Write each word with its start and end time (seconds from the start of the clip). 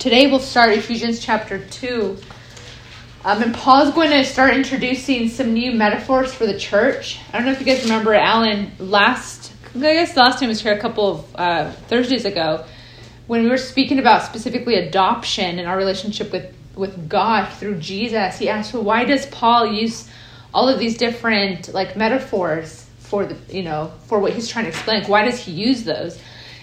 today 0.00 0.30
we'll 0.30 0.40
start 0.40 0.70
Ephesians 0.70 1.20
chapter 1.20 1.58
2. 1.58 2.16
Um, 3.22 3.42
and 3.42 3.54
Paul's 3.54 3.92
going 3.92 4.08
to 4.08 4.24
start 4.24 4.54
introducing 4.54 5.28
some 5.28 5.52
new 5.52 5.72
metaphors 5.72 6.32
for 6.32 6.46
the 6.46 6.58
church. 6.58 7.20
I 7.28 7.36
don't 7.36 7.44
know 7.44 7.52
if 7.52 7.60
you 7.60 7.66
guys 7.66 7.82
remember 7.82 8.14
Alan 8.14 8.72
last, 8.78 9.52
I 9.74 9.78
guess 9.78 10.14
the 10.14 10.20
last 10.20 10.40
time 10.40 10.48
was 10.48 10.62
here 10.62 10.72
a 10.72 10.80
couple 10.80 11.06
of 11.06 11.36
uh, 11.36 11.70
Thursdays 11.88 12.24
ago 12.24 12.64
when 13.26 13.42
we 13.42 13.50
were 13.50 13.58
speaking 13.58 13.98
about 13.98 14.22
specifically 14.22 14.76
adoption 14.76 15.58
and 15.58 15.68
our 15.68 15.76
relationship 15.76 16.32
with, 16.32 16.50
with 16.74 17.06
God 17.06 17.52
through 17.52 17.78
Jesus. 17.78 18.38
He 18.38 18.48
asked, 18.48 18.72
well, 18.72 18.82
why 18.82 19.04
does 19.04 19.26
Paul 19.26 19.66
use 19.66 20.08
all 20.54 20.66
of 20.66 20.78
these 20.78 20.96
different 20.96 21.74
like 21.74 21.94
metaphors 21.94 22.86
for 23.00 23.26
the, 23.26 23.36
you 23.54 23.62
know, 23.62 23.92
for 24.06 24.18
what 24.18 24.32
he's 24.32 24.48
trying 24.48 24.64
to 24.64 24.70
explain? 24.70 25.04
Why 25.04 25.26
does 25.26 25.40
he 25.40 25.52
use 25.52 25.84
those? 25.84 26.18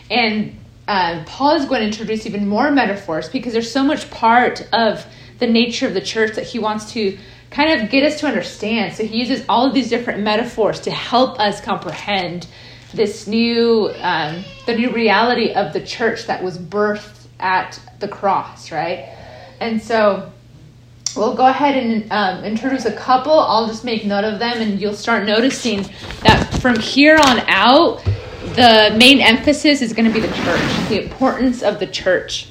And 0.09 0.57
uh, 0.88 1.23
Paul 1.25 1.55
is 1.55 1.65
going 1.65 1.81
to 1.81 1.88
introduce 1.88 2.25
even 2.25 2.47
more 2.47 2.71
metaphors 2.71 3.29
because 3.29 3.53
there's 3.53 3.71
so 3.71 3.83
much 3.83 4.09
part 4.09 4.67
of 4.73 5.05
the 5.39 5.48
nature 5.48 5.88
of 5.88 5.93
the 5.93 6.02
church 6.02 6.35
that 6.35 6.45
he 6.45 6.59
wants 6.59 6.91
to 6.93 7.17
kind 7.49 7.81
of 7.81 7.89
get 7.89 8.03
us 8.03 8.20
to 8.20 8.27
understand. 8.27 8.95
So 8.95 9.05
he 9.05 9.17
uses 9.17 9.45
all 9.48 9.65
of 9.65 9.73
these 9.73 9.89
different 9.89 10.21
metaphors 10.21 10.79
to 10.81 10.91
help 10.91 11.39
us 11.39 11.62
comprehend 11.62 12.48
this 12.93 13.27
new 13.27 13.91
um, 13.99 14.43
the 14.65 14.76
new 14.76 14.91
reality 14.91 15.52
of 15.52 15.73
the 15.73 15.81
church 15.81 16.26
that 16.27 16.41
was 16.43 16.57
birthed 16.57 17.27
at 17.40 17.79
the 17.99 18.07
cross, 18.07 18.71
right? 18.71 19.13
And 19.59 19.81
so 19.81 20.31
we'll 21.15 21.35
go 21.35 21.48
ahead 21.48 21.76
and 21.76 22.12
um, 22.12 22.43
introduce 22.43 22.85
a 22.85 22.93
couple. 22.95 23.34
I'll 23.34 23.67
just 23.67 23.84
make 23.84 24.05
note 24.05 24.23
of 24.23 24.40
them, 24.40 24.62
and 24.62 24.79
you'll 24.79 24.93
start 24.93 25.26
noticing 25.26 25.85
that 26.21 26.45
from 26.62 26.79
here 26.79 27.17
on 27.17 27.40
out, 27.48 28.04
the 28.55 28.95
main 28.97 29.19
emphasis 29.19 29.81
is 29.81 29.93
going 29.93 30.05
to 30.05 30.13
be 30.13 30.19
the 30.19 30.33
church, 30.35 30.89
the 30.89 31.03
importance 31.03 31.61
of 31.61 31.79
the 31.79 31.87
church. 31.87 32.47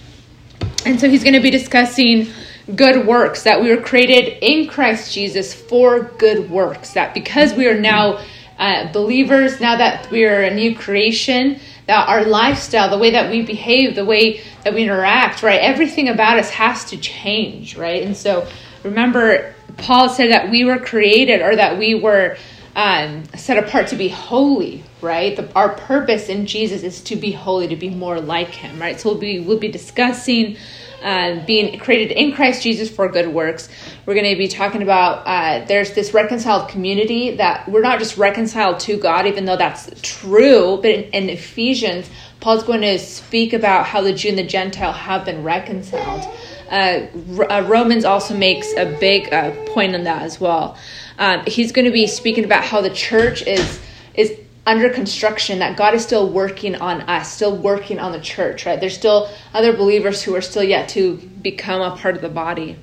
And 0.85 1.01
so 1.01 1.09
he's 1.09 1.23
going 1.23 1.35
to 1.35 1.41
be 1.41 1.51
discussing 1.51 2.29
good 2.75 3.07
works, 3.07 3.45
that 3.45 3.61
we 3.61 3.75
were 3.75 3.81
created 3.81 4.39
in 4.43 4.69
Christ 4.69 5.13
Jesus 5.13 5.55
for 5.55 6.01
good 6.19 6.51
works, 6.51 6.93
that 6.95 7.15
because 7.15 7.55
we 7.55 7.67
are 7.67 7.79
now 7.79 8.25
uh, 8.59 8.91
believers, 8.93 9.61
now 9.61 9.77
that 9.77 10.11
we 10.11 10.25
are 10.25 10.43
a 10.43 10.55
new 10.55 10.75
creation, 10.75 11.61
that 11.87 12.09
our 12.09 12.25
lifestyle, 12.25 12.91
the 12.91 12.99
way 12.99 13.11
that 13.11 13.31
we 13.31 13.43
behave, 13.43 13.95
the 13.95 14.05
way 14.05 14.41
that 14.65 14.75
we 14.75 14.83
interact, 14.83 15.43
right, 15.43 15.61
everything 15.61 16.09
about 16.09 16.39
us 16.39 16.51
has 16.51 16.85
to 16.87 16.97
change, 16.97 17.77
right? 17.77 18.03
And 18.03 18.17
so 18.17 18.49
remember, 18.83 19.55
Paul 19.77 20.09
said 20.09 20.33
that 20.33 20.51
we 20.51 20.65
were 20.65 20.79
created 20.79 21.43
or 21.43 21.55
that 21.55 21.79
we 21.79 21.95
were 21.95 22.37
um, 22.75 23.25
set 23.37 23.63
apart 23.63 23.89
to 23.89 23.97
be 23.97 24.09
holy, 24.09 24.83
right? 25.07 25.37
The, 25.37 25.51
our 25.55 25.71
purpose 25.71 26.29
in 26.29 26.47
Jesus 26.47 26.83
is 26.83 27.01
to 27.03 27.17
be 27.17 27.33
holy, 27.33 27.69
to 27.69 27.77
be 27.77 27.91
more 27.91 28.21
like 28.21 28.49
Him, 28.49 28.79
right? 28.81 29.01
So 29.01 29.11
we'll 29.11 29.21
be 29.21 29.41
we'll 29.41 29.59
be 29.59 29.69
discussing 29.69 30.57
uh, 31.03 31.45
being 31.47 31.79
created 31.79 32.13
in 32.13 32.35
Christ 32.35 32.63
Jesus 32.63 32.91
for 32.91 33.09
good 33.09 33.29
works. 33.29 33.69
We're 34.05 34.15
going 34.15 34.31
to 34.31 34.37
be 34.37 34.49
talking 34.49 34.83
about 34.83 35.27
uh, 35.27 35.65
there's 35.67 35.93
this 35.93 36.13
reconciled 36.13 36.69
community 36.69 37.37
that 37.37 37.69
we're 37.69 37.83
not 37.83 37.99
just 37.99 38.17
reconciled 38.17 38.81
to 38.81 38.97
God, 38.97 39.27
even 39.27 39.45
though 39.45 39.57
that's 39.57 39.91
true, 40.03 40.79
but 40.83 40.91
in, 40.91 41.05
in 41.13 41.31
Ephesians, 41.31 42.11
Paul's 42.41 42.65
going 42.65 42.81
to 42.81 42.99
speak 42.99 43.53
about 43.53 43.87
how 43.87 44.01
the 44.01 44.13
Jew 44.13 44.31
and 44.31 44.39
the 44.39 44.47
Gentile 44.47 44.93
have 44.93 45.25
been 45.25 45.43
reconciled. 45.43 46.27
Uh, 46.71 47.07
uh 47.49 47.65
Romans 47.69 48.05
also 48.05 48.37
makes 48.37 48.73
a 48.75 48.97
big 48.99 49.33
uh, 49.33 49.53
point 49.67 49.95
on 49.95 50.05
that 50.05 50.23
as 50.23 50.41
well. 50.41 50.77
Um, 51.19 51.45
he's 51.47 51.73
going 51.73 51.85
to 51.85 51.93
be 51.93 52.07
speaking 52.07 52.45
about 52.45 52.65
how 52.65 52.81
the 52.81 52.91
church 52.91 53.43
is 53.43 53.81
is 54.15 54.37
under 54.67 54.91
construction 54.91 55.61
that 55.61 55.77
God 55.77 55.95
is 55.95 56.03
still 56.03 56.29
working 56.29 56.75
on 56.75 57.03
us, 57.03 57.33
still 57.33 57.57
working 57.57 58.01
on 58.01 58.11
the 58.11 58.21
church, 58.21 58.67
right? 58.67 58.81
There's 58.81 58.97
still 58.97 59.31
other 59.55 59.75
believers 59.77 60.23
who 60.23 60.35
are 60.35 60.41
still 60.41 60.65
yet 60.65 60.89
to 60.91 61.17
become 61.41 61.81
a 61.81 61.97
part 61.97 62.17
of 62.17 62.21
the 62.21 62.29
body. 62.29 62.77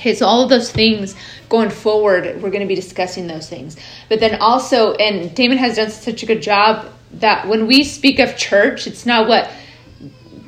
Okay, 0.00 0.14
so 0.14 0.26
all 0.26 0.42
of 0.42 0.48
those 0.48 0.72
things 0.72 1.14
going 1.48 1.70
forward, 1.70 2.42
we're 2.42 2.50
going 2.50 2.62
to 2.62 2.66
be 2.66 2.74
discussing 2.74 3.26
those 3.26 3.48
things. 3.48 3.76
But 4.08 4.18
then 4.18 4.40
also, 4.40 4.94
and 4.94 5.34
Damon 5.34 5.58
has 5.58 5.76
done 5.76 5.90
such 5.90 6.22
a 6.22 6.26
good 6.26 6.42
job 6.42 6.90
that 7.12 7.46
when 7.46 7.66
we 7.66 7.84
speak 7.84 8.18
of 8.18 8.36
church, 8.36 8.86
it's 8.86 9.06
not 9.06 9.28
what 9.28 9.50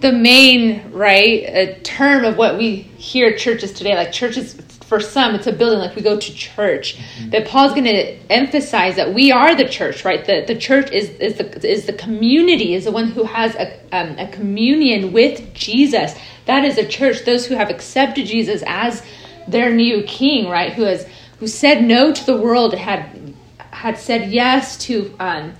the 0.00 0.12
main 0.12 0.90
right 0.90 1.44
a 1.44 1.80
term 1.80 2.24
of 2.24 2.36
what 2.36 2.58
we 2.58 2.76
hear 2.76 3.36
churches 3.36 3.72
today. 3.72 3.94
Like 3.94 4.12
churches 4.12 4.54
for 4.86 5.00
some 5.00 5.34
it's 5.34 5.48
a 5.48 5.52
building 5.52 5.80
like 5.80 5.96
we 5.96 6.02
go 6.02 6.18
to 6.18 6.32
church 6.32 6.96
mm-hmm. 6.96 7.30
but 7.30 7.44
paul's 7.46 7.72
going 7.72 7.84
to 7.84 8.16
emphasize 8.30 8.94
that 8.94 9.12
we 9.12 9.32
are 9.32 9.54
the 9.54 9.68
church 9.68 10.04
right? 10.04 10.24
The, 10.24 10.44
the 10.46 10.54
church 10.56 10.90
is, 10.92 11.10
is 11.10 11.38
the 11.38 11.68
is 11.68 11.86
the 11.86 11.92
community 11.92 12.74
is 12.74 12.84
the 12.84 12.92
one 12.92 13.08
who 13.08 13.24
has 13.24 13.54
a, 13.56 13.78
um, 13.92 14.18
a 14.18 14.28
communion 14.28 15.12
with 15.12 15.52
jesus. 15.54 16.14
That 16.46 16.64
is 16.64 16.78
a 16.78 16.86
church 16.86 17.24
those 17.24 17.46
who 17.46 17.56
have 17.56 17.68
accepted 17.70 18.26
jesus 18.26 18.62
as 18.66 19.02
their 19.48 19.74
new 19.74 20.04
king 20.04 20.48
right? 20.48 20.72
Who 20.72 20.84
has 20.84 21.06
who 21.40 21.48
said 21.48 21.82
no 21.82 22.12
to 22.12 22.26
the 22.26 22.36
world 22.36 22.74
had 22.74 23.34
had 23.58 23.98
said 23.98 24.30
yes 24.30 24.76
to 24.86 25.14
um, 25.18 25.54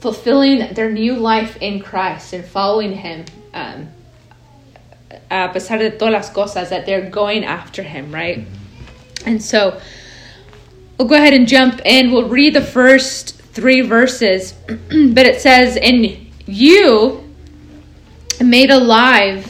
fulfilling 0.00 0.74
their 0.74 0.90
new 0.90 1.14
life 1.14 1.56
in 1.60 1.80
christ 1.80 2.32
and 2.32 2.44
following 2.44 2.92
him 2.92 3.24
um, 3.54 3.88
a 5.30 5.48
pesar 5.48 5.78
de 5.78 5.90
todas 5.90 6.12
las 6.12 6.30
cosas 6.30 6.70
that 6.70 6.84
they're 6.84 7.08
going 7.08 7.44
after 7.44 7.82
him 7.82 8.12
right? 8.12 8.40
Mm-hmm 8.40 8.61
and 9.26 9.42
so 9.42 9.80
we'll 10.98 11.08
go 11.08 11.14
ahead 11.14 11.34
and 11.34 11.48
jump 11.48 11.80
in. 11.84 12.12
We'll 12.12 12.28
read 12.28 12.54
the 12.54 12.62
first 12.62 13.40
three 13.52 13.80
verses, 13.80 14.52
but 14.66 15.26
it 15.26 15.40
says, 15.40 15.76
And 15.76 16.30
you 16.46 17.22
made 18.40 18.70
alive, 18.70 19.48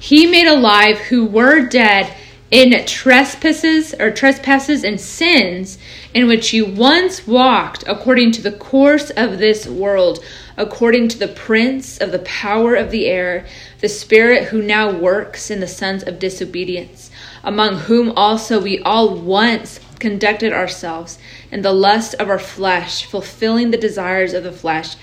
he 0.00 0.26
made 0.26 0.46
alive 0.46 0.98
who 0.98 1.24
were 1.24 1.66
dead 1.66 2.14
in 2.50 2.84
trespasses 2.86 3.94
or 4.00 4.10
trespasses 4.10 4.82
and 4.82 4.98
sins 4.98 5.76
in 6.14 6.26
which 6.26 6.54
you 6.54 6.64
once 6.64 7.26
walked 7.26 7.84
according 7.86 8.32
to 8.32 8.40
the 8.40 8.52
course 8.52 9.10
of 9.10 9.38
this 9.38 9.66
world 9.66 10.24
according 10.56 11.08
to 11.08 11.18
the 11.18 11.28
prince 11.28 11.98
of 11.98 12.10
the 12.10 12.18
power 12.20 12.74
of 12.74 12.90
the 12.90 13.06
air 13.06 13.46
the 13.80 13.88
spirit 13.88 14.44
who 14.44 14.62
now 14.62 14.90
works 14.90 15.50
in 15.50 15.60
the 15.60 15.68
sons 15.68 16.02
of 16.02 16.18
disobedience 16.18 17.07
among 17.42 17.76
whom 17.78 18.12
also 18.16 18.60
we 18.60 18.80
all 18.80 19.14
once 19.14 19.80
conducted 19.98 20.52
ourselves 20.52 21.18
in 21.50 21.62
the 21.62 21.72
lust 21.72 22.14
of 22.14 22.28
our 22.28 22.38
flesh, 22.38 23.04
fulfilling 23.04 23.70
the 23.70 23.76
desires 23.76 24.32
of 24.32 24.44
the 24.44 24.52
flesh 24.52 24.96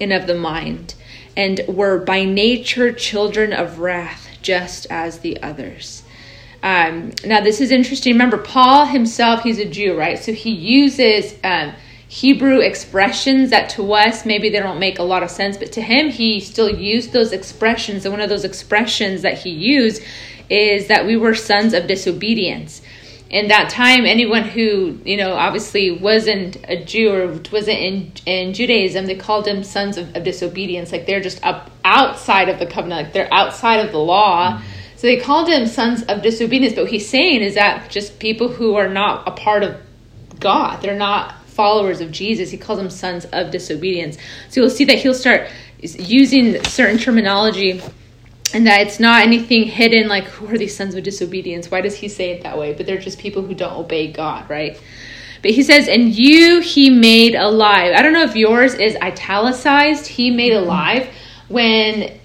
and 0.00 0.12
of 0.12 0.26
the 0.26 0.34
mind, 0.34 0.94
and 1.36 1.60
were 1.68 1.98
by 1.98 2.24
nature 2.24 2.92
children 2.92 3.52
of 3.52 3.78
wrath, 3.78 4.28
just 4.42 4.86
as 4.90 5.20
the 5.20 5.42
others. 5.42 6.02
Um, 6.62 7.12
now, 7.24 7.40
this 7.40 7.60
is 7.60 7.70
interesting. 7.70 8.14
Remember, 8.14 8.38
Paul 8.38 8.86
himself, 8.86 9.42
he's 9.42 9.58
a 9.58 9.64
Jew, 9.64 9.96
right? 9.96 10.18
So 10.18 10.32
he 10.32 10.50
uses 10.50 11.34
um, 11.44 11.72
Hebrew 12.08 12.60
expressions 12.60 13.50
that 13.50 13.70
to 13.70 13.92
us 13.92 14.24
maybe 14.24 14.48
they 14.48 14.58
don't 14.58 14.80
make 14.80 14.98
a 14.98 15.02
lot 15.04 15.22
of 15.22 15.30
sense, 15.30 15.56
but 15.56 15.72
to 15.72 15.82
him, 15.82 16.08
he 16.08 16.40
still 16.40 16.70
used 16.70 17.12
those 17.12 17.32
expressions. 17.32 18.04
And 18.04 18.12
one 18.12 18.22
of 18.22 18.28
those 18.28 18.44
expressions 18.44 19.22
that 19.22 19.38
he 19.38 19.50
used 19.50 20.02
is 20.50 20.88
that 20.88 21.06
we 21.06 21.16
were 21.16 21.34
sons 21.34 21.74
of 21.74 21.86
disobedience. 21.86 22.82
In 23.30 23.48
that 23.48 23.68
time, 23.68 24.06
anyone 24.06 24.42
who, 24.42 24.98
you 25.04 25.18
know, 25.18 25.34
obviously 25.34 25.90
wasn't 25.90 26.56
a 26.66 26.82
Jew 26.82 27.12
or 27.12 27.26
wasn't 27.52 27.78
in, 27.78 28.12
in 28.24 28.54
Judaism, 28.54 29.04
they 29.04 29.16
called 29.16 29.44
them 29.44 29.62
sons 29.62 29.98
of, 29.98 30.16
of 30.16 30.24
disobedience. 30.24 30.92
Like 30.92 31.06
they're 31.06 31.20
just 31.20 31.44
up 31.44 31.70
outside 31.84 32.48
of 32.48 32.58
the 32.58 32.66
covenant, 32.66 33.02
like 33.02 33.12
they're 33.12 33.32
outside 33.32 33.84
of 33.84 33.92
the 33.92 33.98
law. 33.98 34.62
So 34.96 35.06
they 35.06 35.18
called 35.18 35.48
them 35.48 35.66
sons 35.66 36.02
of 36.04 36.22
disobedience. 36.22 36.74
But 36.74 36.84
what 36.84 36.90
he's 36.90 37.08
saying 37.08 37.42
is 37.42 37.54
that 37.56 37.90
just 37.90 38.18
people 38.18 38.48
who 38.48 38.76
are 38.76 38.88
not 38.88 39.28
a 39.28 39.32
part 39.32 39.62
of 39.62 39.76
God, 40.40 40.80
they're 40.80 40.96
not 40.96 41.44
followers 41.46 42.00
of 42.00 42.10
Jesus. 42.10 42.50
He 42.50 42.56
calls 42.56 42.78
them 42.78 42.88
sons 42.88 43.26
of 43.26 43.50
disobedience. 43.50 44.16
So 44.48 44.60
you'll 44.62 44.70
see 44.70 44.86
that 44.86 44.98
he'll 44.98 45.12
start 45.12 45.48
using 45.80 46.62
certain 46.64 46.98
terminology 46.98 47.82
and 48.54 48.66
that 48.66 48.80
it's 48.80 48.98
not 48.98 49.22
anything 49.22 49.64
hidden 49.64 50.08
like 50.08 50.24
who 50.24 50.46
are 50.48 50.58
these 50.58 50.76
sons 50.76 50.94
of 50.94 51.02
disobedience? 51.02 51.70
Why 51.70 51.80
does 51.80 51.96
he 51.96 52.08
say 52.08 52.30
it 52.30 52.42
that 52.42 52.58
way? 52.58 52.72
But 52.72 52.86
they're 52.86 52.98
just 52.98 53.18
people 53.18 53.42
who 53.42 53.54
don't 53.54 53.76
obey 53.76 54.10
god 54.12 54.48
right? 54.48 54.80
But 55.42 55.52
he 55.52 55.62
says 55.62 55.88
and 55.88 56.14
you 56.16 56.60
he 56.60 56.90
made 56.90 57.34
alive. 57.34 57.94
I 57.94 58.02
don't 58.02 58.12
know 58.12 58.24
if 58.24 58.36
yours 58.36 58.74
is 58.74 58.96
italicized 58.96 60.06
he 60.06 60.30
made 60.30 60.52
mm-hmm. 60.52 60.64
alive. 60.64 61.08
When 61.48 62.18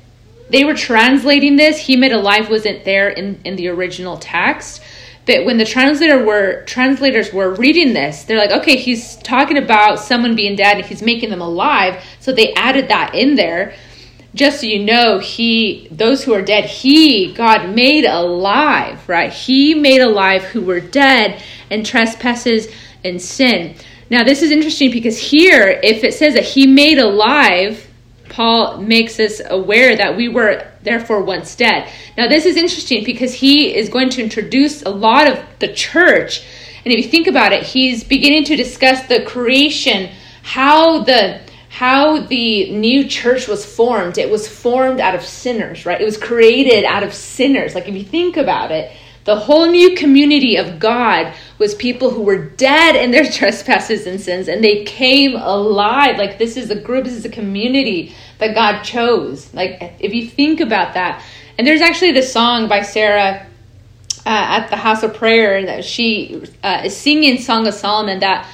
they 0.49 0.63
were 0.63 0.75
translating 0.75 1.55
this 1.55 1.77
he 1.77 1.95
made 1.95 2.11
alive 2.11 2.49
wasn't 2.49 2.85
there 2.85 3.09
in, 3.09 3.39
in 3.43 3.55
the 3.55 3.67
original 3.67 4.17
text. 4.17 4.81
But 5.25 5.45
when 5.45 5.57
the 5.57 5.65
translator 5.65 6.23
were 6.23 6.63
translators 6.65 7.31
were 7.33 7.53
reading 7.55 7.93
this 7.93 8.23
they're 8.23 8.37
like 8.37 8.51
okay 8.51 8.77
he's 8.77 9.17
talking 9.17 9.57
about 9.57 9.99
someone 9.99 10.35
being 10.35 10.55
dead 10.55 10.77
and 10.77 10.85
he's 10.85 11.01
making 11.01 11.29
them 11.29 11.41
alive. 11.41 12.03
So 12.19 12.31
they 12.31 12.53
added 12.53 12.87
that 12.89 13.13
in 13.13 13.35
there 13.35 13.75
just 14.35 14.61
so 14.61 14.67
you 14.67 14.83
know, 14.83 15.19
he 15.19 15.87
those 15.91 16.23
who 16.23 16.33
are 16.33 16.41
dead, 16.41 16.65
he 16.65 17.33
God 17.33 17.75
made 17.75 18.05
alive, 18.05 19.07
right? 19.07 19.31
He 19.31 19.75
made 19.75 20.01
alive 20.01 20.43
who 20.43 20.61
were 20.61 20.79
dead 20.79 21.41
in 21.69 21.83
trespasses 21.83 22.67
and 23.03 23.21
sin. 23.21 23.75
Now 24.09 24.23
this 24.23 24.41
is 24.41 24.51
interesting 24.51 24.91
because 24.91 25.17
here, 25.17 25.79
if 25.83 26.03
it 26.03 26.13
says 26.13 26.33
that 26.33 26.43
he 26.43 26.67
made 26.67 26.97
alive, 26.97 27.87
Paul 28.33 28.77
makes 28.77 29.19
us 29.19 29.41
aware 29.47 29.95
that 29.95 30.17
we 30.17 30.27
were 30.27 30.67
therefore 30.81 31.23
once 31.23 31.55
dead. 31.55 31.87
Now, 32.17 32.27
this 32.27 32.47
is 32.47 32.57
interesting 32.57 33.03
because 33.03 33.33
he 33.33 33.75
is 33.75 33.89
going 33.89 34.09
to 34.09 34.23
introduce 34.23 34.81
a 34.81 34.89
lot 34.89 35.27
of 35.29 35.39
the 35.59 35.71
church. 35.71 36.43
And 36.83 36.91
if 36.91 37.05
you 37.05 37.11
think 37.11 37.27
about 37.27 37.53
it, 37.53 37.63
he's 37.63 38.03
beginning 38.03 38.43
to 38.45 38.55
discuss 38.55 39.05
the 39.07 39.23
creation, 39.23 40.09
how 40.41 41.03
the 41.03 41.41
how 41.73 42.19
the 42.19 42.69
new 42.69 43.03
church 43.07 43.47
was 43.47 43.65
formed. 43.65 44.19
It 44.19 44.29
was 44.29 44.47
formed 44.47 44.99
out 44.99 45.15
of 45.15 45.25
sinners, 45.25 45.87
right? 45.87 45.99
It 45.99 46.05
was 46.05 46.17
created 46.17 46.85
out 46.85 47.01
of 47.01 47.15
sinners. 47.15 47.73
Like 47.73 47.87
if 47.87 47.95
you 47.95 48.03
think 48.03 48.37
about 48.37 48.71
it, 48.71 48.95
the 49.23 49.35
whole 49.35 49.65
new 49.65 49.95
community 49.95 50.55
of 50.55 50.77
God 50.77 51.33
was 51.57 51.73
people 51.73 52.11
who 52.11 52.21
were 52.21 52.37
dead 52.37 52.95
in 52.95 53.09
their 53.09 53.25
trespasses 53.31 54.05
and 54.05 54.21
sins, 54.21 54.47
and 54.49 54.63
they 54.63 54.83
came 54.83 55.35
alive. 55.35 56.19
Like, 56.19 56.37
this 56.37 56.57
is 56.57 56.69
a 56.69 56.79
group, 56.79 57.05
this 57.05 57.13
is 57.13 57.25
a 57.25 57.29
community 57.29 58.13
that 58.37 58.53
God 58.53 58.83
chose. 58.83 59.51
Like, 59.51 59.95
if 59.99 60.13
you 60.13 60.27
think 60.27 60.59
about 60.59 60.93
that, 60.93 61.23
and 61.57 61.65
there's 61.65 61.81
actually 61.81 62.11
this 62.11 62.31
song 62.31 62.67
by 62.67 62.83
Sarah 62.83 63.47
uh, 64.27 64.29
at 64.29 64.67
the 64.67 64.77
House 64.77 65.01
of 65.01 65.15
Prayer 65.15 65.65
that 65.65 65.83
she 65.83 66.43
uh, 66.61 66.83
is 66.85 66.95
singing 66.95 67.39
Song 67.39 67.65
of 67.65 67.73
Solomon 67.73 68.19
that. 68.19 68.47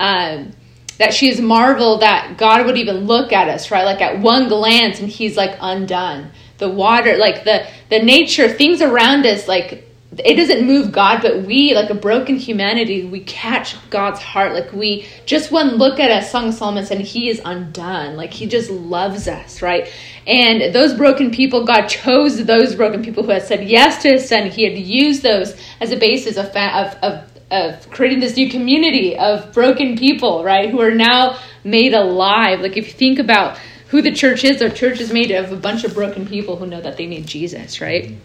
Um, 0.00 0.54
that 0.98 1.12
she 1.12 1.28
is 1.28 1.40
marveled 1.40 2.02
that 2.02 2.36
God 2.38 2.66
would 2.66 2.76
even 2.76 3.06
look 3.06 3.32
at 3.32 3.48
us, 3.48 3.70
right? 3.70 3.84
Like 3.84 4.00
at 4.00 4.20
one 4.20 4.48
glance, 4.48 5.00
and 5.00 5.08
He's 5.08 5.36
like 5.36 5.56
undone. 5.60 6.30
The 6.58 6.68
water, 6.68 7.16
like 7.16 7.44
the 7.44 7.66
the 7.90 8.00
nature, 8.00 8.48
things 8.48 8.80
around 8.80 9.26
us, 9.26 9.48
like 9.48 9.84
it 10.24 10.36
doesn't 10.36 10.66
move 10.66 10.92
God, 10.92 11.22
but 11.22 11.42
we, 11.42 11.74
like 11.74 11.90
a 11.90 11.94
broken 11.94 12.36
humanity, 12.36 13.04
we 13.04 13.20
catch 13.20 13.76
God's 13.90 14.20
heart. 14.20 14.52
Like 14.52 14.72
we 14.72 15.06
just 15.26 15.50
one 15.50 15.76
look 15.76 15.98
at 15.98 16.10
us, 16.10 16.30
Song 16.30 16.48
of 16.48 16.54
Solomon 16.54 16.86
and 16.90 17.00
He 17.00 17.28
is 17.28 17.40
undone. 17.44 18.16
Like 18.16 18.32
He 18.32 18.46
just 18.46 18.70
loves 18.70 19.26
us, 19.28 19.62
right? 19.62 19.90
And 20.26 20.74
those 20.74 20.94
broken 20.94 21.30
people, 21.30 21.64
God 21.64 21.86
chose 21.86 22.44
those 22.44 22.74
broken 22.74 23.02
people 23.02 23.22
who 23.22 23.30
had 23.30 23.42
said 23.42 23.64
yes 23.64 24.02
to 24.02 24.10
His 24.10 24.28
Son. 24.28 24.50
He 24.50 24.64
had 24.64 24.78
used 24.78 25.22
those 25.22 25.56
as 25.80 25.90
a 25.92 25.96
basis 25.96 26.36
of 26.36 26.46
of 26.46 26.94
of, 27.02 27.30
of 27.50 27.88
creating 27.90 28.20
this 28.20 28.36
new 28.36 28.50
community 28.50 29.16
of 29.16 29.52
broken 29.52 29.96
people, 29.96 30.44
right? 30.44 30.70
Who 30.70 30.80
are 30.80 30.94
now 30.94 31.38
made 31.62 31.94
alive. 31.94 32.60
Like 32.60 32.76
if 32.76 32.86
you 32.86 32.92
think 32.92 33.18
about 33.18 33.58
who 33.88 34.02
the 34.02 34.12
church 34.12 34.44
is, 34.44 34.58
the 34.58 34.70
church 34.70 35.00
is 35.00 35.12
made 35.12 35.30
of 35.30 35.52
a 35.52 35.56
bunch 35.56 35.84
of 35.84 35.94
broken 35.94 36.26
people 36.26 36.56
who 36.56 36.66
know 36.66 36.80
that 36.80 36.96
they 36.96 37.06
need 37.06 37.26
Jesus, 37.26 37.80
right? 37.80 38.16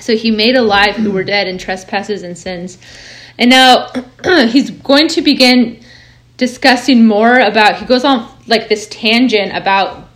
So 0.00 0.16
he 0.16 0.30
made 0.30 0.56
alive 0.56 0.96
who 0.96 1.10
were 1.10 1.24
dead 1.24 1.48
in 1.48 1.58
trespasses 1.58 2.22
and 2.22 2.36
sins. 2.36 2.78
And 3.38 3.50
now 3.50 3.90
he's 4.48 4.70
going 4.70 5.08
to 5.08 5.22
begin 5.22 5.80
discussing 6.36 7.06
more 7.06 7.38
about, 7.38 7.76
he 7.76 7.86
goes 7.86 8.04
on 8.04 8.28
like 8.46 8.68
this 8.68 8.86
tangent 8.88 9.56
about 9.56 10.08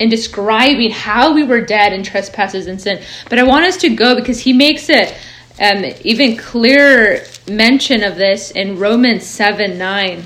and 0.00 0.10
describing 0.10 0.90
how 0.90 1.32
we 1.32 1.44
were 1.44 1.60
dead 1.60 1.92
in 1.92 2.02
trespasses 2.02 2.66
and 2.66 2.80
sin. 2.80 3.02
But 3.30 3.38
I 3.38 3.44
want 3.44 3.64
us 3.64 3.76
to 3.78 3.94
go 3.94 4.16
because 4.16 4.40
he 4.40 4.52
makes 4.52 4.88
it 4.90 5.16
um, 5.60 5.84
even 6.02 6.36
clearer 6.36 7.20
mention 7.48 8.02
of 8.02 8.16
this 8.16 8.50
in 8.50 8.78
Romans 8.78 9.26
7 9.26 9.78
9. 9.78 10.22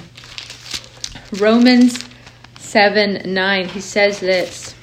Romans 1.38 2.04
7 2.58 3.32
9. 3.32 3.68
He 3.68 3.80
says 3.80 4.20
this. 4.20 4.74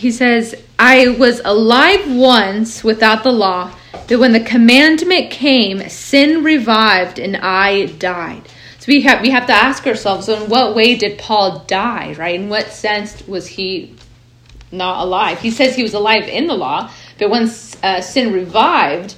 he 0.00 0.10
says, 0.10 0.54
I 0.78 1.08
was 1.08 1.42
alive 1.44 2.10
once 2.10 2.82
without 2.82 3.22
the 3.22 3.32
law, 3.32 3.76
but 3.92 4.18
when 4.18 4.32
the 4.32 4.40
commandment 4.40 5.30
came, 5.30 5.86
sin 5.90 6.42
revived 6.42 7.18
and 7.18 7.36
I 7.36 7.84
died. 7.84 8.48
We 8.90 9.02
have 9.02 9.22
we 9.22 9.30
have 9.30 9.46
to 9.46 9.52
ask 9.52 9.86
ourselves, 9.86 10.28
in 10.28 10.48
what 10.48 10.74
way 10.74 10.96
did 10.96 11.16
Paul 11.16 11.60
die, 11.68 12.12
right? 12.18 12.34
In 12.34 12.48
what 12.48 12.72
sense 12.72 13.24
was 13.28 13.46
he 13.46 13.94
not 14.72 15.04
alive? 15.04 15.38
He 15.38 15.52
says 15.52 15.76
he 15.76 15.84
was 15.84 15.94
alive 15.94 16.24
in 16.24 16.48
the 16.48 16.54
law, 16.54 16.90
but 17.16 17.30
when 17.30 17.44
uh, 17.84 18.00
sin 18.00 18.32
revived, 18.32 19.14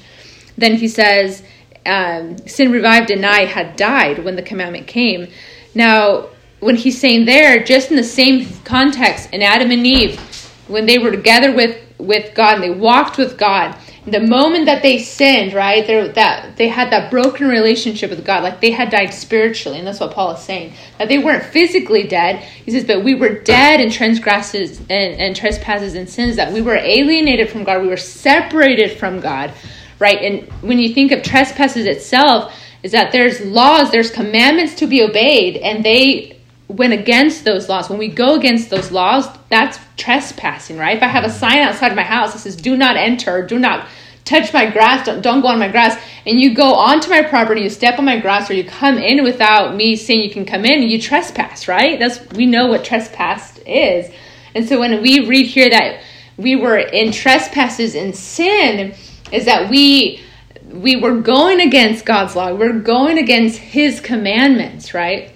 then 0.59 0.75
he 0.75 0.89
says 0.89 1.43
um, 1.87 2.37
sin 2.47 2.71
revived 2.71 3.11
and 3.11 3.25
I 3.25 3.47
had 3.47 3.77
died 3.77 4.23
when 4.27 4.37
the 4.37 4.43
commandment 4.43 4.87
came. 4.89 5.29
Now, 5.75 6.29
when 6.61 6.77
he's 6.77 7.01
saying 7.01 7.25
there, 7.25 7.65
just 7.65 7.91
in 7.91 7.97
the 7.97 8.05
same 8.05 8.47
context, 8.65 9.31
in 9.33 9.41
Adam 9.41 9.71
and 9.71 9.87
Eve, 9.87 10.21
when 10.69 10.85
they 10.85 10.99
were 10.99 11.13
together 11.13 11.51
with 11.51 11.79
with 11.97 12.35
God 12.35 12.57
and 12.57 12.63
they 12.65 12.79
walked 12.79 13.17
with 13.17 13.39
God. 13.39 13.75
The 14.05 14.19
moment 14.19 14.67
that 14.67 14.83
they 14.83 14.99
sinned, 14.99 15.53
right, 15.53 15.87
that 15.87 16.57
they 16.57 16.67
had 16.67 16.91
that 16.91 17.09
broken 17.09 17.47
relationship 17.47 18.11
with 18.11 18.25
God, 18.25 18.43
like 18.43 18.61
they 18.61 18.73
had 18.73 18.91
died 18.91 19.15
spiritually, 19.15 19.79
and 19.79 19.87
that's 19.87 20.01
what 20.01 20.13
Paul 20.13 20.33
is 20.33 20.41
saying. 20.41 20.73
That 20.99 21.09
they 21.09 21.19
weren't 21.19 21.45
physically 21.45 22.09
dead. 22.09 22.43
He 22.65 22.73
says, 22.73 22.85
but 22.85 23.05
we 23.05 23.15
were 23.15 23.39
dead 23.39 23.81
in 23.81 23.91
transgresses 23.91 24.81
and, 24.81 24.91
and 24.91 25.37
trespasses 25.37 25.95
and 25.95 26.11
sins. 26.11 26.35
That 26.35 26.53
we 26.53 26.63
were 26.63 26.75
alienated 26.75 27.49
from 27.49 27.63
God. 27.63 27.81
We 27.81 27.89
were 27.89 27.97
separated 27.97 28.99
from 28.99 29.21
God, 29.21 29.53
right? 30.01 30.19
And 30.19 30.51
when 30.63 30.81
you 30.81 30.93
think 30.93 31.13
of 31.13 31.23
trespasses 31.23 31.87
itself, 31.87 32.53
is 32.83 32.91
that 32.91 33.13
there's 33.13 33.41
laws, 33.41 33.93
there's 33.93 34.11
commandments 34.11 34.75
to 34.77 34.89
be 34.89 35.03
obeyed, 35.03 35.59
and 35.59 35.85
they 35.85 36.32
went 36.73 36.93
against 36.93 37.45
those 37.45 37.69
laws, 37.69 37.89
when 37.91 37.99
we 37.99 38.09
go 38.09 38.35
against 38.35 38.71
those 38.71 38.91
laws, 38.91 39.27
that's 39.49 39.79
trespassing, 39.97 40.79
right? 40.79 40.97
If 40.97 41.03
I 41.03 41.07
have 41.07 41.25
a 41.25 41.31
sign 41.31 41.59
outside 41.59 41.95
my 41.95 42.03
house 42.03 42.33
that 42.33 42.41
says, 42.41 42.57
do 42.57 42.77
not 42.77 42.97
enter, 42.97 43.47
do 43.47 43.59
not 43.59 43.89
touch 44.25 44.53
my 44.53 44.71
grass, 44.71 45.05
don't, 45.05 45.21
don't 45.21 45.43
go 45.43 45.49
on 45.49 45.59
my 45.59 45.69
grass, 45.69 46.01
and 46.27 46.41
you 46.41 46.55
go 46.55 46.75
onto 46.75 47.11
my 47.11 47.23
property, 47.23 47.63
you 47.63 47.71
step 47.71 47.99
on 47.99 48.05
my 48.05 48.19
grass, 48.19 48.51
or 48.51 48.55
you 48.55 48.65
come 48.65 48.97
in 48.97 49.23
without 49.25 49.75
me 49.75 49.97
saying 49.97 50.23
you 50.23 50.31
can 50.31 50.47
come 50.47 50.65
in, 50.65 50.83
you 50.83 51.01
trespass, 51.01 51.69
right? 51.69 51.99
That's 51.99 52.21
we 52.31 52.47
know 52.47 52.69
what 52.69 52.85
trespass 52.85 53.59
is. 53.67 54.11
And 54.55 54.69
so 54.69 54.79
when 54.79 55.03
we 55.03 55.27
read 55.27 55.47
here 55.47 55.69
that 55.71 56.03
we 56.37 56.57
were 56.57 56.79
in 56.79 57.13
trespasses 57.13 57.95
and 57.95 58.15
sin, 58.15 58.95
is 59.33 59.45
that 59.47 59.71
we 59.71 60.23
we 60.71 60.97
were 60.97 61.21
going 61.21 61.61
against 61.61 62.07
God's 62.07 62.35
law. 62.35 62.55
We're 62.55 62.79
going 62.79 63.19
against 63.19 63.59
his 63.59 64.01
commandments, 64.01 64.95
right? 64.95 65.32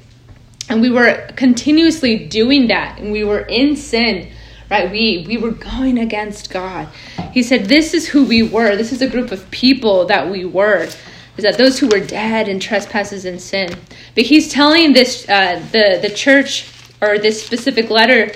And 0.69 0.81
we 0.81 0.91
were 0.91 1.29
continuously 1.37 2.27
doing 2.27 2.69
that 2.69 2.99
and 2.99 3.13
we 3.13 3.25
were 3.25 3.41
in 3.41 3.77
sin 3.77 4.29
right? 4.71 4.91
We 4.91 5.25
we 5.27 5.37
were 5.37 5.53
going 5.53 5.99
against 5.99 6.51
god. 6.51 6.89
He 7.33 7.43
said 7.43 7.67
this 7.67 7.95
is 7.95 8.09
who 8.09 8.25
we 8.25 8.43
were. 8.43 8.77
This 8.77 8.93
is 8.93 9.03
a 9.03 9.09
group 9.09 9.31
of 9.31 9.49
people 9.51 10.07
that 10.07 10.31
we 10.31 10.45
were 10.45 10.89
is 11.37 11.45
that 11.45 11.59
those 11.59 11.79
who 11.79 11.89
were 11.89 12.01
dead 12.01 12.49
in 12.49 12.59
trespasses 12.59 13.25
and 13.25 13.41
sin. 13.41 13.71
But 14.15 14.25
he's 14.25 14.51
telling 14.51 14.93
this 14.93 15.29
uh, 15.29 15.63
the 15.73 15.99
the 16.01 16.11
church 16.11 16.71
or 17.01 17.19
this 17.19 17.45
specific 17.45 17.91
letter 17.91 18.33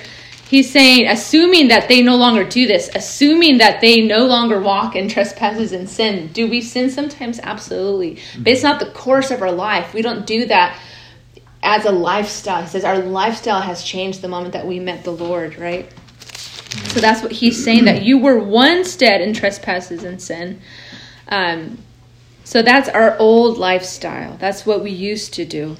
he's 0.47 0.69
saying 0.69 1.07
assuming 1.07 1.69
that 1.69 1.87
they 1.87 2.03
no 2.03 2.15
longer 2.15 2.43
do 2.43 2.67
this 2.67 2.89
assuming 2.93 3.57
that 3.57 3.81
they 3.81 4.05
no 4.05 4.25
longer 4.25 4.59
walk 4.59 4.95
in 4.95 5.07
trespasses 5.07 5.71
and 5.71 5.89
sin 5.89 6.31
do 6.33 6.47
we 6.47 6.61
sin 6.61 6.89
sometimes? 6.89 7.39
Absolutely. 7.41 8.19
But 8.37 8.47
it's 8.49 8.63
not 8.63 8.79
the 8.79 8.91
course 8.91 9.31
of 9.31 9.41
our 9.41 9.51
life. 9.51 9.93
We 9.93 10.01
don't 10.01 10.27
do 10.27 10.45
that 10.45 10.79
as 11.63 11.85
a 11.85 11.91
lifestyle. 11.91 12.63
He 12.63 12.69
says 12.69 12.83
our 12.83 12.99
lifestyle 12.99 13.61
has 13.61 13.83
changed 13.83 14.21
the 14.21 14.27
moment 14.27 14.53
that 14.53 14.65
we 14.65 14.79
met 14.79 15.03
the 15.03 15.11
Lord, 15.11 15.57
right? 15.57 15.91
So 16.89 16.99
that's 16.99 17.21
what 17.21 17.31
he's 17.31 17.61
saying 17.63 17.85
that 17.85 18.03
you 18.03 18.17
were 18.17 18.39
once 18.39 18.95
dead 18.95 19.21
in 19.21 19.33
trespasses 19.33 20.03
and 20.03 20.21
sin. 20.21 20.61
Um, 21.27 21.77
so 22.43 22.61
that's 22.61 22.89
our 22.89 23.17
old 23.17 23.57
lifestyle. 23.57 24.37
That's 24.37 24.65
what 24.65 24.81
we 24.81 24.91
used 24.91 25.33
to 25.35 25.45
do. 25.45 25.77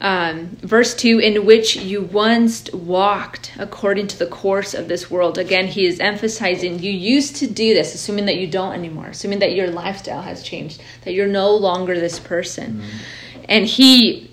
Um, 0.00 0.56
verse 0.60 0.94
2 0.94 1.18
in 1.18 1.46
which 1.46 1.76
you 1.76 2.02
once 2.02 2.70
walked 2.72 3.52
according 3.58 4.08
to 4.08 4.18
the 4.18 4.26
course 4.26 4.74
of 4.74 4.88
this 4.88 5.10
world. 5.10 5.38
Again, 5.38 5.66
he 5.66 5.86
is 5.86 5.98
emphasizing 5.98 6.78
you 6.78 6.90
used 6.90 7.36
to 7.36 7.46
do 7.46 7.72
this, 7.72 7.94
assuming 7.94 8.26
that 8.26 8.36
you 8.36 8.46
don't 8.46 8.74
anymore, 8.74 9.06
assuming 9.06 9.38
that 9.38 9.54
your 9.54 9.68
lifestyle 9.68 10.20
has 10.20 10.42
changed, 10.42 10.82
that 11.04 11.14
you're 11.14 11.26
no 11.26 11.56
longer 11.56 11.98
this 11.98 12.18
person. 12.18 12.74
Mm-hmm. 12.74 13.44
And 13.48 13.66
he 13.66 14.30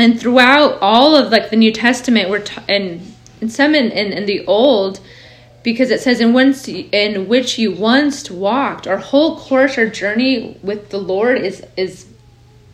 and 0.00 0.18
throughout 0.18 0.78
all 0.80 1.14
of 1.14 1.30
like 1.30 1.50
the 1.50 1.56
new 1.56 1.72
testament 1.72 2.30
we're 2.30 2.40
t- 2.40 2.62
and, 2.68 3.14
and 3.40 3.52
some 3.52 3.74
in, 3.74 3.90
in, 3.90 4.12
in 4.12 4.26
the 4.26 4.44
old 4.46 5.00
because 5.62 5.90
it 5.90 6.00
says 6.00 6.20
in 6.20 6.32
once 6.32 6.66
in 6.68 7.28
which 7.28 7.58
you 7.58 7.72
once 7.72 8.30
walked. 8.30 8.86
Our 8.86 8.96
whole 8.96 9.38
course 9.38 9.76
our 9.76 9.86
journey 9.86 10.58
with 10.62 10.90
the 10.90 10.98
lord 10.98 11.38
is 11.38 11.64
is 11.76 12.06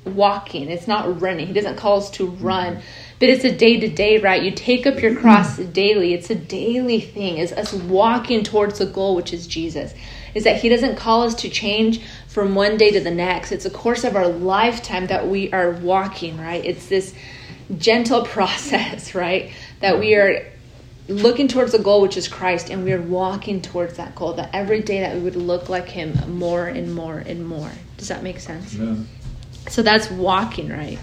walking. 0.04 0.70
It's 0.70 0.86
not 0.86 1.20
running. 1.20 1.48
He 1.48 1.52
doesn't 1.52 1.76
call 1.76 1.98
us 1.98 2.10
to 2.12 2.26
run. 2.26 2.80
But 3.18 3.30
it's 3.30 3.44
a 3.44 3.56
day 3.56 3.80
to 3.80 3.88
day 3.88 4.18
right? 4.18 4.42
You 4.42 4.52
take 4.52 4.86
up 4.86 5.02
your 5.02 5.16
cross 5.16 5.56
daily. 5.56 6.14
It's 6.14 6.30
a 6.30 6.34
daily 6.34 7.00
thing. 7.00 7.38
Is 7.38 7.52
us 7.52 7.72
walking 7.72 8.44
towards 8.44 8.78
the 8.78 8.86
goal 8.86 9.16
which 9.16 9.32
is 9.32 9.46
jesus. 9.46 9.94
Is 10.34 10.44
that 10.44 10.60
he 10.60 10.68
doesn't 10.68 10.96
call 10.96 11.22
us 11.22 11.34
to 11.36 11.48
change 11.48 12.02
from 12.36 12.54
one 12.54 12.76
day 12.76 12.90
to 12.90 13.00
the 13.00 13.10
next. 13.10 13.50
It's 13.50 13.64
a 13.64 13.70
course 13.70 14.04
of 14.04 14.14
our 14.14 14.28
lifetime 14.28 15.06
that 15.06 15.26
we 15.26 15.50
are 15.54 15.70
walking, 15.70 16.38
right? 16.38 16.62
It's 16.62 16.86
this 16.86 17.14
gentle 17.78 18.26
process, 18.36 19.14
right? 19.14 19.52
That 19.80 19.98
we 19.98 20.16
are 20.16 20.46
looking 21.08 21.48
towards 21.48 21.72
the 21.72 21.78
goal, 21.78 22.02
which 22.02 22.18
is 22.18 22.28
Christ, 22.28 22.68
and 22.68 22.84
we 22.84 22.92
are 22.92 23.00
walking 23.00 23.62
towards 23.62 23.96
that 23.96 24.14
goal. 24.14 24.34
That 24.34 24.50
every 24.52 24.82
day 24.82 25.00
that 25.00 25.16
we 25.16 25.22
would 25.22 25.34
look 25.34 25.70
like 25.70 25.88
Him 25.88 26.12
more 26.38 26.66
and 26.66 26.94
more 26.94 27.16
and 27.16 27.46
more. 27.48 27.70
Does 27.96 28.08
that 28.08 28.22
make 28.22 28.38
sense? 28.38 28.74
Yeah. 28.74 28.96
So 29.70 29.80
that's 29.80 30.10
walking, 30.10 30.68
right? 30.68 30.98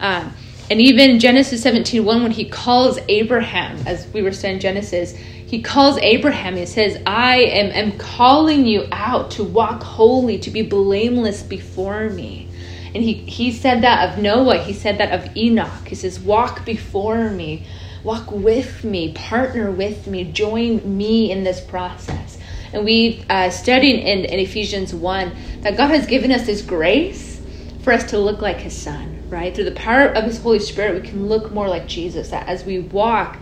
Um, 0.00 0.32
and 0.68 0.80
even 0.80 1.20
Genesis 1.20 1.62
17 1.62 2.04
1, 2.04 2.20
when 2.20 2.32
he 2.32 2.46
calls 2.46 2.98
Abraham, 3.08 3.78
as 3.86 4.08
we 4.08 4.22
were 4.22 4.32
saying 4.32 4.58
Genesis, 4.58 5.16
he 5.46 5.62
calls 5.62 5.98
Abraham, 5.98 6.56
he 6.56 6.66
says, 6.66 7.00
I 7.06 7.36
am, 7.36 7.70
am 7.72 7.98
calling 7.98 8.66
you 8.66 8.88
out 8.90 9.32
to 9.32 9.44
walk 9.44 9.82
holy, 9.82 10.38
to 10.38 10.50
be 10.50 10.62
blameless 10.62 11.42
before 11.42 12.08
me. 12.08 12.48
And 12.94 13.02
he, 13.02 13.14
he 13.14 13.52
said 13.52 13.82
that 13.82 14.08
of 14.08 14.22
Noah, 14.22 14.58
he 14.58 14.72
said 14.72 14.98
that 14.98 15.12
of 15.12 15.36
Enoch. 15.36 15.88
He 15.88 15.94
says, 15.96 16.20
Walk 16.20 16.64
before 16.64 17.28
me, 17.30 17.66
walk 18.04 18.30
with 18.30 18.84
me, 18.84 19.12
partner 19.12 19.70
with 19.70 20.06
me, 20.06 20.24
join 20.24 20.96
me 20.96 21.30
in 21.30 21.44
this 21.44 21.60
process. 21.60 22.38
And 22.72 22.84
we 22.84 23.24
uh, 23.28 23.50
studied 23.50 24.00
in, 24.00 24.24
in 24.24 24.38
Ephesians 24.38 24.94
1 24.94 25.32
that 25.60 25.76
God 25.76 25.88
has 25.88 26.06
given 26.06 26.32
us 26.32 26.46
this 26.46 26.62
grace 26.62 27.40
for 27.82 27.92
us 27.92 28.04
to 28.10 28.18
look 28.18 28.40
like 28.40 28.56
his 28.56 28.76
son, 28.76 29.28
right? 29.28 29.54
Through 29.54 29.64
the 29.64 29.72
power 29.72 30.06
of 30.06 30.24
his 30.24 30.38
Holy 30.38 30.58
Spirit, 30.58 31.02
we 31.02 31.08
can 31.08 31.28
look 31.28 31.52
more 31.52 31.68
like 31.68 31.86
Jesus. 31.86 32.30
That 32.30 32.48
as 32.48 32.64
we 32.64 32.78
walk 32.78 33.38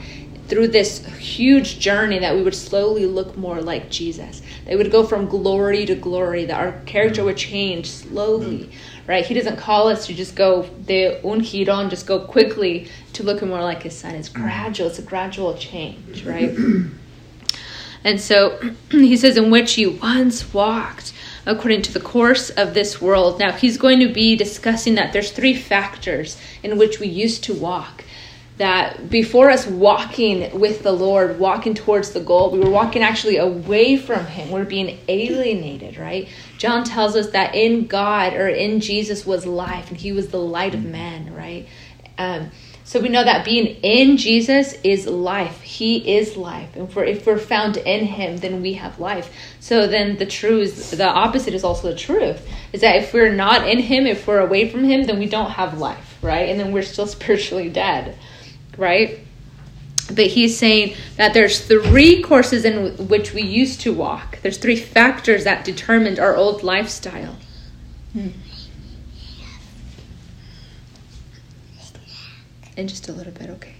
through 0.52 0.68
this 0.68 1.02
huge 1.16 1.78
journey, 1.78 2.18
that 2.18 2.34
we 2.34 2.42
would 2.42 2.54
slowly 2.54 3.06
look 3.06 3.38
more 3.38 3.62
like 3.62 3.88
Jesus. 3.88 4.42
They 4.66 4.76
would 4.76 4.92
go 4.92 5.02
from 5.02 5.26
glory 5.26 5.86
to 5.86 5.94
glory, 5.94 6.44
that 6.44 6.60
our 6.60 6.72
character 6.84 7.24
would 7.24 7.38
change 7.38 7.90
slowly, 7.90 8.70
right? 9.06 9.24
He 9.24 9.32
doesn't 9.32 9.56
call 9.56 9.88
us 9.88 10.06
to 10.08 10.14
just 10.14 10.36
go 10.36 10.64
de 10.84 11.18
un 11.24 11.40
giron, 11.40 11.88
just 11.88 12.06
go 12.06 12.20
quickly 12.20 12.88
to 13.14 13.22
looking 13.22 13.48
more 13.48 13.62
like 13.62 13.82
his 13.82 13.96
son. 13.96 14.14
It's 14.14 14.28
gradual, 14.28 14.88
it's 14.88 14.98
a 14.98 15.02
gradual 15.02 15.56
change, 15.56 16.26
right? 16.26 16.54
And 18.04 18.20
so 18.20 18.58
he 18.90 19.16
says, 19.16 19.36
in 19.36 19.48
which 19.48 19.78
you 19.78 19.92
once 19.92 20.52
walked 20.52 21.12
according 21.46 21.82
to 21.82 21.92
the 21.92 22.00
course 22.00 22.50
of 22.50 22.74
this 22.74 23.00
world. 23.00 23.38
Now 23.38 23.52
he's 23.52 23.78
going 23.78 24.00
to 24.00 24.12
be 24.12 24.34
discussing 24.34 24.96
that 24.96 25.12
there's 25.12 25.30
three 25.30 25.54
factors 25.54 26.36
in 26.64 26.78
which 26.78 26.98
we 26.98 27.06
used 27.06 27.44
to 27.44 27.54
walk. 27.54 28.04
That 28.62 29.10
before 29.10 29.50
us 29.50 29.66
walking 29.66 30.60
with 30.60 30.84
the 30.84 30.92
Lord, 30.92 31.40
walking 31.40 31.74
towards 31.74 32.12
the 32.12 32.20
goal, 32.20 32.52
we 32.52 32.60
were 32.60 32.70
walking 32.70 33.02
actually 33.02 33.38
away 33.38 33.96
from 33.96 34.24
Him. 34.24 34.52
We're 34.52 34.64
being 34.64 35.00
alienated, 35.08 35.98
right? 35.98 36.28
John 36.58 36.84
tells 36.84 37.16
us 37.16 37.30
that 37.30 37.56
in 37.56 37.88
God 37.88 38.34
or 38.34 38.46
in 38.46 38.78
Jesus 38.78 39.26
was 39.26 39.46
life, 39.46 39.90
and 39.90 39.98
He 39.98 40.12
was 40.12 40.28
the 40.28 40.38
light 40.38 40.76
of 40.76 40.84
men, 40.84 41.34
right? 41.34 41.66
Um, 42.18 42.52
so 42.84 43.00
we 43.00 43.08
know 43.08 43.24
that 43.24 43.44
being 43.44 43.66
in 43.82 44.16
Jesus 44.16 44.74
is 44.84 45.06
life. 45.06 45.60
He 45.62 46.16
is 46.16 46.36
life. 46.36 46.76
And 46.76 46.88
if 47.08 47.26
we're 47.26 47.38
found 47.38 47.78
in 47.78 48.04
him, 48.04 48.36
then 48.36 48.60
we 48.60 48.74
have 48.74 48.98
life. 48.98 49.34
So 49.60 49.86
then 49.86 50.18
the 50.18 50.26
truth, 50.26 50.90
the 50.90 51.08
opposite 51.08 51.54
is 51.54 51.64
also 51.64 51.90
the 51.90 51.96
truth. 51.96 52.46
Is 52.72 52.82
that 52.82 52.96
if 52.96 53.14
we're 53.14 53.34
not 53.34 53.66
in 53.66 53.78
him, 53.78 54.06
if 54.06 54.26
we're 54.26 54.40
away 54.40 54.68
from 54.68 54.84
him, 54.84 55.04
then 55.04 55.18
we 55.18 55.26
don't 55.26 55.50
have 55.50 55.78
life, 55.78 56.18
right? 56.22 56.48
And 56.48 56.60
then 56.60 56.72
we're 56.72 56.82
still 56.82 57.06
spiritually 57.18 57.70
dead, 57.70 58.16
right? 58.76 59.20
But 60.08 60.26
he's 60.26 60.58
saying 60.58 60.96
that 61.16 61.32
there's 61.32 61.60
three 61.60 62.22
courses 62.22 62.64
in 62.64 63.08
which 63.08 63.32
we 63.32 63.42
used 63.42 63.80
to 63.82 63.92
walk. 63.92 64.38
There's 64.42 64.58
three 64.58 64.76
factors 64.76 65.44
that 65.44 65.64
determined 65.64 66.18
our 66.18 66.36
old 66.36 66.62
lifestyle. 66.62 67.36
Hmm. 68.12 68.28
in 72.76 72.88
just 72.88 73.08
a 73.08 73.12
little 73.12 73.32
bit, 73.32 73.50
okay? 73.50 73.74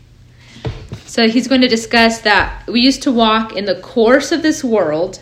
So 1.06 1.28
he's 1.28 1.48
going 1.48 1.60
to 1.62 1.68
discuss 1.68 2.20
that 2.20 2.66
we 2.66 2.80
used 2.80 3.02
to 3.02 3.12
walk 3.12 3.56
in 3.56 3.64
the 3.64 3.80
course 3.80 4.32
of 4.32 4.42
this 4.42 4.62
world 4.62 5.20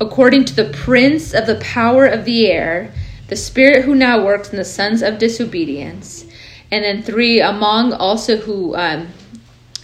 according 0.00 0.44
to 0.46 0.54
the 0.54 0.72
prince 0.72 1.34
of 1.34 1.46
the 1.46 1.56
power 1.56 2.06
of 2.06 2.24
the 2.24 2.46
air, 2.46 2.92
the 3.28 3.36
spirit 3.36 3.84
who 3.84 3.94
now 3.94 4.24
works 4.24 4.50
in 4.50 4.56
the 4.56 4.64
sons 4.64 5.02
of 5.02 5.18
disobedience. 5.18 6.24
And 6.70 6.84
then 6.84 7.02
three, 7.02 7.40
among 7.40 7.92
also 7.92 8.36
who 8.36 8.76
um, 8.76 9.08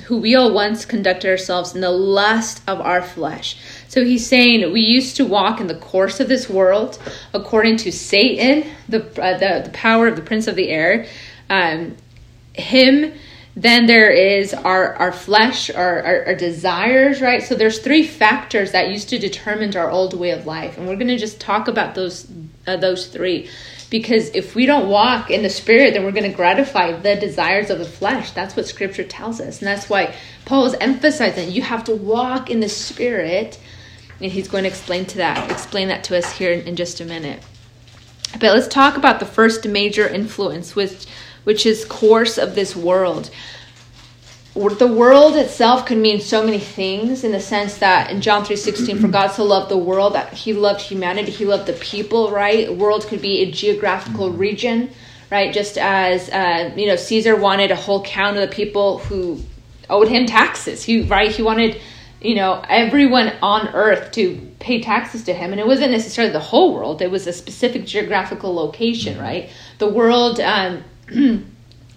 who 0.05 0.19
we 0.19 0.35
all 0.35 0.53
once 0.53 0.85
conducted 0.85 1.31
ourselves 1.31 1.75
in 1.75 1.81
the 1.81 1.91
lust 1.91 2.63
of 2.69 2.81
our 2.81 3.03
flesh. 3.03 3.57
So 3.89 4.05
he's 4.05 4.27
saying 4.27 4.71
we 4.73 4.83
used 4.83 5.17
to 5.17 5.25
walk 5.25 5.61
in 5.61 5.67
the 5.67 5.77
course 5.77 6.21
of 6.21 6.29
this 6.29 6.49
world 6.49 6.99
according 7.33 7.79
to 7.79 7.93
Satan, 7.93 8.71
the 8.89 9.01
uh, 9.21 9.39
the, 9.39 9.63
the 9.65 9.71
power 9.73 10.07
of 10.07 10.17
the 10.17 10.23
prince 10.23 10.47
of 10.47 10.57
the 10.57 10.69
air, 10.69 11.07
um, 11.49 11.97
him 12.53 13.13
then 13.57 13.87
there 13.87 14.11
is 14.11 14.53
our 14.53 14.95
our 14.97 15.13
flesh 15.13 15.71
our, 15.71 16.03
our, 16.03 16.27
our, 16.27 16.35
desires 16.35 17.23
right? 17.23 17.43
So 17.43 17.55
there's 17.55 17.79
three 17.79 18.05
factors 18.05 18.73
that 18.73 18.91
used 18.91 19.09
to 19.11 19.19
determine 19.19 19.77
our 19.77 19.91
old 19.91 20.19
way 20.19 20.31
of 20.31 20.45
life. 20.45 20.77
And 20.77 20.89
we're 20.89 20.97
going 20.97 21.09
to 21.09 21.17
just 21.17 21.41
talk 21.41 21.69
about 21.69 21.95
those 21.95 22.31
uh, 22.67 22.77
those 22.77 23.07
three 23.07 23.49
because 23.85 24.31
if 24.31 24.55
we 24.55 24.67
don't 24.67 24.89
walk 24.89 25.31
in 25.31 25.43
the 25.43 25.51
spirit 25.51 25.95
then 25.95 26.05
we're 26.05 26.13
going 26.13 26.31
to 26.31 26.37
gratify 26.37 26.93
the 26.93 27.17
desires 27.17 27.71
of 27.71 27.79
the 27.79 27.85
flesh. 27.85 28.33
That's 28.33 28.57
what 28.57 28.67
scripture 28.67 29.05
tells 29.05 29.41
us. 29.41 29.59
And 29.59 29.67
that's 29.67 29.89
why 29.89 30.15
paul 30.45 30.67
is 30.67 30.75
emphasizing 30.81 31.51
you 31.51 31.63
have 31.63 31.85
to 31.85 31.95
walk 31.95 32.51
in 32.51 32.61
the 32.61 32.69
spirit. 32.69 33.59
And 34.21 34.31
he's 34.31 34.49
going 34.49 34.65
to 34.65 34.71
explain 34.71 35.07
to 35.07 35.19
that 35.19 35.51
explain 35.51 35.89
that 35.89 36.05
to 36.05 36.17
us 36.17 36.33
here 36.33 36.53
in, 36.53 36.67
in 36.67 36.77
just 36.77 37.01
a 37.01 37.05
minute. 37.05 37.43
But 38.33 38.55
let's 38.55 38.69
talk 38.69 38.97
about 38.97 39.21
the 39.21 39.27
first 39.27 39.67
major 39.67 40.09
influence 40.09 40.75
which 40.75 41.07
which 41.45 41.67
is 41.67 41.85
course 41.85 42.39
of 42.39 42.55
this 42.55 42.75
world. 42.75 43.31
The 44.55 44.87
world 44.87 45.35
itself 45.35 45.85
could 45.85 45.99
mean 45.99 46.21
so 46.21 46.45
many 46.45 46.61
things 46.61 47.25
in 47.25 47.33
the 47.33 47.41
sense 47.41 47.79
that 47.79 48.11
in 48.11 48.21
John 48.21 48.45
3:16 48.45 49.01
for 49.01 49.09
God 49.09 49.29
so 49.29 49.43
loved 49.43 49.69
the 49.69 49.77
world 49.77 50.15
that 50.15 50.33
he 50.33 50.53
loved 50.53 50.81
humanity, 50.81 51.33
he 51.33 51.45
loved 51.45 51.67
the 51.67 51.73
people, 51.73 52.31
right? 52.31 52.73
World 52.73 53.05
could 53.09 53.21
be 53.21 53.41
a 53.43 53.51
geographical 53.51 54.31
region, 54.31 54.91
right? 55.29 55.53
Just 55.53 55.77
as 55.77 56.31
uh, 56.31 56.71
you 56.77 56.87
know 56.87 56.95
Caesar 56.95 57.35
wanted 57.35 57.73
a 57.73 57.77
whole 57.77 58.05
count 58.05 58.37
of 58.37 58.49
the 58.49 58.55
people 58.55 58.99
who 58.99 59.41
owed 59.91 60.07
him 60.07 60.25
taxes. 60.25 60.85
He 60.85 61.03
right, 61.03 61.33
he 61.33 61.43
wanted 61.43 61.81
you 62.25 62.37
know 62.37 62.63
everyone 62.69 63.33
on 63.43 63.69
earth 63.75 64.13
to 64.13 64.37
pay 64.61 64.81
taxes 64.81 65.25
to 65.25 65.35
him 65.35 65.51
and 65.51 65.61
it 65.61 65.67
wasn't 65.67 65.91
necessarily 65.91 66.33
the 66.33 66.41
whole 66.41 66.73
world 66.75 67.03
it 67.03 67.11
was 67.11 67.27
a 67.27 67.33
specific 67.33 67.85
geographical 67.85 68.55
location 68.55 69.19
right 69.19 69.51
the 69.77 69.87
world 69.87 70.41
um, 70.41 70.83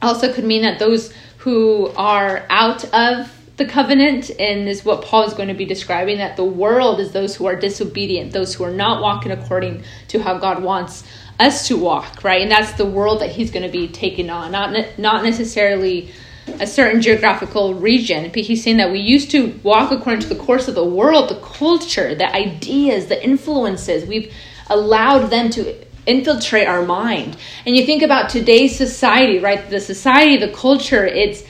also 0.02 0.34
could 0.34 0.44
mean 0.44 0.62
that 0.64 0.80
those 0.80 1.14
who 1.38 1.88
are 1.96 2.46
out 2.50 2.84
of 2.94 3.34
the 3.58 3.65
covenant 3.65 4.29
and 4.39 4.67
this 4.67 4.79
is 4.79 4.86
what 4.86 5.01
Paul 5.01 5.24
is 5.24 5.34
going 5.34 5.48
to 5.50 5.56
be 5.56 5.65
describing 5.65 6.20
that 6.20 6.38
the 6.38 6.46
world 6.46 7.00
is 7.00 7.12
those 7.12 7.36
who 7.36 7.48
are 7.48 7.56
disobedient, 7.56 8.32
those 8.32 8.53
who 8.53 8.63
are 8.63 8.72
not 8.72 9.01
walking 9.01 9.32
according 9.32 9.84
to 10.10 10.22
how 10.22 10.38
God 10.38 10.62
wants 10.62 11.03
us 11.39 11.67
to 11.67 11.77
walk, 11.77 12.24
right? 12.24 12.41
And 12.41 12.51
that's 12.51 12.74
the 12.74 12.86
world 12.86 13.22
that 13.22 13.32
he's 13.32 13.50
going 13.51 13.65
to 13.65 13.72
be 13.72 13.88
taking 13.88 14.29
on, 14.29 14.51
not 14.51 15.00
not 15.00 15.24
necessarily 15.24 16.12
a 16.60 16.67
certain 16.67 17.01
geographical 17.01 17.74
region. 17.74 18.32
But 18.32 18.44
he's 18.44 18.63
saying 18.63 18.77
that 18.77 18.91
we 18.91 19.00
used 19.00 19.32
to 19.32 19.60
walk 19.63 19.91
according 19.91 20.22
to 20.22 20.29
the 20.29 20.41
course 20.41 20.67
of 20.67 20.75
the 20.75 20.86
world, 20.86 21.29
the 21.29 21.39
culture, 21.41 22.15
the 22.15 22.34
ideas, 22.34 23.08
the 23.08 23.24
influences. 23.24 24.08
We've 24.08 24.34
allowed 24.70 25.27
them 25.27 25.50
to 25.51 25.75
infiltrate 26.08 26.68
our 26.68 26.86
mind. 26.86 27.38
And 27.66 27.76
you 27.76 27.86
think 27.86 28.02
about 28.02 28.30
today's 28.30 28.76
society, 28.76 29.40
right? 29.40 29.70
The 29.70 29.80
society, 29.80 30.38
the 30.38 30.52
culture, 30.52 31.06
it's 31.06 31.44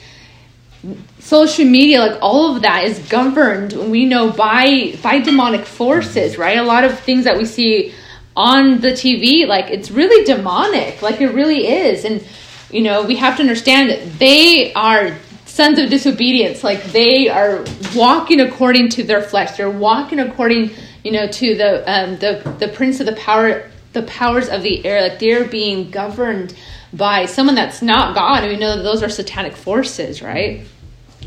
social 1.18 1.64
media 1.64 2.00
like 2.00 2.18
all 2.22 2.54
of 2.54 2.62
that 2.62 2.84
is 2.84 2.98
governed 3.10 3.72
we 3.90 4.04
know 4.04 4.30
by 4.30 4.96
by 5.02 5.18
demonic 5.18 5.66
forces 5.66 6.38
right 6.38 6.56
a 6.56 6.62
lot 6.62 6.84
of 6.84 6.98
things 7.00 7.24
that 7.24 7.36
we 7.36 7.44
see 7.44 7.92
on 8.36 8.80
the 8.80 8.92
tv 8.92 9.46
like 9.46 9.66
it's 9.70 9.90
really 9.90 10.24
demonic 10.24 11.02
like 11.02 11.20
it 11.20 11.28
really 11.34 11.66
is 11.66 12.04
and 12.04 12.24
you 12.70 12.80
know 12.80 13.04
we 13.04 13.16
have 13.16 13.36
to 13.36 13.42
understand 13.42 13.90
that 13.90 14.18
they 14.20 14.72
are 14.74 15.16
sons 15.46 15.78
of 15.80 15.90
disobedience 15.90 16.62
like 16.62 16.82
they 16.92 17.28
are 17.28 17.64
walking 17.96 18.40
according 18.40 18.88
to 18.88 19.02
their 19.02 19.20
flesh 19.20 19.56
they're 19.56 19.68
walking 19.68 20.20
according 20.20 20.70
you 21.02 21.10
know 21.10 21.26
to 21.26 21.56
the 21.56 21.82
um 21.92 22.16
the 22.18 22.56
the 22.60 22.68
prince 22.68 23.00
of 23.00 23.06
the 23.06 23.16
power 23.16 23.68
the 23.92 24.02
powers 24.02 24.48
of 24.48 24.62
the 24.62 24.84
air, 24.84 25.02
like 25.02 25.18
they're 25.18 25.46
being 25.46 25.90
governed 25.90 26.54
by 26.92 27.26
someone 27.26 27.54
that's 27.54 27.82
not 27.82 28.14
God. 28.14 28.44
We 28.44 28.56
know 28.56 28.76
that 28.76 28.82
those 28.82 29.02
are 29.02 29.08
satanic 29.08 29.56
forces, 29.56 30.22
right? 30.22 30.66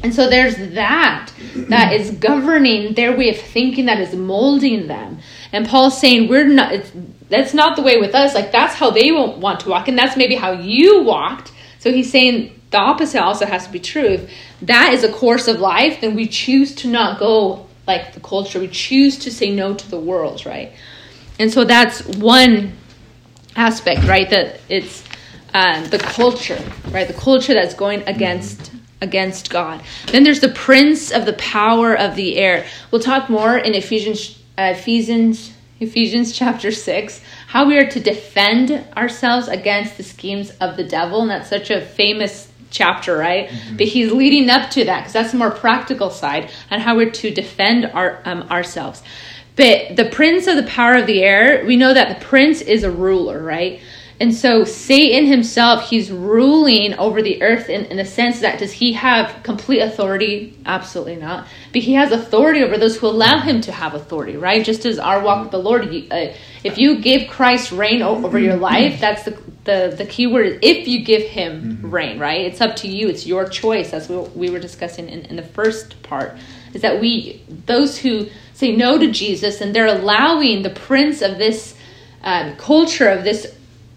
And 0.04 0.14
so 0.14 0.30
there's 0.30 0.56
that 0.74 1.32
that 1.70 1.94
is 1.94 2.12
governing 2.12 2.96
their 2.96 3.16
way 3.16 3.30
of 3.30 3.38
thinking, 3.38 3.86
that 3.86 4.00
is 4.00 4.16
molding 4.16 4.88
them. 4.88 5.20
And 5.52 5.68
Paul's 5.68 6.00
saying, 6.00 6.28
we're 6.28 6.48
not, 6.48 6.92
that's 7.30 7.54
not 7.54 7.76
the 7.76 7.84
way 7.84 8.00
with 8.00 8.16
us. 8.16 8.34
Like 8.34 8.52
that's 8.52 8.74
how 8.74 8.90
they 8.90 9.12
won't 9.12 9.38
want 9.38 9.60
to 9.62 9.70
walk. 9.70 9.88
And 9.88 9.98
that's 9.98 10.18
maybe 10.18 10.36
how 10.36 10.52
you 10.54 11.04
walked. 11.04 11.52
So 11.80 11.92
he's 11.92 12.12
saying 12.12 12.60
the 12.72 12.80
opposite 12.80 13.22
also 13.22 13.46
has 13.46 13.68
to 13.68 13.72
be 13.72 13.80
true. 13.80 14.06
If 14.06 14.34
that 14.64 14.94
is 14.94 15.04
a 15.04 15.12
course 15.12 15.48
of 15.48 15.60
life, 15.60 16.02
then 16.02 16.16
we 16.16 16.28
choose 16.28 16.74
to 16.76 16.88
not 16.88 17.20
go 17.20 17.68
like 17.86 18.14
the 18.14 18.20
culture. 18.22 18.60
We 18.60 18.70
choose 18.70 19.20
to 19.20 19.32
say 19.32 19.52
no 19.52 19.74
to 19.76 19.90
the 19.90 20.00
world, 20.00 20.46
right? 20.46 20.72
And 21.42 21.52
so 21.52 21.66
that's 21.66 22.06
one 22.06 22.74
aspect, 23.56 24.04
right? 24.04 24.30
That 24.30 24.62
it's 24.70 25.04
um, 25.56 25.86
the 25.86 25.98
culture, 25.98 26.64
right? 26.92 27.08
The 27.08 27.16
culture 27.16 27.56
that's 27.56 27.74
going 27.74 28.04
against 28.08 28.72
against 29.02 29.50
God. 29.50 29.82
Then 30.12 30.24
there's 30.24 30.42
the 30.42 30.50
prince 30.50 31.12
of 31.12 31.26
the 31.26 31.34
power 31.34 31.98
of 31.98 32.16
the 32.16 32.38
air. 32.38 32.68
We'll 32.92 33.02
talk 33.02 33.28
more 33.28 33.58
in 33.58 33.74
Ephesians 33.74 34.40
uh, 34.56 34.76
Ephesians 34.78 35.52
Ephesians 35.80 36.32
chapter 36.32 36.72
6 36.72 37.22
how 37.48 37.68
we 37.68 37.76
are 37.76 37.90
to 37.90 38.00
defend 38.00 38.86
ourselves 38.96 39.48
against 39.48 39.98
the 39.98 40.04
schemes 40.04 40.52
of 40.62 40.78
the 40.78 40.84
devil. 40.84 41.24
And 41.24 41.32
that's 41.32 41.50
such 41.50 41.72
a 41.72 41.82
famous 41.82 42.52
chapter, 42.70 43.18
right? 43.18 43.50
Mm-hmm. 43.50 43.78
But 43.78 43.88
he's 43.88 44.12
leading 44.12 44.48
up 44.52 44.70
to 44.72 44.86
that 44.86 45.00
because 45.00 45.14
that's 45.14 45.32
the 45.32 45.40
more 45.40 45.50
practical 45.50 46.12
side 46.12 46.52
on 46.70 46.80
how 46.80 46.96
we're 46.96 47.10
to 47.10 47.32
defend 47.32 47.88
our 47.88 48.22
um, 48.26 48.44
ourselves. 48.44 49.02
But 49.62 49.96
the 49.96 50.06
prince 50.06 50.48
of 50.48 50.56
the 50.56 50.64
power 50.64 50.96
of 50.96 51.06
the 51.06 51.22
air, 51.22 51.64
we 51.68 51.78
know 51.78 51.94
that 51.94 52.18
the 52.18 52.26
prince 52.26 52.62
is 52.62 52.84
a 52.84 52.90
ruler, 52.90 53.40
right? 53.44 53.80
And 54.20 54.34
so 54.34 54.64
Satan 54.64 55.28
himself, 55.28 55.88
he's 55.88 56.12
ruling 56.12 56.96
over 56.96 57.22
the 57.22 57.44
earth 57.44 57.70
in, 57.70 57.86
in 57.86 57.98
the 57.98 58.06
sense 58.06 58.40
that 58.40 58.58
does 58.58 58.72
he 58.72 58.94
have 58.94 59.44
complete 59.44 59.82
authority? 59.82 60.58
Absolutely 60.66 61.18
not. 61.18 61.48
But 61.74 61.84
he 61.84 61.94
has 61.94 62.12
authority 62.12 62.64
over 62.64 62.76
those 62.80 62.98
who 62.98 63.06
allow 63.06 63.40
him 63.42 63.62
to 63.62 63.72
have 63.72 63.94
authority, 63.94 64.36
right? 64.36 64.66
Just 64.66 64.84
as 64.88 64.98
our 64.98 65.22
walk 65.22 65.44
with 65.44 65.52
the 65.52 65.60
Lord, 65.60 65.94
you, 65.94 66.08
uh, 66.10 66.34
if 66.64 66.80
you 66.80 67.00
give 67.00 67.30
Christ 67.30 67.72
reign 67.72 68.02
over 68.02 68.40
your 68.40 68.58
life, 68.58 69.00
that's 69.00 69.26
the, 69.26 69.40
the, 69.66 69.94
the 69.96 70.08
key 70.08 70.26
word. 70.26 70.58
If 70.64 70.88
you 70.88 71.06
give 71.06 71.22
him 71.22 71.78
mm-hmm. 71.78 71.92
reign, 71.92 72.18
right? 72.18 72.42
It's 72.42 72.62
up 72.62 72.78
to 72.78 72.88
you. 72.88 73.10
It's 73.10 73.28
your 73.28 73.48
choice. 73.48 73.92
That's 73.92 74.10
what 74.10 74.36
we 74.36 74.50
were 74.50 74.60
discussing 74.60 75.08
in, 75.08 75.22
in 75.26 75.36
the 75.36 75.44
first 75.44 76.02
part. 76.02 76.36
Is 76.74 76.82
that 76.82 77.02
we, 77.02 77.42
those 77.66 77.98
who 78.00 78.28
say 78.54 78.76
no 78.76 78.98
to 78.98 79.12
Jesus 79.12 79.62
and 79.62 79.76
they're 79.76 79.88
allowing 79.88 80.62
the 80.62 80.70
prince 80.70 81.22
of 81.22 81.38
this 81.38 81.76
um, 82.24 82.56
culture, 82.56 83.08
of 83.08 83.24
this 83.24 83.56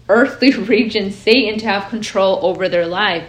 earthly 0.09 0.51
region, 0.57 1.11
Satan, 1.11 1.59
to 1.59 1.67
have 1.67 1.89
control 1.89 2.39
over 2.41 2.67
their 2.69 2.85
life. 2.85 3.25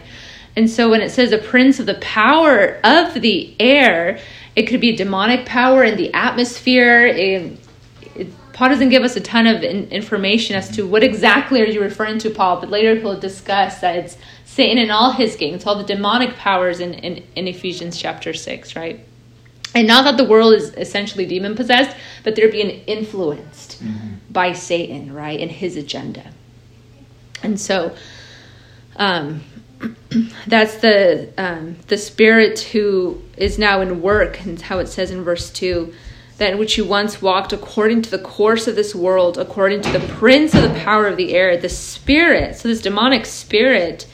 And 0.56 0.70
so 0.70 0.90
when 0.90 1.02
it 1.02 1.10
says 1.10 1.32
a 1.32 1.38
prince 1.38 1.78
of 1.78 1.86
the 1.86 1.94
power 1.96 2.80
of 2.82 3.20
the 3.20 3.54
air, 3.60 4.18
it 4.54 4.64
could 4.64 4.80
be 4.80 4.96
demonic 4.96 5.44
power 5.44 5.84
in 5.84 5.98
the 5.98 6.12
atmosphere. 6.14 7.52
Paul 8.54 8.70
doesn't 8.70 8.88
give 8.88 9.02
us 9.02 9.16
a 9.16 9.20
ton 9.20 9.46
of 9.46 9.62
in, 9.62 9.90
information 9.90 10.56
as 10.56 10.70
to 10.70 10.86
what 10.86 11.02
exactly 11.02 11.60
are 11.60 11.66
you 11.66 11.82
referring 11.82 12.18
to, 12.20 12.30
Paul, 12.30 12.58
but 12.58 12.70
later 12.70 12.94
he'll 12.94 13.20
discuss 13.20 13.80
that 13.80 13.96
it's 13.96 14.16
Satan 14.46 14.78
and 14.78 14.90
all 14.90 15.12
his 15.12 15.36
gangs, 15.36 15.66
all 15.66 15.76
the 15.76 15.84
demonic 15.84 16.36
powers 16.36 16.80
in, 16.80 16.94
in, 16.94 17.22
in 17.36 17.48
Ephesians 17.48 17.98
chapter 17.98 18.32
6, 18.32 18.74
right? 18.74 19.04
And 19.76 19.86
not 19.86 20.04
that 20.04 20.16
the 20.16 20.24
world 20.24 20.54
is 20.54 20.72
essentially 20.78 21.26
demon 21.26 21.54
possessed, 21.54 21.94
but 22.24 22.34
they're 22.34 22.50
being 22.50 22.82
influenced 22.86 23.84
mm-hmm. 23.84 24.14
by 24.30 24.54
Satan, 24.54 25.12
right, 25.12 25.38
and 25.38 25.50
his 25.50 25.76
agenda. 25.76 26.32
And 27.42 27.60
so 27.60 27.94
um, 28.96 29.42
that's 30.46 30.78
the 30.78 31.30
um, 31.36 31.76
the 31.88 31.98
spirit 31.98 32.60
who 32.60 33.20
is 33.36 33.58
now 33.58 33.82
in 33.82 34.00
work, 34.00 34.46
and 34.46 34.58
how 34.62 34.78
it 34.78 34.86
says 34.86 35.10
in 35.10 35.22
verse 35.22 35.50
two, 35.50 35.92
that 36.38 36.52
in 36.52 36.58
which 36.58 36.78
you 36.78 36.86
once 36.86 37.20
walked 37.20 37.52
according 37.52 38.00
to 38.00 38.10
the 38.10 38.18
course 38.18 38.66
of 38.66 38.76
this 38.76 38.94
world, 38.94 39.36
according 39.36 39.82
to 39.82 39.92
the 39.92 40.08
prince 40.14 40.54
of 40.54 40.62
the 40.62 40.80
power 40.80 41.06
of 41.06 41.18
the 41.18 41.34
air, 41.34 41.54
the 41.58 41.68
spirit. 41.68 42.56
So 42.56 42.68
this 42.68 42.80
demonic 42.80 43.26
spirit 43.26 44.06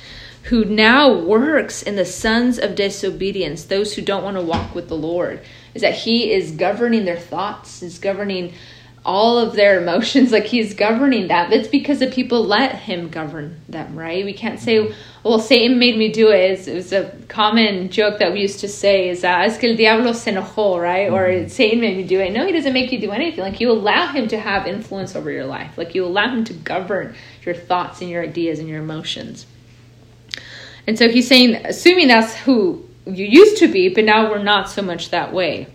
who 0.44 0.64
now 0.64 1.12
works 1.12 1.82
in 1.82 1.96
the 1.96 2.04
sons 2.04 2.58
of 2.58 2.75
disobedience, 2.75 3.64
those 3.64 3.94
who 3.94 4.02
don't 4.02 4.25
want 4.25 4.37
to 4.37 4.42
walk 4.42 4.75
with 4.75 4.88
the 4.88 4.96
Lord, 4.96 5.40
is 5.75 5.82
that 5.82 5.94
he 5.94 6.32
is 6.32 6.50
governing 6.52 7.04
their 7.04 7.18
thoughts, 7.18 7.82
is 7.82 7.99
governing 7.99 8.52
all 9.04 9.38
of 9.38 9.54
their 9.54 9.80
emotions 9.80 10.30
like 10.32 10.44
he's 10.44 10.75
governing 10.75 11.28
that. 11.28 11.52
It's 11.52 11.68
because 11.68 11.99
the 11.99 12.11
people 12.11 12.44
let 12.44 12.75
him 12.76 13.08
govern 13.08 13.61
them 13.68 13.96
right? 13.99 14.25
We 14.25 14.32
can't 14.32 14.61
say 14.61 14.94
well 15.25 15.40
satan 15.40 15.78
made 15.78 15.96
me 15.96 16.12
do 16.12 16.30
it. 16.30 16.52
It's, 16.52 16.68
it 16.68 16.75
was 16.75 16.92
a 16.92 17.11
common 17.28 17.90
joke 17.90 18.18
that 18.20 18.32
we 18.32 18.40
used 18.40 18.61
to 18.61 18.68
say 18.68 19.08
is 19.08 19.22
that 19.22 19.46
es 19.46 19.58
que 19.58 19.70
el 19.70 19.76
diablo 19.76 20.12
se 20.12 20.32
enojó 20.32 20.80
right? 20.80 21.11
Or 21.11 21.26
mm-hmm. 21.26 21.49
satan 21.49 21.80
made 21.80 21.96
me 21.96 22.04
do 22.04 22.20
it. 22.20 22.32
No 22.32 22.46
he 22.46 22.52
doesn't 22.52 22.72
make 22.72 22.92
you 22.92 23.00
do 23.00 23.11
anything. 23.11 23.40
Like 23.40 23.61
you 23.61 23.70
allow 23.70 24.06
him 24.08 24.28
to 24.28 24.38
have 24.38 24.66
influence 24.66 25.16
over 25.16 25.30
your 25.30 25.46
life. 25.46 25.76
Like 25.76 25.94
you 25.94 26.04
allow 26.04 26.28
him 26.28 26.44
to 26.44 26.54
govern 26.54 27.16
your 27.42 27.56
thoughts 27.56 28.00
and 28.00 28.11
your 28.11 28.22
ideas 28.22 28.61
and 28.61 28.68
your 28.68 28.80
emotions 28.80 29.46
and 30.86 30.98
so 30.98 31.08
he's 31.08 31.28
saying 31.28 31.54
assuming 31.66 32.08
that's 32.08 32.34
who 32.34 32.86
you 33.06 33.24
used 33.24 33.56
to 33.58 33.68
be 33.68 33.88
but 33.88 34.04
now 34.04 34.30
we're 34.30 34.42
not 34.42 34.68
so 34.68 34.82
much 34.82 35.10
that 35.10 35.32
way 35.32 35.66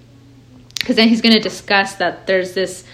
because 0.79 0.95
then 0.95 1.09
he's 1.09 1.21
going 1.21 1.35
to 1.35 1.41
discuss 1.41 1.95
that 1.95 2.27
there's 2.27 2.53
this 2.53 2.85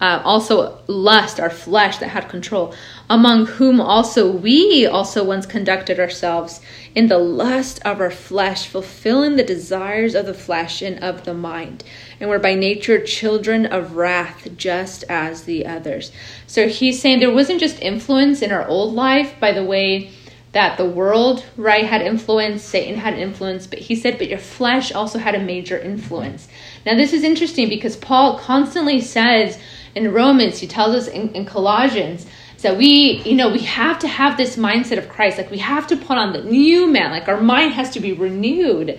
uh, 0.00 0.20
also 0.24 0.82
lust, 0.86 1.40
our 1.40 1.50
flesh 1.50 1.98
that 1.98 2.08
had 2.08 2.28
control, 2.28 2.74
among 3.08 3.46
whom 3.46 3.80
also 3.80 4.30
we 4.30 4.86
also 4.86 5.24
once 5.24 5.46
conducted 5.46 6.00
ourselves 6.00 6.60
in 6.94 7.08
the 7.08 7.18
lust 7.18 7.80
of 7.84 8.00
our 8.00 8.10
flesh, 8.10 8.66
fulfilling 8.66 9.36
the 9.36 9.44
desires 9.44 10.14
of 10.14 10.26
the 10.26 10.34
flesh 10.34 10.82
and 10.82 11.02
of 11.02 11.24
the 11.24 11.34
mind, 11.34 11.84
and 12.20 12.28
were 12.28 12.38
by 12.38 12.54
nature 12.54 13.02
children 13.04 13.66
of 13.66 13.96
wrath, 13.96 14.48
just 14.56 15.04
as 15.08 15.44
the 15.44 15.64
others. 15.64 16.12
So 16.46 16.68
he's 16.68 17.00
saying 17.00 17.20
there 17.20 17.32
wasn't 17.32 17.60
just 17.60 17.80
influence 17.80 18.42
in 18.42 18.52
our 18.52 18.66
old 18.66 18.94
life 18.94 19.34
by 19.40 19.52
the 19.52 19.64
way 19.64 20.10
that 20.54 20.78
the 20.78 20.84
world, 20.84 21.44
right, 21.56 21.84
had 21.84 22.00
influence, 22.00 22.62
Satan 22.62 22.96
had 22.96 23.18
influence, 23.18 23.66
but 23.66 23.78
he 23.78 23.94
said, 23.94 24.18
but 24.18 24.28
your 24.28 24.38
flesh 24.38 24.92
also 24.92 25.18
had 25.18 25.34
a 25.34 25.40
major 25.40 25.78
influence. 25.78 26.48
Now, 26.86 26.96
this 26.96 27.12
is 27.12 27.22
interesting 27.24 27.68
because 27.68 27.96
Paul 27.96 28.38
constantly 28.38 29.00
says, 29.00 29.58
in 29.94 30.12
Romans, 30.12 30.58
he 30.58 30.66
tells 30.66 30.94
us 30.94 31.08
in, 31.08 31.30
in 31.34 31.44
Colossians 31.44 32.26
that 32.62 32.76
we, 32.76 33.22
you 33.24 33.34
know, 33.34 33.50
we 33.50 33.60
have 33.60 33.98
to 34.00 34.08
have 34.08 34.36
this 34.36 34.56
mindset 34.56 34.98
of 34.98 35.08
Christ. 35.08 35.38
Like 35.38 35.50
we 35.50 35.58
have 35.58 35.86
to 35.88 35.96
put 35.96 36.18
on 36.18 36.32
the 36.32 36.42
new 36.42 36.86
man. 36.86 37.10
Like 37.10 37.28
our 37.28 37.40
mind 37.40 37.74
has 37.74 37.90
to 37.90 38.00
be 38.00 38.12
renewed. 38.12 38.98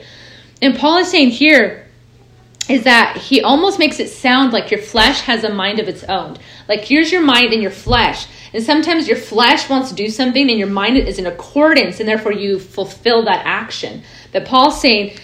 And 0.61 0.75
Paul 0.75 0.99
is 0.99 1.09
saying 1.09 1.31
here 1.31 1.87
is 2.69 2.83
that 2.83 3.17
he 3.17 3.41
almost 3.41 3.77
makes 3.77 3.99
it 3.99 4.09
sound 4.09 4.53
like 4.53 4.71
your 4.71 4.81
flesh 4.81 5.21
has 5.21 5.43
a 5.43 5.53
mind 5.53 5.79
of 5.79 5.87
its 5.87 6.03
own. 6.03 6.37
Like 6.67 6.81
here's 6.81 7.11
your 7.11 7.21
mind 7.21 7.53
and 7.53 7.61
your 7.61 7.71
flesh. 7.71 8.27
And 8.55 8.63
sometimes 8.63 9.05
your 9.05 9.17
flesh 9.17 9.69
wants 9.69 9.89
to 9.89 9.95
do 9.95 10.07
something 10.07 10.49
and 10.49 10.57
your 10.57 10.69
mind 10.69 10.95
is 10.97 11.19
in 11.19 11.25
accordance 11.25 11.99
and 11.99 12.07
therefore 12.07 12.31
you 12.31 12.57
fulfill 12.57 13.25
that 13.25 13.45
action. 13.45 14.01
That 14.31 14.45
Paul's 14.45 14.79
saying 14.79 15.17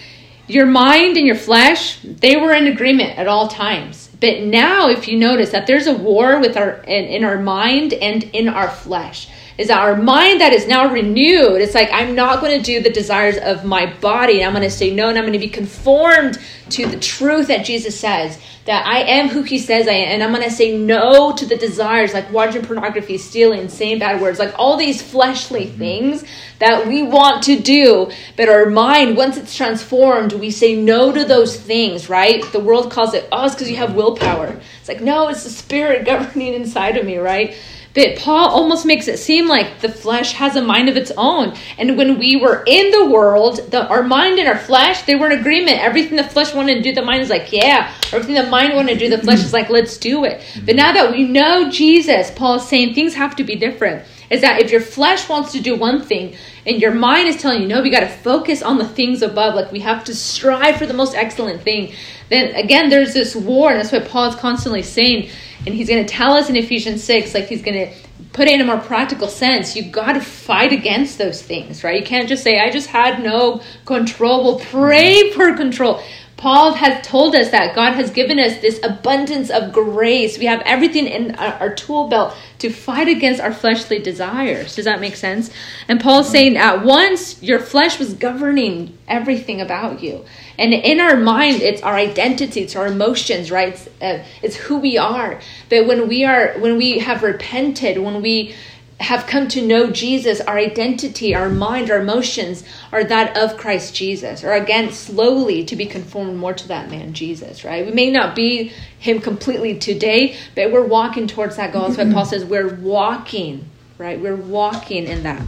your 0.48 0.66
mind 0.66 1.16
and 1.16 1.26
your 1.26 1.36
flesh, 1.36 1.98
they 2.02 2.36
were 2.36 2.52
in 2.52 2.66
agreement 2.66 3.18
at 3.18 3.28
all 3.28 3.48
times. 3.48 4.10
But 4.20 4.42
now, 4.42 4.90
if 4.90 5.08
you 5.08 5.18
notice 5.18 5.50
that 5.50 5.66
there's 5.66 5.86
a 5.86 5.94
war 5.94 6.40
with 6.40 6.58
our 6.58 6.82
in, 6.82 7.06
in 7.06 7.24
our 7.24 7.38
mind 7.38 7.94
and 7.94 8.22
in 8.22 8.50
our 8.50 8.68
flesh, 8.68 9.28
is 9.62 9.68
that 9.68 9.78
our 9.78 9.96
mind 9.96 10.40
that 10.40 10.52
is 10.52 10.66
now 10.66 10.92
renewed. 10.92 11.62
It's 11.62 11.74
like 11.74 11.88
I'm 11.92 12.14
not 12.14 12.40
going 12.40 12.58
to 12.58 12.62
do 12.62 12.82
the 12.82 12.90
desires 12.90 13.38
of 13.38 13.64
my 13.64 13.86
body. 14.00 14.44
I'm 14.44 14.52
going 14.52 14.64
to 14.64 14.70
say 14.70 14.92
no, 14.92 15.08
and 15.08 15.16
I'm 15.16 15.24
going 15.24 15.32
to 15.32 15.38
be 15.38 15.48
conformed 15.48 16.38
to 16.70 16.86
the 16.86 16.98
truth 16.98 17.46
that 17.46 17.64
Jesus 17.64 17.98
says 17.98 18.38
that 18.64 18.86
I 18.86 19.00
am 19.00 19.28
who 19.28 19.42
he 19.42 19.58
says 19.58 19.88
I 19.88 19.92
am, 19.92 20.08
and 20.08 20.22
I'm 20.22 20.32
gonna 20.32 20.50
say 20.50 20.76
no 20.76 21.34
to 21.34 21.46
the 21.46 21.56
desires 21.56 22.14
like 22.14 22.30
watching 22.32 22.62
pornography, 22.62 23.18
stealing, 23.18 23.68
saying 23.68 23.98
bad 23.98 24.20
words, 24.20 24.38
like 24.38 24.54
all 24.56 24.76
these 24.76 25.02
fleshly 25.02 25.66
mm-hmm. 25.66 25.78
things 25.78 26.24
that 26.60 26.86
we 26.86 27.02
want 27.02 27.42
to 27.44 27.58
do, 27.58 28.10
but 28.36 28.48
our 28.48 28.66
mind, 28.66 29.16
once 29.16 29.36
it's 29.36 29.56
transformed, 29.56 30.32
we 30.34 30.50
say 30.50 30.76
no 30.76 31.10
to 31.10 31.24
those 31.24 31.58
things, 31.58 32.08
right? 32.08 32.44
The 32.52 32.60
world 32.60 32.92
calls 32.92 33.14
it, 33.14 33.28
oh, 33.32 33.46
it's 33.46 33.54
because 33.54 33.68
you 33.68 33.76
have 33.78 33.96
willpower. 33.96 34.60
It's 34.78 34.88
like, 34.88 35.00
no, 35.00 35.28
it's 35.28 35.42
the 35.42 35.50
spirit 35.50 36.04
governing 36.06 36.54
inside 36.54 36.96
of 36.96 37.04
me, 37.04 37.18
right? 37.18 37.56
But 37.94 38.16
Paul 38.16 38.48
almost 38.48 38.86
makes 38.86 39.06
it 39.06 39.18
seem 39.18 39.46
like 39.48 39.80
the 39.80 39.88
flesh 39.88 40.32
has 40.32 40.56
a 40.56 40.62
mind 40.62 40.88
of 40.88 40.96
its 40.96 41.12
own. 41.16 41.54
And 41.76 41.96
when 41.98 42.18
we 42.18 42.36
were 42.36 42.64
in 42.66 42.90
the 42.90 43.10
world, 43.10 43.70
the, 43.70 43.86
our 43.86 44.02
mind 44.02 44.38
and 44.38 44.48
our 44.48 44.58
flesh, 44.58 45.02
they 45.02 45.14
were 45.14 45.30
in 45.30 45.38
agreement. 45.38 45.78
Everything 45.78 46.16
the 46.16 46.24
flesh 46.24 46.54
wanted 46.54 46.76
to 46.76 46.82
do, 46.82 46.94
the 46.94 47.04
mind 47.04 47.22
is 47.22 47.30
like, 47.30 47.52
yeah. 47.52 47.92
Everything 48.12 48.34
the 48.34 48.48
mind 48.50 48.74
wanted 48.74 48.94
to 48.94 48.98
do, 48.98 49.14
the 49.14 49.22
flesh 49.22 49.40
is 49.40 49.52
like, 49.52 49.68
let's 49.68 49.98
do 49.98 50.24
it. 50.24 50.42
But 50.64 50.76
now 50.76 50.92
that 50.92 51.12
we 51.12 51.24
know 51.24 51.70
Jesus, 51.70 52.30
Paul 52.30 52.56
is 52.56 52.66
saying 52.66 52.94
things 52.94 53.14
have 53.14 53.36
to 53.36 53.44
be 53.44 53.56
different. 53.56 54.06
Is 54.30 54.40
that 54.40 54.62
if 54.62 54.70
your 54.70 54.80
flesh 54.80 55.28
wants 55.28 55.52
to 55.52 55.60
do 55.60 55.76
one 55.76 56.00
thing 56.00 56.34
and 56.64 56.80
your 56.80 56.94
mind 56.94 57.28
is 57.28 57.36
telling 57.36 57.60
you, 57.60 57.68
no, 57.68 57.82
we 57.82 57.90
got 57.90 58.00
to 58.00 58.08
focus 58.08 58.62
on 58.62 58.78
the 58.78 58.88
things 58.88 59.20
above, 59.20 59.54
like 59.54 59.70
we 59.70 59.80
have 59.80 60.04
to 60.04 60.14
strive 60.14 60.78
for 60.78 60.86
the 60.86 60.94
most 60.94 61.14
excellent 61.14 61.60
thing, 61.60 61.92
then 62.30 62.54
again, 62.54 62.88
there's 62.88 63.12
this 63.12 63.36
war. 63.36 63.70
And 63.72 63.78
that's 63.78 63.92
what 63.92 64.08
Paul 64.08 64.30
is 64.30 64.34
constantly 64.36 64.80
saying 64.80 65.28
and 65.66 65.74
he's 65.74 65.88
going 65.88 66.04
to 66.04 66.08
tell 66.08 66.32
us 66.32 66.48
in 66.48 66.56
Ephesians 66.56 67.02
6, 67.04 67.34
like 67.34 67.46
he's 67.46 67.62
going 67.62 67.88
to 67.88 67.94
put 68.32 68.48
it 68.48 68.54
in 68.54 68.60
a 68.60 68.64
more 68.64 68.78
practical 68.78 69.28
sense. 69.28 69.76
You 69.76 69.90
got 69.90 70.14
to 70.14 70.20
fight 70.20 70.72
against 70.72 71.18
those 71.18 71.42
things, 71.42 71.84
right? 71.84 72.00
You 72.00 72.06
can't 72.06 72.28
just 72.28 72.42
say, 72.42 72.58
I 72.58 72.70
just 72.70 72.88
had 72.88 73.22
no 73.22 73.62
control. 73.84 74.44
Well, 74.44 74.58
pray 74.58 75.30
for 75.32 75.54
control. 75.56 76.02
Paul 76.42 76.74
has 76.74 77.06
told 77.06 77.36
us 77.36 77.50
that 77.52 77.76
God 77.76 77.92
has 77.92 78.10
given 78.10 78.40
us 78.40 78.60
this 78.60 78.80
abundance 78.82 79.48
of 79.48 79.72
grace. 79.72 80.38
We 80.38 80.46
have 80.46 80.60
everything 80.62 81.06
in 81.06 81.36
our, 81.36 81.72
tool 81.72 82.08
belt 82.08 82.36
to 82.58 82.68
fight 82.68 83.06
against 83.06 83.40
our 83.40 83.52
fleshly 83.52 84.00
desires. 84.00 84.74
Does 84.74 84.86
that 84.86 85.00
make 85.00 85.14
sense? 85.14 85.50
And 85.86 86.00
Paul's 86.00 86.28
saying 86.28 86.56
at 86.56 86.84
once 86.84 87.40
your 87.44 87.60
flesh 87.60 88.00
was 88.00 88.14
governing 88.14 88.98
everything 89.06 89.60
about 89.60 90.02
you. 90.02 90.24
And 90.58 90.74
in 90.74 91.00
our 91.00 91.16
mind, 91.16 91.62
it's 91.62 91.82
our 91.82 91.94
identity, 91.94 92.60
it's 92.60 92.76
our 92.76 92.86
emotions, 92.86 93.50
right? 93.50 93.72
It's, 93.72 93.86
uh, 94.00 94.24
it's 94.42 94.56
who 94.56 94.78
we 94.78 94.98
are. 94.98 95.40
But 95.68 95.86
when 95.86 96.08
we 96.08 96.24
are, 96.24 96.54
when 96.58 96.76
we 96.76 96.98
have 96.98 97.22
repented, 97.22 97.98
when 97.98 98.22
we 98.22 98.54
have 99.02 99.26
come 99.26 99.48
to 99.48 99.60
know 99.60 99.90
Jesus, 99.90 100.40
our 100.40 100.56
identity, 100.56 101.34
our 101.34 101.48
mind, 101.48 101.90
our 101.90 102.00
emotions 102.00 102.64
are 102.92 103.02
that 103.02 103.36
of 103.36 103.56
Christ 103.56 103.94
Jesus, 103.94 104.44
or 104.44 104.52
again, 104.52 104.92
slowly 104.92 105.64
to 105.64 105.74
be 105.74 105.86
conformed 105.86 106.36
more 106.36 106.52
to 106.54 106.68
that 106.68 106.88
man, 106.88 107.12
Jesus, 107.12 107.64
right? 107.64 107.84
We 107.84 107.92
may 107.92 108.10
not 108.10 108.36
be 108.36 108.72
him 108.98 109.20
completely 109.20 109.78
today, 109.78 110.36
but 110.54 110.70
we're 110.70 110.86
walking 110.86 111.26
towards 111.26 111.56
that 111.56 111.72
goal. 111.72 111.88
That's 111.88 112.14
Paul 112.14 112.24
says 112.24 112.44
we're 112.44 112.74
walking, 112.76 113.68
right? 113.98 114.20
We're 114.20 114.36
walking 114.36 115.04
in 115.06 115.24
that. 115.24 115.42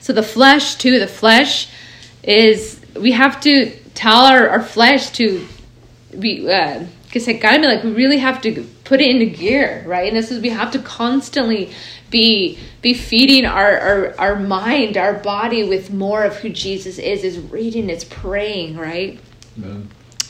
So 0.00 0.12
the 0.12 0.22
flesh, 0.22 0.74
too, 0.74 0.98
the 0.98 1.06
flesh 1.06 1.68
is, 2.22 2.79
we 2.94 3.12
have 3.12 3.40
to 3.42 3.70
tell 3.94 4.24
our, 4.24 4.48
our 4.48 4.62
flesh 4.62 5.10
to 5.10 5.46
be, 6.18 6.50
uh, 6.50 6.84
because 7.04 7.26
it 7.28 7.40
gotta 7.40 7.60
be 7.60 7.66
like, 7.66 7.82
we 7.84 7.92
really 7.92 8.18
have 8.18 8.40
to 8.42 8.66
put 8.84 9.00
it 9.00 9.10
into 9.10 9.26
gear, 9.26 9.82
right? 9.86 10.08
And 10.08 10.16
this 10.16 10.30
is, 10.30 10.40
we 10.40 10.50
have 10.50 10.70
to 10.72 10.78
constantly 10.78 11.70
be 12.10 12.58
be 12.82 12.94
feeding 12.94 13.46
our, 13.46 13.78
our 13.78 14.14
our 14.18 14.36
mind 14.36 14.96
our 14.96 15.14
body 15.14 15.64
with 15.64 15.92
more 15.92 16.24
of 16.24 16.36
who 16.36 16.48
jesus 16.48 16.98
is 16.98 17.24
is 17.24 17.38
reading 17.38 17.88
it's 17.88 18.04
praying 18.04 18.76
right? 18.76 19.18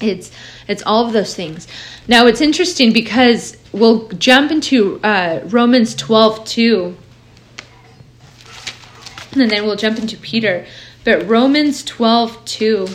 It's 0.00 0.30
it's 0.66 0.82
all 0.84 1.06
of 1.06 1.12
those 1.12 1.34
things. 1.34 1.68
Now 2.08 2.26
it's 2.26 2.40
interesting 2.40 2.92
because 2.92 3.56
we'll 3.72 4.08
jump 4.10 4.50
into 4.50 5.00
uh, 5.02 5.40
romans 5.46 5.94
12 5.94 6.44
2 6.44 6.96
and 9.32 9.50
then 9.50 9.64
we'll 9.64 9.76
jump 9.76 9.98
into 9.98 10.16
peter 10.16 10.66
but 11.10 11.26
romans 11.26 11.82
12 11.82 12.44
2 12.44 12.86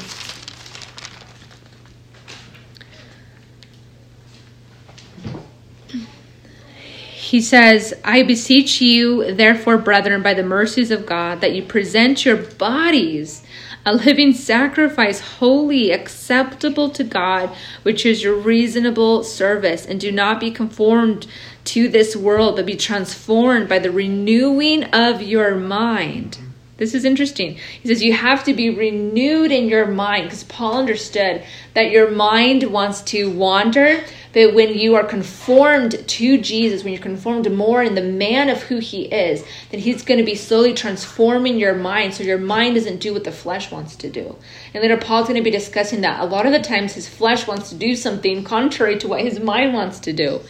he 7.11 7.41
says, 7.41 7.93
I 8.05 8.23
beseech 8.23 8.79
you, 8.79 9.33
therefore, 9.33 9.77
brethren, 9.77 10.21
by 10.21 10.33
the 10.33 10.43
mercies 10.43 10.91
of 10.91 11.05
God, 11.05 11.41
that 11.41 11.53
you 11.53 11.63
present 11.63 12.23
your 12.23 12.37
bodies 12.37 13.43
a 13.85 13.93
living 13.93 14.33
sacrifice, 14.33 15.19
holy, 15.19 15.91
acceptable 15.91 16.89
to 16.91 17.03
God, 17.03 17.49
which 17.83 18.05
is 18.05 18.23
your 18.23 18.35
reasonable 18.35 19.23
service. 19.23 19.85
And 19.85 19.99
do 19.99 20.11
not 20.11 20.39
be 20.39 20.51
conformed 20.51 21.27
to 21.65 21.89
this 21.89 22.15
world, 22.15 22.55
but 22.55 22.65
be 22.65 22.77
transformed 22.77 23.67
by 23.67 23.79
the 23.79 23.91
renewing 23.91 24.85
of 24.85 25.21
your 25.21 25.55
mind. 25.55 26.37
This 26.77 26.93
is 26.93 27.05
interesting. 27.05 27.57
He 27.81 27.87
says 27.87 28.03
you 28.03 28.11
have 28.11 28.43
to 28.43 28.53
be 28.53 28.69
renewed 28.69 29.51
in 29.51 29.69
your 29.69 29.87
mind 29.87 30.25
because 30.25 30.43
Paul 30.43 30.77
understood 30.77 31.41
that 31.73 31.89
your 31.89 32.11
mind 32.11 32.63
wants 32.63 33.01
to 33.03 33.29
wander, 33.31 34.03
but 34.33 34.53
when 34.53 34.73
you 34.73 34.95
are 34.95 35.05
conformed 35.05 36.05
to 36.05 36.37
Jesus, 36.37 36.83
when 36.83 36.91
you're 36.91 37.01
conformed 37.01 37.49
more 37.49 37.81
in 37.81 37.95
the 37.95 38.01
man 38.01 38.49
of 38.49 38.63
who 38.63 38.79
he 38.79 39.03
is, 39.03 39.45
then 39.71 39.79
he's 39.79 40.03
going 40.03 40.19
to 40.19 40.25
be 40.25 40.35
slowly 40.35 40.73
transforming 40.73 41.57
your 41.57 41.75
mind 41.75 42.13
so 42.13 42.25
your 42.25 42.37
mind 42.37 42.75
doesn't 42.75 42.99
do 42.99 43.13
what 43.13 43.23
the 43.23 43.31
flesh 43.31 43.71
wants 43.71 43.95
to 43.95 44.09
do. 44.09 44.35
And 44.73 44.81
later, 44.81 44.97
Paul's 44.97 45.27
going 45.27 45.39
to 45.39 45.43
be 45.43 45.51
discussing 45.51 46.01
that 46.01 46.19
a 46.19 46.25
lot 46.25 46.45
of 46.45 46.51
the 46.51 46.59
times 46.59 46.93
his 46.93 47.07
flesh 47.07 47.47
wants 47.47 47.69
to 47.69 47.75
do 47.75 47.95
something 47.95 48.43
contrary 48.43 48.97
to 48.99 49.07
what 49.07 49.21
his 49.21 49.39
mind 49.39 49.73
wants 49.73 49.99
to 50.01 50.11
do. 50.11 50.41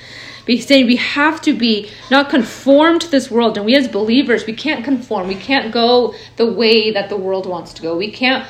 He's 0.45 0.67
saying 0.67 0.86
we 0.86 0.97
have 0.97 1.41
to 1.41 1.53
be 1.53 1.89
not 2.12 2.29
conformed 2.29 3.01
to 3.01 3.12
this 3.12 3.31
world. 3.31 3.58
And 3.58 3.65
we 3.65 3.75
as 3.75 3.88
believers, 3.88 4.45
we 4.45 4.53
can't 4.53 4.84
conform. 4.86 5.27
We 5.27 5.36
can't 5.36 5.71
go 5.71 6.13
the 6.38 6.51
way 6.51 6.91
that 6.91 7.10
the 7.10 7.17
world 7.17 7.45
wants 7.45 7.73
to 7.73 7.81
go. 7.81 7.97
We 7.97 8.12
can't 8.12 8.47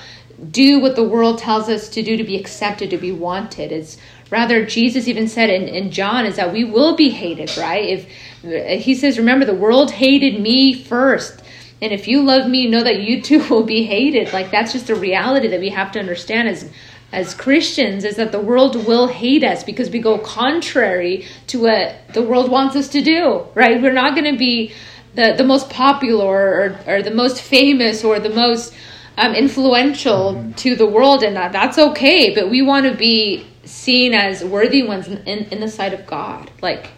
do 0.51 0.79
what 0.79 0.97
the 0.97 1.03
world 1.03 1.39
tells 1.39 1.69
us 1.69 1.87
to 1.89 2.03
do 2.03 2.17
to 2.17 2.23
be 2.23 2.37
accepted, 2.37 2.89
to 2.89 2.97
be 2.97 3.11
wanted. 3.11 3.71
It's 3.71 3.97
Rather, 4.31 4.65
Jesus 4.65 5.07
even 5.07 5.27
said 5.27 5.49
in, 5.49 5.67
in 5.67 5.91
John 5.91 6.25
is 6.25 6.35
that 6.37 6.51
we 6.51 6.63
will 6.63 6.95
be 6.95 7.09
hated, 7.09 7.55
right? 7.57 8.05
If 8.43 8.83
he 8.83 8.95
says, 8.95 9.19
remember, 9.19 9.45
the 9.45 9.53
world 9.53 9.91
hated 9.91 10.41
me 10.41 10.73
first. 10.73 11.41
And 11.81 11.91
if 11.91 12.07
you 12.07 12.23
love 12.23 12.49
me, 12.49 12.67
know 12.67 12.83
that 12.83 13.01
you 13.01 13.21
too 13.21 13.43
will 13.49 13.63
be 13.63 13.83
hated. 13.83 14.33
Like 14.33 14.49
that's 14.49 14.73
just 14.73 14.89
a 14.89 14.95
reality 14.95 15.47
that 15.47 15.59
we 15.59 15.69
have 15.69 15.91
to 15.91 15.99
understand 15.99 16.49
as 16.49 16.71
as 17.15 17.33
Christians 17.33 18.03
is 18.03 18.17
that 18.17 18.31
the 18.33 18.39
world 18.39 18.85
will 18.85 19.07
hate 19.07 19.43
us 19.43 19.63
because 19.63 19.89
we 19.89 19.99
go 19.99 20.17
contrary 20.17 21.25
to 21.47 21.61
what 21.61 21.95
the 22.13 22.21
world 22.21 22.51
wants 22.51 22.75
us 22.75 22.89
to 22.89 23.01
do, 23.01 23.47
right? 23.55 23.81
We're 23.81 23.93
not 23.93 24.15
going 24.15 24.31
to 24.31 24.37
be 24.37 24.73
the, 25.15 25.33
the 25.37 25.45
most 25.45 25.69
popular 25.69 26.77
or, 26.85 26.95
or 26.95 27.01
the 27.01 27.13
most 27.13 27.41
famous 27.41 28.03
or 28.03 28.19
the 28.19 28.29
most 28.29 28.73
um, 29.17 29.33
influential 29.33 30.33
mm-hmm. 30.33 30.51
to 30.53 30.75
the 30.75 30.85
world, 30.85 31.23
and 31.23 31.37
that, 31.37 31.53
that's 31.53 31.77
okay. 31.77 32.35
But 32.35 32.49
we 32.49 32.61
want 32.61 32.85
to 32.85 32.95
be 32.95 33.47
seen 33.63 34.13
as 34.13 34.43
worthy 34.43 34.83
ones 34.83 35.07
in, 35.07 35.19
in, 35.19 35.45
in 35.45 35.59
the 35.61 35.69
sight 35.69 35.93
of 35.93 36.05
God. 36.05 36.51
Like 36.61 36.89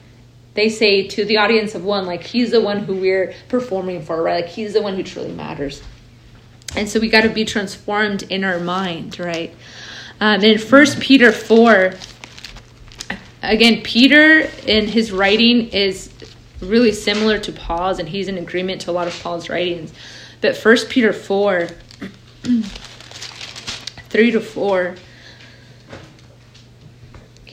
they 0.56 0.70
say 0.70 1.08
to 1.10 1.26
the 1.26 1.38
audience 1.38 1.76
of 1.76 1.84
one, 1.84 2.08
like 2.08 2.24
he's 2.24 2.50
the 2.50 2.62
one 2.62 2.80
who 2.80 2.96
we're 2.96 3.36
performing 3.50 4.02
for, 4.02 4.22
right? 4.24 4.44
Like 4.44 4.52
he's 4.52 4.74
the 4.74 4.82
one 4.82 4.96
who 4.96 5.04
truly 5.04 5.32
matters. 5.32 5.84
And 6.76 6.90
so 6.90 7.00
we 7.00 7.10
got 7.10 7.22
to 7.22 7.30
be 7.30 7.46
transformed 7.46 8.24
in 8.24 8.44
our 8.44 8.60
mind, 8.60 9.20
right? 9.20 9.54
Um, 10.20 10.44
in 10.44 10.58
First 10.58 11.00
Peter 11.00 11.32
four, 11.32 11.94
again, 13.44 13.82
Peter 13.84 14.50
in 14.66 14.88
his 14.88 15.12
writing 15.12 15.70
is 15.70 16.12
really 16.62 16.92
similar 16.92 17.38
to 17.40 17.52
Paul's, 17.52 18.00
and 18.00 18.10
he's 18.10 18.28
in 18.28 18.38
agreement 18.38 18.82
to 18.82 18.92
a 18.92 18.94
lot 18.94 19.08
of 19.08 19.20
Paul's 19.22 19.50
writings. 19.50 19.94
But 20.42 20.58
First 20.58 20.90
Peter 20.90 21.14
four, 21.14 21.68
three 24.10 24.32
to 24.32 24.40
four 24.40 24.96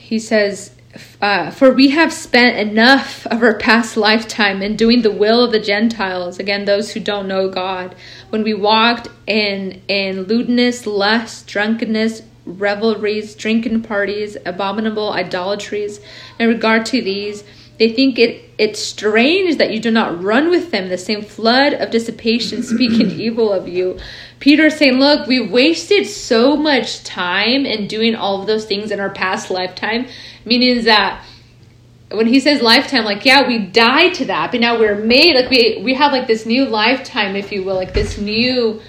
he 0.05 0.19
says, 0.19 0.71
uh, 1.19 1.49
For 1.49 1.71
we 1.71 1.89
have 1.89 2.13
spent 2.13 2.59
enough 2.59 3.25
of 3.25 3.41
our 3.41 3.57
past 3.57 3.97
lifetime 3.97 4.61
in 4.61 4.75
doing 4.75 5.01
the 5.01 5.11
will 5.11 5.43
of 5.43 5.51
the 5.51 5.59
Gentiles, 5.59 6.37
again, 6.37 6.65
those 6.65 6.91
who 6.91 6.99
don't 6.99 7.27
know 7.27 7.49
God, 7.49 7.95
when 8.29 8.43
we 8.43 8.53
walked 8.53 9.07
in, 9.25 9.81
in 9.87 10.23
lewdness, 10.25 10.85
lust, 10.85 11.47
drunkenness, 11.47 12.21
revelries, 12.45 13.35
drinking 13.35 13.81
parties, 13.81 14.37
abominable 14.45 15.11
idolatries. 15.11 15.99
In 16.39 16.47
regard 16.47 16.85
to 16.87 17.01
these, 17.01 17.43
they 17.77 17.91
think 17.91 18.17
it 18.17 18.43
it's 18.57 18.79
strange 18.79 19.57
that 19.57 19.73
you 19.73 19.81
do 19.81 19.91
not 19.91 20.23
run 20.23 20.49
with 20.49 20.71
them. 20.71 20.87
The 20.87 20.97
same 20.97 21.21
flood 21.21 21.73
of 21.73 21.91
dissipation 21.91 22.63
speaking 22.63 23.11
evil 23.19 23.51
of 23.51 23.67
you. 23.67 23.99
Peter 24.39 24.69
saying 24.69 24.99
look 24.99 25.27
we 25.27 25.45
wasted 25.45 26.07
so 26.07 26.55
much 26.55 27.03
time 27.03 27.65
in 27.65 27.87
doing 27.87 28.15
all 28.15 28.39
of 28.39 28.47
those 28.47 28.65
things 28.65 28.91
in 28.91 28.99
our 28.99 29.09
past 29.09 29.51
lifetime. 29.51 30.07
Meaning 30.45 30.85
that 30.85 31.23
when 32.11 32.27
he 32.27 32.39
says 32.39 32.61
lifetime 32.61 33.03
like 33.03 33.25
yeah 33.25 33.45
we 33.47 33.57
died 33.57 34.13
to 34.13 34.25
that 34.25 34.51
but 34.51 34.61
now 34.61 34.79
we're 34.79 34.95
made. 34.95 35.35
Like 35.35 35.49
we 35.49 35.81
we 35.83 35.95
have 35.95 36.13
like 36.13 36.27
this 36.27 36.45
new 36.45 36.65
lifetime 36.65 37.35
if 37.35 37.51
you 37.51 37.63
will 37.63 37.75
like 37.75 37.93
this 37.93 38.17
new 38.17 38.81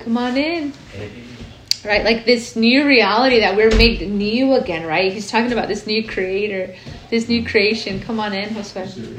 come 0.00 0.16
on 0.16 0.36
in 0.36 0.72
right? 1.84 2.04
Like 2.04 2.24
this 2.24 2.56
new 2.56 2.86
reality 2.86 3.40
that 3.40 3.56
we're 3.56 3.74
made 3.76 4.08
new 4.10 4.54
again, 4.54 4.86
right? 4.86 5.12
He's 5.12 5.30
talking 5.30 5.52
about 5.52 5.68
this 5.68 5.86
new 5.86 6.06
creator, 6.06 6.74
this 7.10 7.28
new 7.28 7.44
creation. 7.44 8.00
Come 8.00 8.20
on 8.20 8.32
in, 8.32 8.50
Josue. 8.50 9.18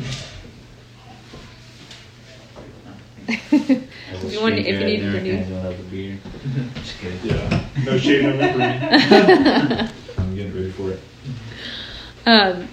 if 3.27 4.31
you 4.31 4.41
want, 4.41 4.55
if 4.55 4.79
you 4.79 4.85
need 4.85 4.99
to 4.99 5.11
renew. 5.11 6.17
yeah, 7.23 7.65
no 7.85 7.97
shade 7.97 8.25
on 8.25 8.37
that 8.37 8.53
for 8.53 9.91
me. 10.07 10.23
I'm 10.23 10.35
getting 10.35 10.55
ready 10.55 10.71
for 10.71 10.91
it. 10.91 10.99
Um, 12.25 12.69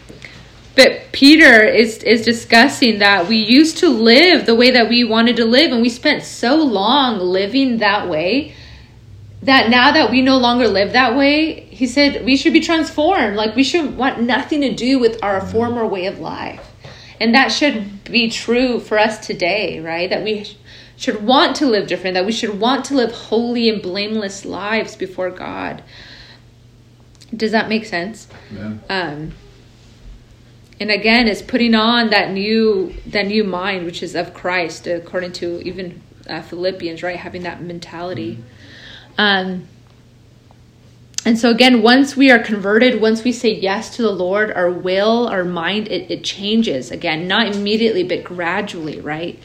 but 0.76 1.12
Peter 1.12 1.64
is 1.64 2.02
is 2.02 2.24
discussing 2.24 2.98
that 3.00 3.28
we 3.28 3.36
used 3.36 3.78
to 3.78 3.88
live 3.88 4.46
the 4.46 4.54
way 4.54 4.70
that 4.70 4.88
we 4.88 5.04
wanted 5.04 5.36
to 5.36 5.44
live, 5.44 5.72
and 5.72 5.82
we 5.82 5.88
spent 5.88 6.22
so 6.22 6.56
long 6.56 7.18
living 7.18 7.78
that 7.78 8.08
way 8.08 8.54
that 9.44 9.68
now 9.68 9.92
that 9.92 10.10
we 10.10 10.22
no 10.22 10.38
longer 10.38 10.66
live 10.66 10.92
that 10.92 11.16
way, 11.16 11.60
he 11.66 11.86
said 11.86 12.24
we 12.24 12.36
should 12.36 12.52
be 12.52 12.60
transformed. 12.60 13.36
Like 13.36 13.54
we 13.54 13.64
should 13.64 13.96
want 13.96 14.20
nothing 14.20 14.62
to 14.62 14.74
do 14.74 14.98
with 14.98 15.22
our 15.22 15.40
mm-hmm. 15.40 15.50
former 15.50 15.86
way 15.86 16.06
of 16.06 16.18
life. 16.18 16.70
And 17.20 17.34
that 17.34 17.48
should 17.48 18.04
be 18.04 18.30
true 18.30 18.80
for 18.80 18.98
us 18.98 19.24
today, 19.24 19.80
right? 19.80 20.10
That 20.10 20.24
we 20.24 20.56
should 20.96 21.24
want 21.24 21.56
to 21.56 21.66
live 21.66 21.86
different, 21.86 22.14
that 22.14 22.26
we 22.26 22.32
should 22.32 22.58
want 22.58 22.84
to 22.86 22.94
live 22.94 23.12
holy 23.12 23.68
and 23.68 23.82
blameless 23.82 24.44
lives 24.44 24.96
before 24.96 25.30
God. 25.30 25.82
Does 27.34 27.52
that 27.52 27.68
make 27.68 27.84
sense? 27.84 28.28
Yeah. 28.52 28.74
Um, 28.88 29.32
and 30.80 30.90
again, 30.90 31.28
it's 31.28 31.42
putting 31.42 31.74
on 31.74 32.10
that 32.10 32.30
new 32.32 32.94
that 33.06 33.26
new 33.26 33.44
mind, 33.44 33.84
which 33.84 34.02
is 34.02 34.14
of 34.14 34.34
Christ, 34.34 34.86
according 34.86 35.32
to 35.32 35.60
even 35.62 36.02
uh, 36.28 36.42
Philippians, 36.42 37.02
right? 37.02 37.16
Having 37.16 37.42
that 37.42 37.62
mentality. 37.62 38.34
Mm-hmm. 38.34 38.53
Um, 39.18 39.68
and 41.26 41.38
so 41.38 41.50
again, 41.50 41.80
once 41.80 42.16
we 42.16 42.30
are 42.30 42.38
converted, 42.38 43.00
once 43.00 43.24
we 43.24 43.32
say 43.32 43.54
yes 43.54 43.96
to 43.96 44.02
the 44.02 44.10
Lord, 44.10 44.52
our 44.52 44.70
will, 44.70 45.26
our 45.28 45.44
mind, 45.44 45.88
it, 45.88 46.10
it 46.10 46.22
changes 46.22 46.90
again, 46.90 47.26
not 47.26 47.54
immediately, 47.54 48.02
but 48.02 48.24
gradually, 48.24 49.00
right? 49.00 49.38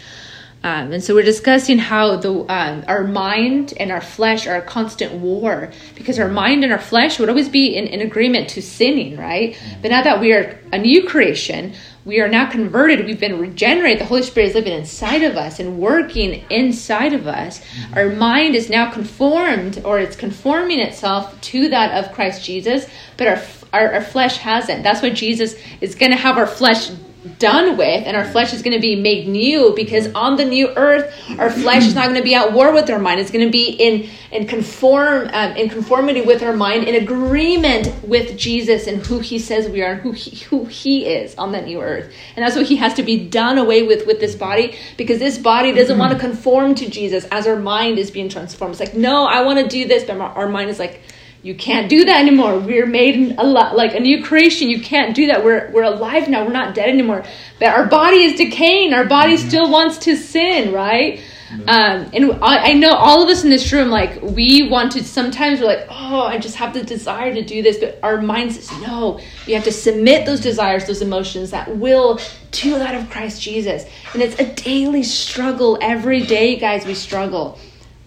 Um, 0.62 0.92
and 0.92 1.02
so 1.02 1.16
we're 1.16 1.24
discussing 1.24 1.78
how 1.78 2.18
the 2.18 2.32
um, 2.52 2.84
our 2.86 3.06
mind 3.06 3.74
and 3.80 3.94
our 3.94 4.02
flesh 4.02 4.46
are 4.46 4.58
a 4.58 4.62
constant 4.62 5.14
war 5.14 5.72
because 5.96 6.20
our 6.20 6.28
mind 6.28 6.66
and 6.66 6.74
our 6.74 6.80
flesh 6.80 7.18
would 7.18 7.30
always 7.30 7.48
be 7.48 7.78
in, 7.78 7.88
in 7.88 8.02
agreement 8.02 8.50
to 8.50 8.62
sinning, 8.62 9.16
right? 9.16 9.58
But 9.82 9.92
now 9.92 10.04
that 10.04 10.20
we 10.20 10.34
are 10.34 10.60
a 10.74 10.78
new 10.78 11.08
creation, 11.08 11.76
we 12.10 12.20
are 12.22 12.28
now 12.28 12.50
converted. 12.50 13.06
We've 13.06 13.20
been 13.20 13.40
regenerated. 13.40 14.02
The 14.02 14.06
Holy 14.06 14.24
Spirit 14.24 14.48
is 14.48 14.56
living 14.56 14.74
inside 14.74 15.22
of 15.22 15.38
us 15.38 15.60
and 15.60 15.78
working 15.78 16.44
inside 16.50 17.14
of 17.14 17.28
us. 17.28 17.60
Mm-hmm. 17.60 17.94
Our 17.94 18.10
mind 18.10 18.56
is 18.56 18.68
now 18.68 18.90
conformed, 18.90 19.84
or 19.86 20.00
it's 20.00 20.16
conforming 20.16 20.80
itself 20.80 21.40
to 21.40 21.70
that 21.70 22.04
of 22.04 22.12
Christ 22.12 22.44
Jesus, 22.44 22.88
but 23.16 23.28
our 23.28 23.42
our, 23.72 23.94
our 23.94 24.02
flesh 24.02 24.38
hasn't. 24.38 24.82
That's 24.82 25.04
why 25.04 25.12
Jesus 25.12 25.56
is 25.82 25.94
going 25.94 26.12
to 26.12 26.18
have 26.18 26.40
our 26.40 26.48
flesh 26.48 26.90
done 27.38 27.78
with 27.78 28.06
and 28.06 28.18
our 28.18 28.26
flesh 28.26 28.54
is 28.54 28.62
going 28.62 28.76
to 28.76 28.82
be 28.82 28.96
made 28.96 29.28
new 29.28 29.74
because 29.76 30.08
on 30.14 30.36
the 30.38 30.46
new 30.46 30.70
earth 30.76 31.14
our 31.38 31.50
flesh 31.50 31.86
is 31.86 31.96
not 31.96 32.06
going 32.06 32.18
to 32.18 32.24
be 32.24 32.36
at 32.36 32.54
war 32.54 32.74
with 32.74 32.90
our 32.90 33.00
mind. 33.00 33.20
It's 33.20 33.32
going 33.32 33.46
to 33.46 33.52
be 33.52 33.70
in 33.72 34.10
in 34.32 34.48
conform 34.48 35.30
um, 35.34 35.56
in 35.56 35.70
conformity 35.70 36.22
with 36.22 36.44
our 36.44 36.56
mind 36.56 36.88
in 36.88 36.96
agreement 36.96 37.92
with 38.08 38.38
jesus 38.38 38.88
and 38.88 39.06
who 39.06 39.20
he 39.20 39.40
says 39.40 39.68
we 39.68 39.82
are 39.82 39.94
and 39.94 40.02
who 40.02 40.12
he, 40.12 40.38
who 40.46 40.66
he 40.66 41.08
is 41.08 41.36
on 41.36 41.52
the 41.52 41.62
new 41.62 41.82
earth. 41.82 42.14
And 42.36 42.46
that's 42.46 42.56
what 42.56 42.66
he 42.66 42.76
has 42.78 42.94
to 42.96 43.04
be 43.04 43.28
done 43.30 43.58
away 43.58 43.84
with 43.84 44.08
with 44.08 44.20
this 44.20 44.36
body 44.36 44.78
because 44.98 45.20
this 45.20 45.38
body 45.38 45.72
doesn't 45.72 45.98
want 45.98 46.14
to 46.14 46.20
conform 46.20 46.76
to 46.76 46.90
jesus 46.90 47.26
as 47.26 47.48
our 47.48 47.56
mind 47.56 48.00
is 48.00 48.12
being 48.12 48.30
transformed. 48.30 48.74
It's 48.74 48.80
like 48.80 48.96
no 48.96 49.26
i 49.26 49.42
want 49.44 49.60
to 49.60 49.68
do 49.68 49.88
this 49.88 50.04
but 50.04 50.20
our 50.20 50.48
mind 50.50 50.70
is 50.70 50.80
like 50.80 51.02
you 51.42 51.56
can't 51.56 51.90
do 51.90 52.04
that 52.06 52.20
anymore. 52.20 52.60
We're 52.60 52.86
made 52.86 53.36
a 53.38 53.44
lot 53.44 53.76
like 53.76 53.96
a 53.96 54.00
new 54.00 54.24
creation. 54.24 54.70
You 54.70 54.82
can't 54.82 55.16
do 55.16 55.28
that. 55.28 55.44
We're 55.44 55.72
we're 55.72 55.84
alive 55.84 56.28
now. 56.28 56.46
We're 56.46 56.52
not 56.52 56.76
dead 56.76 56.90
anymore. 56.90 57.24
But 57.60 57.70
our 57.70 57.86
body 57.86 58.24
is 58.24 58.38
decaying. 58.38 58.94
Our 58.94 59.06
body 59.06 59.36
mm-hmm. 59.36 59.48
still 59.48 59.72
wants 59.72 60.00
to 60.00 60.18
sin, 60.18 60.74
right? 60.74 61.22
Mm-hmm. 61.50 61.70
Um, 61.70 62.10
and 62.14 62.44
I, 62.44 62.72
I, 62.72 62.74
know 62.74 62.94
all 62.94 63.24
of 63.24 63.30
us 63.30 63.44
in 63.44 63.50
this 63.50 63.72
room, 63.74 63.90
like 63.90 64.22
we 64.22 64.70
want 64.70 64.92
to. 64.92 65.04
Sometimes 65.04 65.60
we're 65.60 65.66
like, 65.66 65.88
oh, 65.90 66.22
I 66.22 66.38
just 66.38 66.58
have 66.58 66.74
the 66.76 66.84
desire 66.84 67.34
to 67.34 67.42
do 67.42 67.64
this, 67.64 67.80
but 67.80 67.98
our 68.04 68.22
mind 68.22 68.54
says 68.54 68.70
no. 68.82 69.20
You 69.48 69.56
have 69.56 69.64
to 69.64 69.72
submit 69.72 70.28
those 70.28 70.42
desires, 70.42 70.86
those 70.86 71.02
emotions, 71.02 71.52
that 71.52 71.76
will 71.78 72.20
to 72.52 72.72
that 72.78 72.94
of 72.94 73.10
Christ 73.10 73.42
Jesus. 73.42 73.86
And 74.14 74.22
it's 74.22 74.40
a 74.40 74.54
daily 74.62 75.02
struggle. 75.02 75.80
Every 75.82 76.22
day, 76.22 76.58
guys, 76.58 76.86
we 76.86 76.94
struggle 76.94 77.58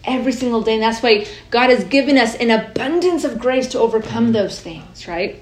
every 0.04 0.32
single 0.32 0.62
day. 0.62 0.74
And 0.74 0.82
that's 0.82 1.02
why 1.02 1.26
God 1.50 1.70
has 1.70 1.84
given 1.84 2.18
us 2.18 2.34
an 2.36 2.50
abundance 2.50 3.24
of 3.24 3.38
grace 3.38 3.68
to 3.68 3.78
overcome 3.78 4.28
mm. 4.28 4.32
those 4.32 4.60
things, 4.60 5.06
right? 5.08 5.40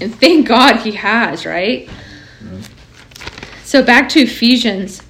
And 0.00 0.14
thank 0.14 0.46
God 0.46 0.76
He 0.76 0.92
has, 0.92 1.44
right? 1.44 1.88
Mm. 2.42 2.68
So 3.64 3.82
back 3.82 4.08
to 4.10 4.20
Ephesians. 4.20 5.02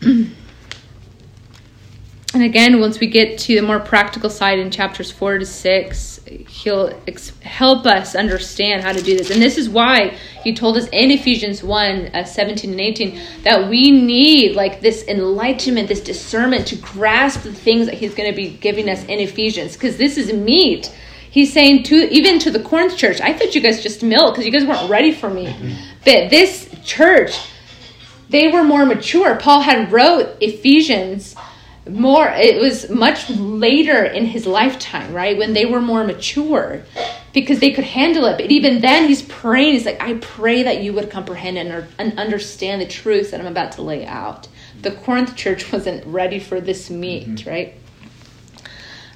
And 2.34 2.42
again, 2.42 2.78
once 2.78 3.00
we 3.00 3.06
get 3.06 3.38
to 3.38 3.54
the 3.54 3.66
more 3.66 3.80
practical 3.80 4.28
side 4.28 4.58
in 4.58 4.70
chapters 4.70 5.10
4 5.10 5.38
to 5.38 5.46
6, 5.46 6.20
he'll 6.46 6.92
ex- 7.06 7.32
help 7.40 7.86
us 7.86 8.14
understand 8.14 8.82
how 8.82 8.92
to 8.92 9.00
do 9.00 9.16
this. 9.16 9.30
And 9.30 9.40
this 9.40 9.56
is 9.56 9.70
why 9.70 10.14
he 10.44 10.54
told 10.54 10.76
us 10.76 10.88
in 10.88 11.10
Ephesians 11.10 11.62
1 11.62 12.10
uh, 12.12 12.24
17 12.24 12.70
and 12.70 12.80
18 12.80 13.20
that 13.44 13.70
we 13.70 13.90
need 13.90 14.56
like 14.56 14.82
this 14.82 15.04
enlightenment, 15.08 15.88
this 15.88 16.02
discernment 16.02 16.66
to 16.66 16.76
grasp 16.76 17.44
the 17.44 17.52
things 17.52 17.86
that 17.86 17.94
he's 17.94 18.14
going 18.14 18.28
to 18.30 18.36
be 18.36 18.50
giving 18.50 18.90
us 18.90 19.02
in 19.04 19.20
Ephesians. 19.20 19.72
Because 19.72 19.96
this 19.96 20.18
is 20.18 20.30
meat. 20.30 20.94
He's 21.30 21.50
saying 21.50 21.84
to 21.84 21.94
even 22.12 22.38
to 22.40 22.50
the 22.50 22.60
Corinth 22.60 22.98
church, 22.98 23.22
I 23.22 23.32
thought 23.32 23.54
you 23.54 23.62
guys 23.62 23.82
just 23.82 24.02
milk 24.02 24.34
because 24.34 24.44
you 24.44 24.52
guys 24.52 24.66
weren't 24.66 24.90
ready 24.90 25.12
for 25.12 25.30
me. 25.30 25.46
Mm-hmm. 25.46 25.72
But 26.04 26.28
this 26.28 26.74
church, 26.84 27.38
they 28.28 28.48
were 28.48 28.64
more 28.64 28.84
mature. 28.84 29.36
Paul 29.36 29.62
had 29.62 29.90
wrote 29.90 30.36
Ephesians 30.42 31.34
more 31.88 32.28
it 32.28 32.60
was 32.60 32.88
much 32.90 33.30
later 33.30 34.04
in 34.04 34.26
his 34.26 34.46
lifetime 34.46 35.12
right? 35.12 35.36
When 35.36 35.52
they 35.52 35.66
were 35.66 35.80
more 35.80 36.04
mature 36.04 36.82
because 37.32 37.60
they 37.60 37.70
could 37.70 37.84
handle 37.84 38.24
it. 38.26 38.38
But 38.38 38.50
even 38.50 38.80
then 38.80 39.08
he's 39.08 39.22
praying. 39.22 39.74
He's 39.74 39.86
like 39.86 40.00
i 40.00 40.14
pray 40.14 40.62
that 40.62 40.82
you 40.82 40.92
would 40.92 41.10
comprehend 41.10 41.58
and, 41.58 41.86
and 41.98 42.18
understand 42.18 42.80
the 42.80 42.86
truths 42.86 43.30
that 43.30 43.40
i'm 43.40 43.46
about 43.46 43.72
to 43.72 43.82
lay 43.82 44.06
out. 44.06 44.48
The 44.82 44.92
corinth 44.92 45.36
church 45.36 45.72
wasn't 45.72 46.06
ready 46.06 46.38
for 46.38 46.60
this 46.60 46.90
meat 46.90 47.28
mm-hmm. 47.28 47.48
right? 47.48 47.74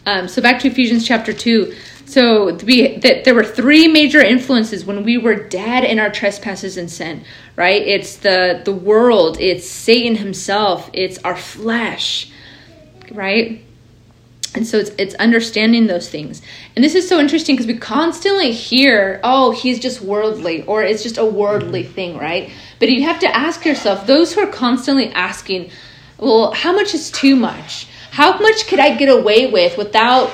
Um, 0.05 0.27
so 0.27 0.43
back 0.43 0.61
to 0.61 0.69
ephesians 0.69 1.07
chapter 1.07 1.33
2 1.33 1.75
so 2.05 2.55
we, 2.57 2.99
that 2.99 3.25
there 3.25 3.35
were 3.35 3.45
three 3.45 3.89
major 3.89 4.21
influences 4.21 4.85
when 4.85 5.03
we 5.03 5.17
were 5.17 5.35
dead 5.35 5.85
in 5.85 5.99
our 5.99 6.11
trespasses 6.11 6.77
and 6.77 6.91
sin 6.91 7.25
right? 7.57 7.83
It's 7.83 8.17
the 8.17 8.63
the 8.65 8.73
world. 8.73 9.39
It's 9.41 9.69
satan 9.69 10.17
himself. 10.17 10.91
It's 10.93 11.19
our 11.19 11.37
flesh 11.37 12.32
right? 13.11 13.63
And 14.55 14.67
so 14.67 14.77
it's 14.79 14.91
it's 14.99 15.15
understanding 15.15 15.87
those 15.87 16.11
things. 16.11 16.43
And 16.77 16.85
this 16.85 16.95
is 16.95 17.09
so 17.09 17.19
interesting 17.19 17.57
because 17.57 17.67
we 17.67 17.79
constantly 17.79 18.53
hear, 18.53 19.19
"Oh, 19.25 19.53
he's 19.53 19.79
just 19.79 20.03
worldly," 20.03 20.63
or 20.65 20.83
it's 20.83 21.03
just 21.03 21.17
a 21.17 21.25
worldly 21.25 21.85
mm-hmm. 21.85 21.93
thing, 21.95 22.19
right? 22.19 22.51
But 22.79 22.91
you 22.91 23.03
have 23.05 23.19
to 23.21 23.35
ask 23.35 23.65
yourself, 23.65 24.07
those 24.07 24.35
who 24.35 24.43
are 24.43 24.53
constantly 24.53 25.09
asking, 25.13 25.71
"Well, 26.19 26.53
how 26.53 26.73
much 26.73 26.95
is 26.95 27.11
too 27.11 27.35
much? 27.35 27.87
How 28.11 28.39
much 28.39 28.67
could 28.67 28.79
I 28.79 28.95
get 28.95 29.09
away 29.09 29.51
with 29.51 29.79
without 29.79 30.31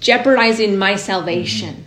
jeopardizing 0.00 0.78
my 0.78 0.96
salvation?" 0.96 1.86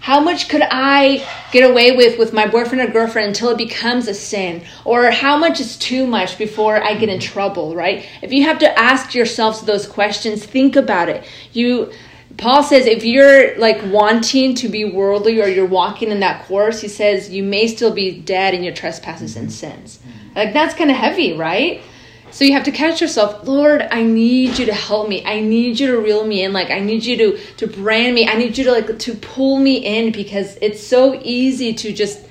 Mm-hmm 0.00 0.06
how 0.06 0.20
much 0.20 0.48
could 0.48 0.62
I 0.62 1.26
get 1.50 1.68
away 1.68 1.96
with 1.96 2.16
with 2.16 2.32
my 2.32 2.46
boyfriend 2.46 2.88
or 2.88 2.92
girlfriend 2.92 3.26
until 3.26 3.48
it 3.50 3.58
becomes 3.58 4.06
a 4.06 4.14
sin? 4.14 4.62
Or 4.84 5.10
how 5.10 5.36
much 5.36 5.58
is 5.58 5.76
too 5.76 6.06
much 6.06 6.38
before 6.38 6.80
I 6.80 6.94
get 6.94 7.08
in 7.08 7.18
trouble, 7.18 7.74
right? 7.74 8.06
If 8.22 8.32
you 8.32 8.44
have 8.44 8.60
to 8.60 8.78
ask 8.78 9.16
yourselves 9.16 9.62
those 9.62 9.84
questions, 9.84 10.46
think 10.46 10.76
about 10.76 11.08
it. 11.08 11.26
You 11.52 11.92
Paul 12.38 12.62
says 12.62 12.86
if 12.86 13.02
you're 13.02 13.58
like 13.58 13.80
wanting 13.86 14.54
to 14.56 14.68
be 14.68 14.84
worldly 14.84 15.42
or 15.42 15.48
you're 15.48 15.66
walking 15.66 16.12
in 16.12 16.20
that 16.20 16.44
course, 16.44 16.80
he 16.80 16.88
says 16.88 17.30
you 17.30 17.42
may 17.42 17.66
still 17.66 17.92
be 17.92 18.20
dead 18.20 18.54
in 18.54 18.62
your 18.62 18.74
trespasses 18.74 19.36
and 19.36 19.52
sins. 19.52 19.98
Like 20.36 20.52
that's 20.52 20.74
kind 20.74 20.90
of 20.90 20.96
heavy, 20.96 21.32
right? 21.32 21.82
So 22.30 22.44
you 22.44 22.52
have 22.52 22.64
to 22.64 22.72
catch 22.72 23.00
yourself, 23.00 23.46
Lord, 23.46 23.86
I 23.90 24.02
need 24.02 24.58
you 24.58 24.66
to 24.66 24.74
help 24.74 25.08
me. 25.08 25.24
I 25.24 25.40
need 25.40 25.80
you 25.80 25.86
to 25.88 25.98
reel 25.98 26.26
me 26.26 26.42
in. 26.42 26.52
Like 26.52 26.70
I 26.70 26.80
need 26.80 27.04
you 27.04 27.16
to 27.16 27.38
to 27.56 27.66
brand 27.66 28.14
me. 28.14 28.28
I 28.28 28.34
need 28.34 28.58
you 28.58 28.64
to 28.64 28.72
like 28.72 28.98
to 28.98 29.14
pull 29.14 29.58
me 29.58 29.76
in 29.76 30.12
because 30.12 30.58
it's 30.60 30.86
so 30.86 31.20
easy 31.22 31.72
to 31.74 31.92
just 31.92 32.26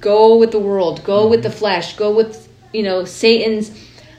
go 0.00 0.36
with 0.36 0.50
the 0.50 0.58
world, 0.58 1.02
go 1.04 1.26
with 1.28 1.42
the 1.42 1.50
flesh, 1.50 1.96
go 1.96 2.14
with 2.14 2.48
you 2.72 2.82
know 2.82 3.04
Satan's 3.04 3.70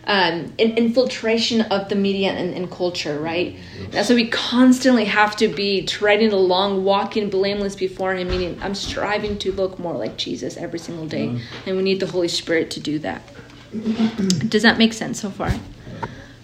um, 0.10 0.52
infiltration 0.58 1.62
of 1.62 1.88
the 1.90 1.96
media 1.96 2.32
and, 2.32 2.56
and 2.56 2.72
culture, 2.72 3.20
right? 3.20 3.56
That's 3.92 4.10
why 4.10 4.16
we 4.16 4.28
constantly 4.28 5.06
have 5.06 5.36
to 5.36 5.48
be 5.48 5.86
treading 5.86 6.34
along, 6.34 6.84
walking 6.84 7.30
blameless 7.30 7.76
before 7.76 8.16
Him, 8.16 8.30
meaning 8.30 8.60
I'm 8.60 8.74
striving 8.74 9.38
to 9.40 9.52
look 9.52 9.78
more 9.78 9.96
like 9.96 10.18
Jesus 10.18 10.58
every 10.58 10.80
single 10.80 11.06
day. 11.06 11.28
Mm-hmm. 11.28 11.70
And 11.70 11.78
we 11.78 11.84
need 11.84 12.00
the 12.00 12.08
Holy 12.08 12.28
Spirit 12.28 12.72
to 12.72 12.80
do 12.80 12.98
that. 13.00 13.22
Does 13.72 14.64
that 14.64 14.78
make 14.78 14.94
sense 14.94 15.22
so 15.22 15.30
far? 15.30 15.52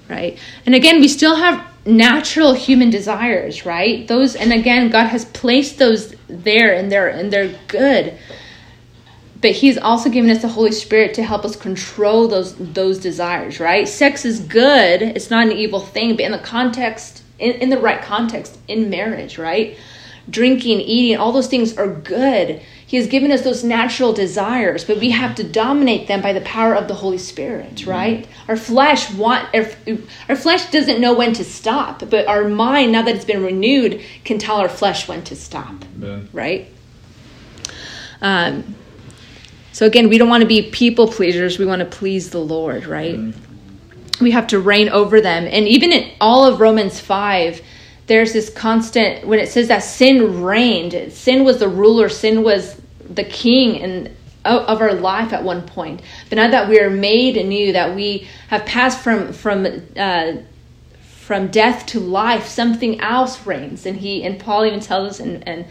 Right. 0.10 0.38
And 0.66 0.76
again, 0.76 1.00
we 1.00 1.08
still 1.08 1.36
have 1.36 1.66
natural 1.86 2.54
human 2.54 2.90
desires, 2.90 3.66
right? 3.66 4.08
Those 4.08 4.36
and 4.36 4.54
again, 4.54 4.90
God 4.90 5.08
has 5.08 5.26
placed 5.26 5.80
those 5.80 6.16
there 6.28 6.74
and 6.74 6.92
they're 6.92 7.08
and 7.08 7.34
they're 7.34 7.58
good. 7.68 8.18
But 9.42 9.52
he's 9.52 9.78
also 9.78 10.10
given 10.10 10.30
us 10.30 10.42
the 10.42 10.48
Holy 10.48 10.72
Spirit 10.72 11.14
to 11.16 11.24
help 11.24 11.46
us 11.46 11.56
control 11.56 12.28
those 12.28 12.56
those 12.56 13.00
desires, 13.00 13.60
right? 13.60 13.88
Sex 13.88 14.26
is 14.26 14.40
good. 14.40 15.02
It's 15.02 15.30
not 15.30 15.48
an 15.48 15.54
evil 15.54 15.80
thing, 15.80 16.16
but 16.16 16.26
in 16.26 16.32
the 16.32 16.40
context 16.40 17.24
in, 17.40 17.54
in 17.54 17.70
the 17.70 17.78
right 17.78 18.02
context, 18.02 18.58
in 18.68 18.90
marriage, 18.90 19.38
right? 19.38 19.78
Drinking, 20.30 20.82
eating, 20.82 21.18
all 21.18 21.32
those 21.32 21.48
things 21.48 21.78
are 21.78 21.88
good 21.88 22.62
he 22.96 23.02
has 23.02 23.10
given 23.10 23.30
us 23.30 23.42
those 23.42 23.62
natural 23.62 24.14
desires, 24.14 24.86
but 24.86 25.00
we 25.00 25.10
have 25.10 25.36
to 25.36 25.44
dominate 25.44 26.08
them 26.08 26.22
by 26.22 26.32
the 26.32 26.40
power 26.40 26.74
of 26.74 26.88
the 26.88 26.94
Holy 26.94 27.18
Spirit, 27.18 27.76
mm-hmm. 27.76 27.90
right? 27.90 28.28
Our 28.48 28.56
flesh 28.56 29.12
want 29.12 29.54
our, 29.54 29.68
our 30.30 30.38
flesh 30.38 30.72
doesn't 30.72 31.02
know 31.02 31.14
when 31.14 31.34
to 31.34 31.44
stop, 31.44 32.10
but 32.10 32.26
our 32.26 32.48
mind, 32.48 32.94
now 32.94 33.02
that 33.02 33.14
it's 33.14 33.26
been 33.26 33.44
renewed, 33.44 34.02
can 34.24 34.38
tell 34.38 34.56
our 34.62 34.70
flesh 34.70 35.10
when 35.10 35.26
to 35.26 35.36
stop, 35.36 35.76
right? 36.32 36.72
Um, 38.22 38.76
so 39.74 39.86
again, 39.86 40.08
we 40.08 40.18
don't 40.18 40.30
want 40.30 40.44
to 40.44 40.48
be 40.48 40.62
people 40.62 41.10
pleasers. 41.10 41.60
We 41.60 41.66
want 41.66 41.82
to 41.82 41.86
please 41.86 42.30
the 42.30 42.40
Lord, 42.40 42.86
right? 42.86 43.20
We 44.22 44.32
have 44.32 44.48
to 44.48 44.60
reign 44.62 44.88
over 44.88 45.20
them, 45.20 45.50
and 45.52 45.68
even 45.68 45.92
in 45.92 46.14
all 46.22 46.46
of 46.46 46.62
Romans 46.62 46.98
five 46.98 47.62
there's 48.08 48.34
this 48.34 48.52
constant 48.52 49.26
when 49.26 49.40
it 49.40 49.50
says 49.50 49.68
that 49.68 49.80
sin 49.80 50.44
reigned 50.44 51.12
sin 51.12 51.44
was 51.44 51.58
the 51.58 51.68
ruler 51.68 52.08
sin 52.08 52.44
was 52.44 52.80
the 53.10 53.24
king 53.24 53.82
and 53.82 54.16
of 54.44 54.80
our 54.80 54.94
life 54.94 55.34
at 55.34 55.44
one 55.44 55.64
point. 55.64 56.02
But 56.30 56.36
now 56.36 56.52
that 56.52 56.70
we 56.70 56.80
are 56.80 56.90
made 56.90 57.36
anew 57.36 57.74
that 57.74 57.96
we 57.96 58.28
have 58.50 58.66
passed 58.66 59.04
from 59.04 59.34
from 59.34 59.66
uh, 59.98 60.34
from 61.00 61.48
death 61.48 61.88
to 61.88 62.00
life 62.00 62.46
something 62.46 63.02
else 63.02 63.46
reigns. 63.46 63.86
And 63.86 63.98
he 63.98 64.24
and 64.24 64.40
paul 64.40 64.66
even 64.66 64.80
tells 64.80 65.14
us 65.14 65.20
in, 65.20 65.42
in, 65.44 65.66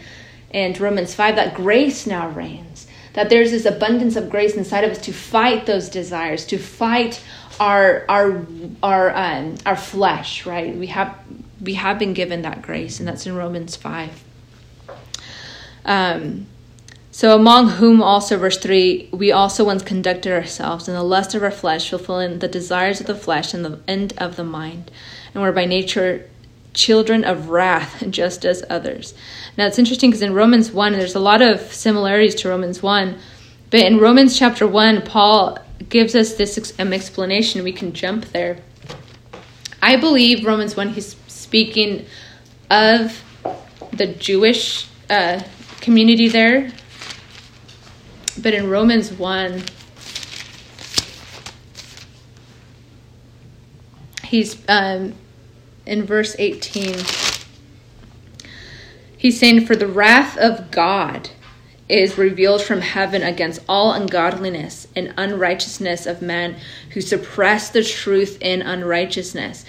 in 0.49 0.73
romans 0.73 1.15
5 1.15 1.37
that 1.37 1.55
grace 1.55 2.05
now 2.05 2.29
reigns 2.29 2.87
that 3.13 3.29
there's 3.29 3.51
this 3.51 3.63
abundance 3.63 4.17
of 4.17 4.29
grace 4.29 4.55
inside 4.55 4.83
of 4.83 4.91
us 4.91 4.97
to 5.05 5.13
fight 5.13 5.65
those 5.65 5.87
desires 5.87 6.45
to 6.47 6.57
fight 6.57 7.23
our 7.61 8.03
our 8.09 8.45
our 8.83 9.15
um, 9.15 9.55
our 9.65 9.77
flesh 9.77 10.45
right? 10.45 10.75
We 10.75 10.87
have 10.87 11.17
we 11.61 11.73
have 11.75 11.99
been 11.99 12.13
given 12.13 12.43
that 12.43 12.61
grace, 12.61 12.99
and 12.99 13.07
that's 13.07 13.25
in 13.25 13.35
Romans 13.35 13.75
5. 13.75 14.23
Um, 15.85 16.47
So, 17.15 17.33
among 17.33 17.69
whom 17.69 18.03
also, 18.03 18.37
verse 18.37 18.57
3, 18.57 19.07
we 19.13 19.31
also 19.31 19.63
once 19.63 19.81
conducted 19.81 20.33
ourselves 20.33 20.89
in 20.89 20.95
the 20.95 21.01
lust 21.01 21.33
of 21.33 21.43
our 21.43 21.49
flesh, 21.49 21.89
fulfilling 21.89 22.39
the 22.39 22.49
desires 22.49 22.99
of 22.99 23.07
the 23.07 23.15
flesh 23.15 23.53
and 23.53 23.63
the 23.63 23.79
end 23.87 24.13
of 24.17 24.35
the 24.35 24.43
mind, 24.43 24.91
and 25.33 25.41
were 25.41 25.53
by 25.53 25.63
nature 25.63 26.29
children 26.73 27.23
of 27.23 27.47
wrath, 27.47 28.03
just 28.09 28.43
as 28.43 28.65
others. 28.69 29.13
Now, 29.57 29.65
it's 29.65 29.79
interesting 29.79 30.09
because 30.09 30.23
in 30.23 30.33
Romans 30.33 30.73
1, 30.73 30.91
there's 30.91 31.15
a 31.15 31.21
lot 31.21 31.41
of 31.41 31.61
similarities 31.73 32.35
to 32.35 32.49
Romans 32.49 32.83
1, 32.83 33.17
but 33.69 33.79
in 33.79 33.97
Romans 33.97 34.37
chapter 34.37 34.67
1, 34.67 35.03
Paul 35.03 35.57
gives 35.87 36.15
us 36.15 36.33
this 36.33 36.73
um, 36.77 36.91
explanation. 36.91 37.63
We 37.63 37.71
can 37.71 37.93
jump 37.93 38.25
there. 38.33 38.57
I 39.81 39.95
believe 39.95 40.45
Romans 40.45 40.75
1, 40.75 40.89
he's 40.89 41.15
speaking 41.27 42.07
of 42.69 43.23
the 43.93 44.07
Jewish 44.07 44.89
uh, 45.09 45.43
community 45.79 46.27
there 46.27 46.73
but 48.41 48.53
in 48.53 48.69
Romans 48.69 49.11
1, 49.11 49.63
he's 54.23 54.61
um, 54.67 55.13
in 55.85 56.05
verse 56.05 56.35
18. 56.37 56.95
He's 59.17 59.39
saying, 59.39 59.65
For 59.65 59.75
the 59.75 59.87
wrath 59.87 60.37
of 60.37 60.71
God 60.71 61.29
is 61.87 62.17
revealed 62.17 62.61
from 62.61 62.81
heaven 62.81 63.21
against 63.21 63.61
all 63.69 63.93
ungodliness 63.93 64.87
and 64.95 65.13
unrighteousness 65.17 66.05
of 66.05 66.21
men 66.21 66.57
who 66.91 67.01
suppress 67.01 67.69
the 67.69 67.83
truth 67.83 68.37
in 68.41 68.61
unrighteousness 68.61 69.65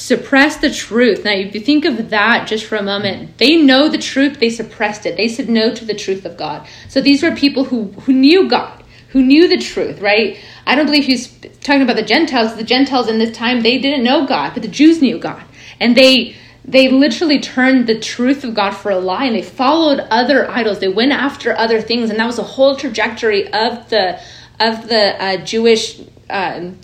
suppress 0.00 0.56
the 0.56 0.70
truth. 0.70 1.24
Now, 1.24 1.32
if 1.32 1.54
you 1.54 1.60
think 1.60 1.84
of 1.84 2.08
that 2.08 2.48
just 2.48 2.64
for 2.64 2.76
a 2.76 2.82
moment, 2.82 3.36
they 3.36 3.56
know 3.56 3.88
the 3.88 3.98
truth, 3.98 4.40
they 4.40 4.48
suppressed 4.48 5.04
it. 5.04 5.16
They 5.16 5.28
said 5.28 5.48
no 5.48 5.74
to 5.74 5.84
the 5.84 5.94
truth 5.94 6.24
of 6.24 6.38
God. 6.38 6.66
So 6.88 7.02
these 7.02 7.22
were 7.22 7.36
people 7.36 7.64
who, 7.64 7.84
who 8.02 8.14
knew 8.14 8.48
God, 8.48 8.82
who 9.10 9.22
knew 9.22 9.46
the 9.46 9.58
truth, 9.58 10.00
right? 10.00 10.38
I 10.66 10.74
don't 10.74 10.86
believe 10.86 11.04
he's 11.04 11.28
talking 11.60 11.82
about 11.82 11.96
the 11.96 12.02
Gentiles. 12.02 12.56
The 12.56 12.64
Gentiles 12.64 13.08
in 13.08 13.18
this 13.18 13.36
time, 13.36 13.60
they 13.60 13.78
didn't 13.78 14.02
know 14.02 14.26
God, 14.26 14.54
but 14.54 14.62
the 14.62 14.68
Jews 14.68 15.02
knew 15.02 15.18
God. 15.18 15.44
And 15.78 15.94
they 15.96 16.34
they 16.62 16.88
literally 16.88 17.40
turned 17.40 17.86
the 17.86 17.98
truth 17.98 18.44
of 18.44 18.54
God 18.54 18.72
for 18.72 18.90
a 18.90 18.98
lie 18.98 19.24
and 19.24 19.34
they 19.34 19.42
followed 19.42 19.98
other 20.10 20.48
idols. 20.48 20.78
They 20.78 20.88
went 20.88 21.10
after 21.10 21.56
other 21.56 21.80
things, 21.80 22.10
and 22.10 22.18
that 22.18 22.26
was 22.26 22.38
a 22.38 22.44
whole 22.44 22.76
trajectory 22.76 23.50
of 23.52 23.88
the 23.88 24.20
of 24.60 24.88
the 24.88 25.22
uh, 25.22 25.36
Jewish 25.38 26.00
um, 26.28 26.78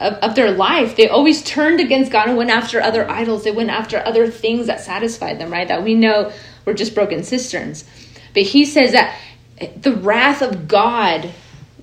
of, 0.00 0.34
their 0.34 0.50
life. 0.50 0.96
They 0.96 1.08
always 1.08 1.42
turned 1.42 1.80
against 1.80 2.12
God 2.12 2.28
and 2.28 2.36
went 2.36 2.50
after 2.50 2.80
other 2.80 3.08
idols. 3.08 3.44
They 3.44 3.50
went 3.50 3.70
after 3.70 3.98
other 3.98 4.30
things 4.30 4.66
that 4.66 4.80
satisfied 4.80 5.38
them, 5.38 5.50
right? 5.50 5.68
That 5.68 5.82
we 5.82 5.94
know 5.94 6.32
were 6.64 6.74
just 6.74 6.94
broken 6.94 7.22
cisterns. 7.22 7.84
But 8.34 8.44
he 8.44 8.64
says 8.64 8.92
that 8.92 9.18
the 9.76 9.94
wrath 9.94 10.42
of 10.42 10.68
God 10.68 11.30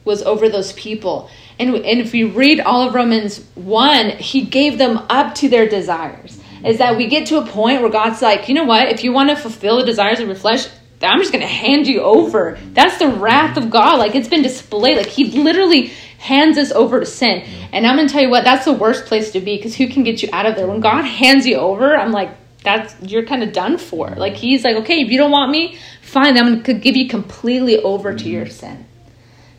was 0.03 0.21
over 0.23 0.49
those 0.49 0.73
people. 0.73 1.29
And, 1.59 1.75
and 1.75 1.99
if 1.99 2.13
we 2.13 2.23
read 2.23 2.59
all 2.59 2.87
of 2.87 2.95
Romans 2.95 3.45
1, 3.55 4.09
he 4.17 4.41
gave 4.41 4.77
them 4.77 4.97
up 5.09 5.35
to 5.35 5.49
their 5.49 5.67
desires. 5.67 6.39
Is 6.65 6.79
that 6.79 6.97
we 6.97 7.07
get 7.07 7.27
to 7.27 7.37
a 7.37 7.45
point 7.45 7.81
where 7.81 7.91
God's 7.91 8.21
like, 8.21 8.49
you 8.49 8.55
know 8.55 8.65
what? 8.65 8.89
If 8.89 9.03
you 9.03 9.13
want 9.13 9.29
to 9.29 9.35
fulfill 9.35 9.77
the 9.77 9.85
desires 9.85 10.19
of 10.19 10.27
your 10.27 10.35
flesh, 10.35 10.67
I'm 11.01 11.19
just 11.19 11.31
going 11.31 11.41
to 11.41 11.47
hand 11.47 11.87
you 11.87 12.01
over. 12.01 12.57
That's 12.73 12.97
the 12.97 13.07
wrath 13.07 13.55
of 13.57 13.69
God. 13.69 13.99
Like 13.99 14.15
it's 14.15 14.27
been 14.27 14.41
displayed. 14.41 14.97
Like 14.97 15.07
he 15.07 15.31
literally 15.41 15.93
hands 16.19 16.57
us 16.57 16.71
over 16.71 16.99
to 16.99 17.05
sin. 17.05 17.43
And 17.71 17.87
I'm 17.87 17.95
going 17.95 18.07
to 18.07 18.13
tell 18.13 18.21
you 18.21 18.29
what, 18.29 18.43
that's 18.43 18.65
the 18.65 18.73
worst 18.73 19.05
place 19.05 19.31
to 19.31 19.39
be 19.39 19.55
because 19.57 19.75
who 19.75 19.87
can 19.87 20.03
get 20.03 20.21
you 20.21 20.29
out 20.31 20.45
of 20.45 20.55
there? 20.55 20.67
When 20.67 20.81
God 20.81 21.03
hands 21.03 21.47
you 21.47 21.55
over, 21.55 21.95
I'm 21.95 22.11
like, 22.11 22.29
that's 22.63 22.93
you're 23.01 23.25
kind 23.25 23.41
of 23.41 23.53
done 23.53 23.77
for. 23.77 24.09
Like 24.09 24.35
he's 24.35 24.63
like, 24.63 24.75
okay, 24.77 25.01
if 25.01 25.09
you 25.09 25.17
don't 25.17 25.31
want 25.31 25.51
me, 25.51 25.77
fine. 26.01 26.37
I'm 26.37 26.45
going 26.45 26.63
to 26.63 26.73
give 26.73 26.97
you 26.97 27.07
completely 27.07 27.81
over 27.81 28.13
to 28.13 28.29
your 28.29 28.45
mm-hmm. 28.45 28.53
sin. 28.53 28.85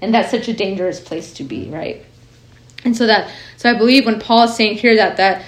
And 0.03 0.15
that's 0.15 0.31
such 0.31 0.49
a 0.49 0.53
dangerous 0.53 1.01
place 1.01 1.33
to 1.35 1.45
be, 1.45 1.69
right? 1.71 2.05
And 2.85 2.97
so 2.97 3.07
that 3.07 3.31
so 3.57 3.71
I 3.71 3.77
believe 3.77 4.07
when 4.07 4.21
Paul 4.21 4.45
is 4.45 4.55
saying 4.55 4.79
here 4.79 4.97
that 4.97 5.17
that 5.17 5.45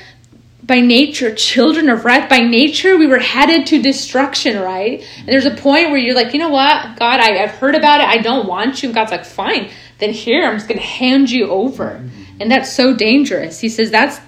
by 0.63 0.81
nature, 0.81 1.35
children 1.35 1.89
of 1.89 2.05
wrath, 2.05 2.31
by 2.31 2.39
nature, 2.39 2.97
we 2.97 3.07
were 3.07 3.19
headed 3.19 3.67
to 3.67 3.83
destruction, 3.83 4.61
right? 4.61 5.05
And 5.19 5.29
there's 5.29 5.45
a 5.45 5.51
mm-hmm. 5.51 5.59
point 5.59 5.91
where 5.91 5.99
you're 5.99 6.15
like, 6.15 6.33
you 6.33 6.39
know 6.39 6.51
what, 6.51 6.97
God, 6.97 7.21
I, 7.21 7.33
have 7.39 7.51
heard 7.51 7.75
about 7.75 8.01
it. 8.01 8.07
I 8.07 8.19
don't 8.19 8.47
want 8.47 8.83
you. 8.83 8.89
And 8.89 8.95
God's 8.95 9.11
like, 9.11 9.25
fine, 9.25 9.71
then 10.03 10.13
here 10.13 10.45
I'm 10.45 10.57
just 10.57 10.69
going 10.69 10.81
to 10.81 10.87
hand 10.87 11.31
you 11.31 11.49
over. 11.49 12.09
And 12.41 12.51
that's 12.51 12.73
so 12.73 12.95
dangerous. 12.95 13.61
He 13.61 13.69
says 13.69 13.91
that's 13.91 14.21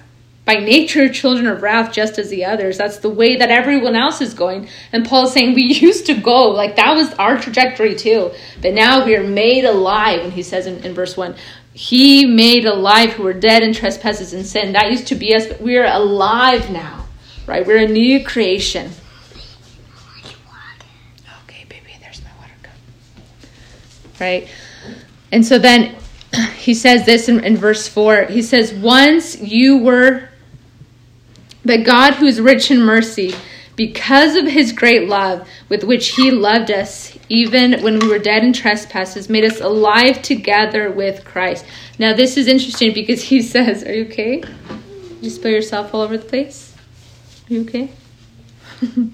by 0.45 0.55
nature 0.55 1.09
children 1.09 1.47
of 1.47 1.63
wrath 1.63 1.91
just 1.91 2.19
as 2.19 2.29
the 2.29 2.45
others. 2.45 2.77
That's 2.77 2.99
the 2.99 3.09
way 3.09 3.35
that 3.35 3.49
everyone 3.49 3.95
else 3.95 4.21
is 4.21 4.33
going. 4.35 4.69
And 4.93 5.05
Paul 5.05 5.25
is 5.25 5.33
saying 5.33 5.55
we 5.55 5.63
used 5.81 6.05
to 6.05 6.13
go, 6.13 6.49
like 6.51 6.75
that 6.75 6.95
was 6.95 7.13
our 7.15 7.37
trajectory 7.37 7.95
too. 7.95 8.31
But 8.61 8.73
now 8.73 9.05
we 9.05 9.15
are 9.15 9.23
made 9.23 9.65
alive. 9.65 10.21
And 10.21 10.31
he 10.31 10.43
says 10.43 10.67
in, 10.67 10.83
in 10.85 10.93
verse 10.93 11.17
1, 11.17 11.35
He 11.73 12.25
made 12.25 12.65
alive 12.65 13.13
who 13.13 13.23
were 13.23 13.33
dead 13.33 13.63
in 13.63 13.73
trespasses 13.73 14.33
and 14.33 14.45
sin. 14.45 14.73
That 14.73 14.91
used 14.91 15.07
to 15.07 15.15
be 15.15 15.35
us, 15.35 15.47
but 15.47 15.59
we 15.59 15.77
are 15.77 15.85
alive 15.85 16.69
now, 16.69 17.07
right? 17.47 17.65
We're 17.65 17.83
a 17.83 17.87
new 17.87 18.23
creation. 18.23 18.91
Okay, 21.43 21.65
baby, 21.67 21.97
there's 21.99 22.21
my 22.23 22.29
water 22.39 22.53
cup. 22.61 22.73
Right? 24.21 24.47
And 25.31 25.45
so 25.45 25.59
then 25.59 25.95
he 26.55 26.73
says 26.73 27.05
this 27.05 27.29
in, 27.29 27.43
in 27.43 27.57
verse 27.57 27.87
4 27.87 28.25
he 28.25 28.41
says, 28.41 28.73
Once 28.73 29.39
you 29.39 29.77
were, 29.77 30.29
but 31.63 31.83
God, 31.83 32.15
who 32.15 32.25
is 32.25 32.39
rich 32.39 32.71
in 32.71 32.81
mercy, 32.81 33.35
because 33.75 34.35
of 34.35 34.47
his 34.47 34.71
great 34.71 35.07
love 35.09 35.47
with 35.67 35.83
which 35.83 36.09
he 36.09 36.31
loved 36.31 36.71
us, 36.71 37.17
even 37.27 37.81
when 37.81 37.99
we 37.99 38.07
were 38.07 38.19
dead 38.19 38.43
in 38.43 38.53
trespasses, 38.53 39.29
made 39.29 39.43
us 39.43 39.59
alive 39.59 40.21
together 40.21 40.91
with 40.91 41.25
Christ. 41.25 41.65
Now, 41.99 42.13
this 42.13 42.37
is 42.37 42.47
interesting 42.47 42.93
because 42.93 43.23
he 43.23 43.41
says, 43.53 43.83
Are 43.83 43.93
you 43.93 44.05
okay? 44.05 44.41
Did 44.41 45.17
You 45.21 45.29
spill 45.29 45.51
yourself 45.51 45.93
all 45.93 46.01
over 46.01 46.17
the 46.17 46.25
place? 46.25 46.73
Are 47.49 47.53
you 47.53 47.61
okay? 47.61 47.91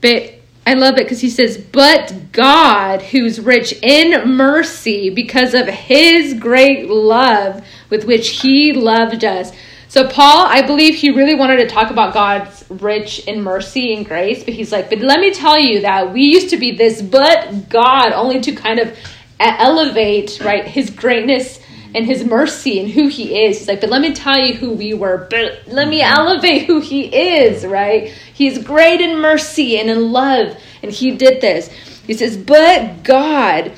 but 0.00 0.39
I 0.66 0.74
love 0.74 0.94
it 0.94 1.04
because 1.04 1.20
he 1.20 1.30
says, 1.30 1.56
But 1.58 2.32
God, 2.32 3.02
who's 3.02 3.40
rich 3.40 3.72
in 3.82 4.36
mercy 4.36 5.10
because 5.10 5.54
of 5.54 5.66
his 5.66 6.34
great 6.34 6.88
love 6.88 7.64
with 7.88 8.04
which 8.04 8.40
he 8.40 8.72
loved 8.72 9.24
us. 9.24 9.52
So, 9.88 10.06
Paul, 10.06 10.46
I 10.46 10.62
believe 10.62 10.94
he 10.94 11.10
really 11.10 11.34
wanted 11.34 11.56
to 11.56 11.66
talk 11.66 11.90
about 11.90 12.14
God's 12.14 12.64
rich 12.68 13.26
in 13.26 13.42
mercy 13.42 13.96
and 13.96 14.06
grace, 14.06 14.44
but 14.44 14.54
he's 14.54 14.70
like, 14.70 14.90
But 14.90 15.00
let 15.00 15.20
me 15.20 15.32
tell 15.32 15.58
you 15.58 15.80
that 15.80 16.12
we 16.12 16.22
used 16.22 16.50
to 16.50 16.56
be 16.56 16.76
this, 16.76 17.02
but 17.02 17.68
God, 17.68 18.12
only 18.12 18.40
to 18.40 18.52
kind 18.52 18.78
of 18.78 18.96
elevate, 19.40 20.40
right, 20.44 20.66
his 20.66 20.90
greatness 20.90 21.59
and 21.94 22.06
his 22.06 22.24
mercy 22.24 22.80
and 22.80 22.90
who 22.90 23.08
he 23.08 23.44
is. 23.44 23.58
He's 23.58 23.68
like, 23.68 23.80
but 23.80 23.90
let 23.90 24.00
me 24.00 24.14
tell 24.14 24.38
you 24.38 24.54
who 24.54 24.72
we 24.72 24.94
were, 24.94 25.26
but 25.30 25.62
let 25.66 25.88
me 25.88 26.02
elevate 26.02 26.66
who 26.66 26.80
he 26.80 27.04
is, 27.06 27.66
right? 27.66 28.12
He's 28.32 28.62
great 28.62 29.00
in 29.00 29.18
mercy 29.18 29.78
and 29.78 29.90
in 29.90 30.12
love, 30.12 30.56
and 30.82 30.92
he 30.92 31.10
did 31.10 31.40
this. 31.40 31.68
He 32.06 32.14
says, 32.14 32.36
but 32.36 33.02
God, 33.02 33.72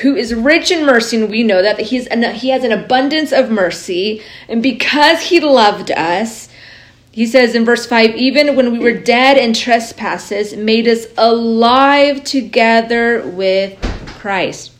who 0.00 0.14
is 0.14 0.34
rich 0.34 0.70
in 0.70 0.86
mercy, 0.86 1.20
and 1.20 1.30
we 1.30 1.42
know 1.42 1.62
that 1.62 1.76
that 1.76 1.86
he's 1.86 2.06
an, 2.06 2.22
he 2.34 2.50
has 2.50 2.64
an 2.64 2.72
abundance 2.72 3.32
of 3.32 3.50
mercy, 3.50 4.22
and 4.48 4.62
because 4.62 5.22
he 5.22 5.40
loved 5.40 5.90
us, 5.90 6.48
he 7.10 7.26
says 7.26 7.54
in 7.54 7.64
verse 7.64 7.84
5 7.86 8.16
even 8.16 8.56
when 8.56 8.72
we 8.72 8.78
were 8.78 8.98
dead 8.98 9.36
in 9.36 9.52
trespasses, 9.52 10.56
made 10.56 10.88
us 10.88 11.06
alive 11.18 12.24
together 12.24 13.22
with 13.28 13.78
Christ. 14.06 14.71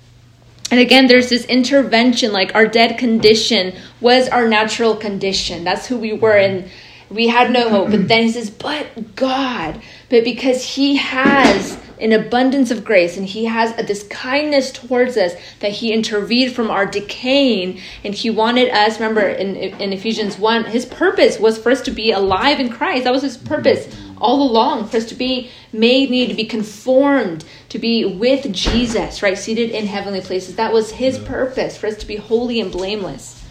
And 0.73 0.81
again, 0.81 1.07
there's 1.07 1.29
this 1.29 1.45
intervention, 1.45 2.33
like 2.33 2.55
our 2.55 2.67
dead 2.67 2.97
condition 2.97 3.75
was 4.01 4.27
our 4.31 4.49
natural 4.49 4.97
condition. 4.97 5.65
That's 5.65 5.87
who 5.87 5.99
we 5.99 6.15
were, 6.15 6.39
and 6.39 6.71
we 7.11 7.29
had 7.29 7.51
no 7.51 7.69
hope. 7.69 7.91
But 7.91 8.09
then 8.09 8.23
he 8.23 8.31
says, 8.31 8.49
But 8.49 9.15
God, 9.15 9.83
but 10.09 10.25
because 10.25 10.65
He 10.77 10.97
has 10.97 11.79
an 12.01 12.13
abundance 12.13 12.71
of 12.71 12.87
grace 12.87 13.19
and 13.19 13.27
He 13.27 13.45
has 13.45 13.77
this 13.87 14.05
kindness 14.05 14.73
towards 14.73 15.19
us 15.19 15.35
that 15.61 15.73
He 15.73 15.93
intervened 15.93 16.55
from 16.55 16.71
our 16.71 16.87
decaying, 16.87 17.79
and 18.03 18.15
He 18.15 18.31
wanted 18.31 18.71
us, 18.71 18.99
remember 18.99 19.29
in, 19.29 19.55
in 19.57 19.93
Ephesians 19.93 20.39
1, 20.39 20.65
His 20.65 20.87
purpose 20.87 21.39
was 21.39 21.59
for 21.59 21.71
us 21.71 21.83
to 21.83 21.91
be 21.91 22.13
alive 22.13 22.61
in 22.61 22.71
Christ. 22.71 23.05
That 23.05 23.13
was 23.13 23.21
His 23.21 23.37
purpose 23.37 23.95
all 24.23 24.49
along, 24.49 24.87
for 24.89 24.97
us 24.97 25.07
to 25.07 25.15
be 25.15 25.51
made, 25.73 26.09
need 26.11 26.29
to 26.29 26.35
be 26.35 26.45
conformed 26.45 27.45
to 27.69 27.79
be 27.79 28.05
with 28.05 28.53
Jesus, 28.53 29.23
right? 29.23 29.37
Seated 29.37 29.71
in 29.71 29.87
heavenly 29.87 30.21
places. 30.21 30.57
That 30.57 30.73
was 30.73 30.93
his 30.93 31.19
purpose, 31.19 31.77
for 31.77 31.89
us 31.89 31.97
to 31.97 32.07
be 32.07 32.17
holy 32.17 32.61
and 32.61 32.71
blameless. 32.71 33.44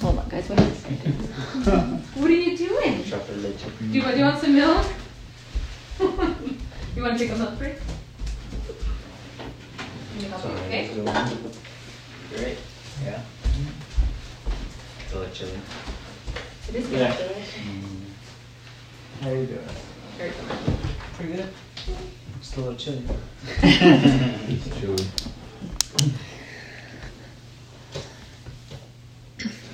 Hold 0.00 0.18
on, 0.18 0.28
guys. 0.28 0.48
What, 0.48 0.58
what 2.16 2.30
are 2.30 2.34
you 2.34 2.56
doing? 2.56 3.02
Do 3.02 3.98
you, 3.98 4.02
do 4.02 4.16
you 4.18 4.24
want 4.24 4.40
some 4.40 4.54
milk? 4.54 4.86
you 6.00 7.02
want 7.02 7.18
to 7.18 7.18
take 7.18 7.30
a 7.30 7.36
milk 7.36 7.58
break? 7.58 7.76
Okay. 10.44 10.90
Great. 12.34 12.58
Yeah. 13.04 13.20
Mm-hmm. 13.42 14.52
It's 15.04 15.12
a 15.12 15.18
little 15.18 15.34
chilly. 15.34 15.60
It 16.68 16.74
is 16.76 16.90
Yeah. 16.90 17.16
good. 17.16 17.36
How 19.22 19.30
are 19.30 19.36
you 19.36 19.46
doing? 19.46 19.60
Very 20.18 20.30
good. 20.30 20.48
Pretty 21.14 21.32
good. 21.34 21.48
Just 22.40 22.56
a 22.56 22.60
little 22.60 22.74
chilly. 22.74 23.04
it's 23.62 24.80
chilly. 24.80 25.06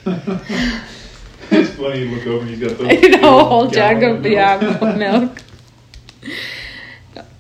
It's 1.51 1.71
funny, 1.77 2.01
you 2.01 2.15
look 2.15 2.27
over 2.27 2.41
and 2.43 2.51
he's 2.51 2.61
got 2.61 2.77
the 2.77 2.95
You 2.95 3.09
know, 3.09 3.39
a 3.39 3.45
whole 3.45 3.69
gallon 3.69 4.01
jug 4.01 4.17
of 4.17 4.23
milk. 4.23 4.33
yeah 4.35 4.95
milk. 4.99 5.43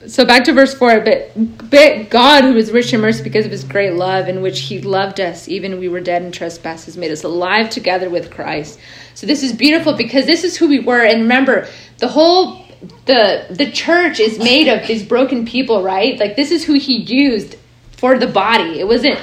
So 0.08 0.24
back 0.24 0.44
to 0.44 0.54
verse 0.54 0.72
four, 0.72 1.00
but, 1.00 1.32
but 1.70 2.08
God, 2.08 2.42
who 2.42 2.56
is 2.56 2.72
rich 2.72 2.94
in 2.94 3.00
mercy 3.00 3.22
because 3.22 3.44
of 3.44 3.52
His 3.52 3.62
great 3.62 3.92
love, 3.92 4.26
in 4.26 4.40
which 4.40 4.60
He 4.60 4.80
loved 4.80 5.20
us, 5.20 5.48
even 5.48 5.78
we 5.78 5.88
were 5.88 6.00
dead 6.00 6.22
in 6.22 6.32
trespasses, 6.32 6.96
made 6.96 7.10
us 7.10 7.24
alive 7.24 7.68
together 7.68 8.08
with 8.08 8.30
Christ. 8.30 8.80
So 9.14 9.26
this 9.26 9.42
is 9.42 9.52
beautiful 9.52 9.92
because 9.92 10.24
this 10.24 10.44
is 10.44 10.56
who 10.56 10.66
we 10.66 10.78
were, 10.78 11.04
and 11.04 11.22
remember, 11.22 11.68
the 11.98 12.08
whole 12.08 12.64
the 13.04 13.46
the 13.50 13.70
church 13.70 14.18
is 14.18 14.38
made 14.38 14.68
of 14.68 14.86
these 14.86 15.02
broken 15.02 15.44
people, 15.44 15.82
right? 15.82 16.18
Like 16.18 16.36
this 16.36 16.52
is 16.52 16.64
who 16.64 16.74
He 16.74 16.96
used 16.96 17.56
for 17.98 18.18
the 18.18 18.28
body. 18.28 18.80
It 18.80 18.86
wasn't 18.86 19.18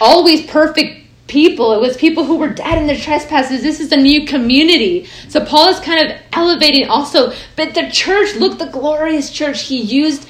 always 0.00 0.46
perfect 0.46 1.01
people. 1.32 1.72
It 1.72 1.80
was 1.80 1.96
people 1.96 2.24
who 2.24 2.36
were 2.36 2.50
dead 2.50 2.76
in 2.76 2.86
their 2.86 2.98
trespasses. 2.98 3.62
This 3.62 3.80
is 3.80 3.90
a 3.90 3.96
new 3.96 4.26
community. 4.26 5.08
So 5.28 5.42
Paul 5.42 5.70
is 5.70 5.80
kind 5.80 6.06
of 6.06 6.16
elevating 6.34 6.88
also, 6.88 7.32
but 7.56 7.74
the 7.74 7.88
church, 7.90 8.36
look, 8.36 8.58
the 8.58 8.66
glorious 8.66 9.30
church 9.30 9.62
he 9.62 9.80
used, 9.80 10.28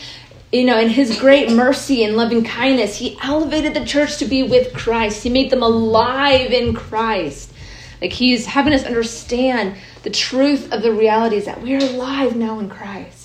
you 0.53 0.65
know, 0.65 0.79
in 0.79 0.89
his 0.89 1.19
great 1.19 1.51
mercy 1.51 2.05
and 2.05 2.17
loving 2.17 2.45
kindness, 2.45 2.97
he 2.97 3.19
elevated 3.21 3.75
the 3.75 3.85
church 3.85 4.19
to 4.19 4.27
be 4.27 4.45
with 4.45 4.73
Christ. 4.75 5.25
He 5.25 5.29
made 5.29 5.51
them 5.51 5.65
alive 5.65 6.53
in 6.53 6.73
Christ. 6.73 7.53
Like 8.01 8.13
he's 8.13 8.47
having 8.47 8.73
us 8.73 8.85
understand 8.85 9.77
the 10.05 10.11
truth 10.11 10.73
of 10.73 10.83
the 10.83 10.93
realities 10.93 11.47
that 11.47 11.61
we 11.61 11.75
are 11.75 11.85
alive 11.85 12.37
now 12.37 12.61
in 12.61 12.69
Christ 12.69 13.22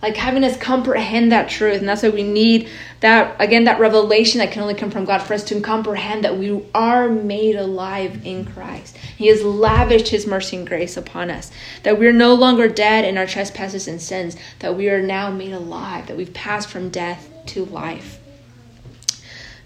like 0.00 0.16
having 0.16 0.44
us 0.44 0.56
comprehend 0.56 1.32
that 1.32 1.48
truth. 1.48 1.80
And 1.80 1.88
that's 1.88 2.02
why 2.02 2.10
we 2.10 2.22
need 2.22 2.68
that 3.00 3.36
again 3.40 3.64
that 3.64 3.80
revelation 3.80 4.38
that 4.38 4.52
can 4.52 4.62
only 4.62 4.74
come 4.74 4.90
from 4.90 5.04
god 5.04 5.18
for 5.18 5.34
us 5.34 5.44
to 5.44 5.60
comprehend 5.60 6.24
that 6.24 6.36
we 6.36 6.64
are 6.74 7.08
made 7.08 7.56
alive 7.56 8.24
in 8.24 8.44
christ. 8.44 8.96
He 8.96 9.26
has 9.28 9.42
lavished 9.42 10.08
his 10.08 10.26
mercy 10.26 10.56
and 10.56 10.66
grace 10.66 10.96
upon 10.96 11.30
us. 11.30 11.50
That 11.82 11.98
we 11.98 12.06
are 12.06 12.12
no 12.12 12.34
longer 12.34 12.68
dead 12.68 13.04
in 13.04 13.18
our 13.18 13.26
trespasses 13.26 13.88
and 13.88 14.00
sins. 14.00 14.36
That 14.60 14.76
we 14.76 14.88
are 14.88 15.02
now 15.02 15.30
made 15.30 15.52
alive. 15.52 16.06
That 16.06 16.16
we've 16.16 16.34
passed 16.34 16.68
from 16.68 16.90
death 16.90 17.28
to 17.46 17.64
life. 17.64 18.20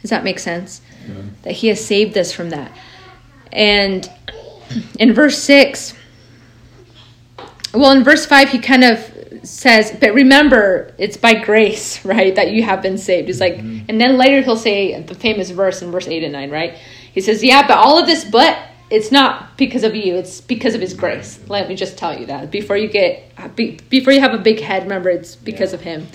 Does 0.01 0.11
that 0.11 0.25
make 0.25 0.39
sense? 0.39 0.81
Yeah. 1.07 1.23
that 1.43 1.53
he 1.53 1.69
has 1.69 1.85
saved 1.85 2.17
us 2.17 2.33
from 2.33 2.51
that. 2.51 2.71
And 3.53 4.09
in 4.99 5.13
verse 5.13 5.39
6 5.43 5.95
well 7.75 7.91
in 7.91 8.05
verse 8.05 8.25
5 8.25 8.51
he 8.51 8.59
kind 8.59 8.85
of 8.85 9.12
says 9.45 9.97
but 10.01 10.15
remember 10.15 10.95
it's 10.99 11.17
by 11.17 11.35
grace 11.35 12.05
right 12.05 12.35
that 12.35 12.53
you 12.53 12.63
have 12.63 12.83
been 12.83 12.99
saved. 12.99 13.29
He's 13.29 13.41
like 13.41 13.57
mm-hmm. 13.57 13.87
and 13.89 14.01
then 14.01 14.17
later 14.17 14.43
he'll 14.43 14.57
say 14.57 15.01
the 15.03 15.15
famous 15.15 15.51
verse 15.51 15.83
in 15.83 15.91
verse 15.91 16.09
8 16.09 16.25
and 16.25 16.33
9 16.33 16.51
right? 16.51 16.79
He 17.13 17.21
says 17.21 17.43
yeah 17.43 17.67
but 17.67 17.79
all 17.79 17.99
of 17.99 18.07
this 18.07 18.25
but 18.25 18.59
it's 18.91 19.11
not 19.11 19.57
because 19.57 19.85
of 19.85 19.95
you 19.97 20.17
it's 20.17 20.41
because 20.41 20.75
of 20.75 20.81
his 20.81 20.95
grace. 20.95 21.41
Let 21.49 21.69
me 21.69 21.77
just 21.77 21.97
tell 21.97 22.19
you 22.19 22.27
that. 22.27 22.51
Before 22.51 22.77
you 22.77 22.89
get 22.89 23.57
be, 23.57 23.79
before 23.89 24.13
you 24.13 24.21
have 24.21 24.35
a 24.35 24.39
big 24.39 24.61
head 24.61 24.85
remember 24.85 25.11
it's 25.11 25.37
because 25.37 25.73
of 25.73 25.81
him 25.81 26.07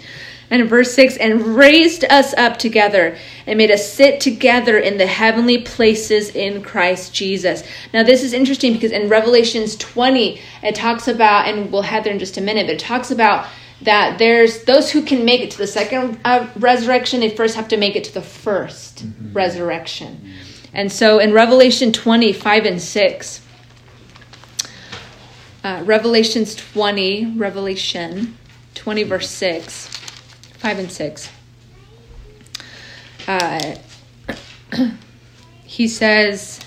and 0.50 0.70
verse 0.70 0.94
6 0.94 1.18
and 1.18 1.56
raised 1.56 2.06
us 2.06 2.34
up 2.36 2.58
together 2.58 3.18
and 3.46 3.58
made 3.58 3.72
us 3.72 3.92
sit 3.92 4.20
together 4.20 4.78
in 4.78 4.98
the 4.98 5.08
heavenly 5.08 5.60
places 5.60 6.30
in 6.30 6.62
Christ 6.62 7.14
Jesus. 7.14 7.64
Now, 7.94 8.04
this 8.04 8.24
is 8.24 8.34
interesting 8.34 8.74
because 8.74 8.92
in 8.92 9.10
Revelations 9.10 9.76
20, 9.76 10.40
it 10.64 10.76
talks 10.76 11.08
about, 11.08 11.48
and 11.48 11.72
we'll 11.72 11.82
head 11.82 12.04
there 12.04 12.14
in 12.14 12.20
just 12.20 12.38
a 12.38 12.42
minute, 12.42 12.68
but 12.68 12.76
it 12.76 12.80
talks 12.80 13.12
about 13.12 13.48
that 13.82 14.18
there's 14.18 14.64
those 14.64 14.92
who 14.92 15.02
can 15.02 15.24
make 15.24 15.42
it 15.42 15.52
to 15.52 15.58
the 15.58 15.68
second 15.68 16.20
uh, 16.26 16.48
resurrection, 16.56 17.20
they 17.20 17.30
first 17.30 17.56
have 17.56 17.68
to 17.68 17.78
make 17.78 17.96
it 17.96 18.04
to 18.06 18.14
the 18.14 18.22
1st 18.22 19.34
resurrection. 19.34 20.34
And 20.74 20.92
so 20.92 21.20
in 21.20 21.34
Revelation 21.34 21.92
20, 21.92 22.34
5 22.34 22.66
and 22.66 22.82
6, 22.82 23.42
uh, 25.64 25.84
Revelations 25.86 26.56
20, 26.56 27.38
Revelation 27.38 28.38
20, 28.74 29.04
verse 29.04 29.30
6. 29.30 29.87
5 30.68 30.80
and 30.80 30.92
6. 30.92 31.30
Uh, 33.26 33.76
he 35.64 35.88
says, 35.88 36.60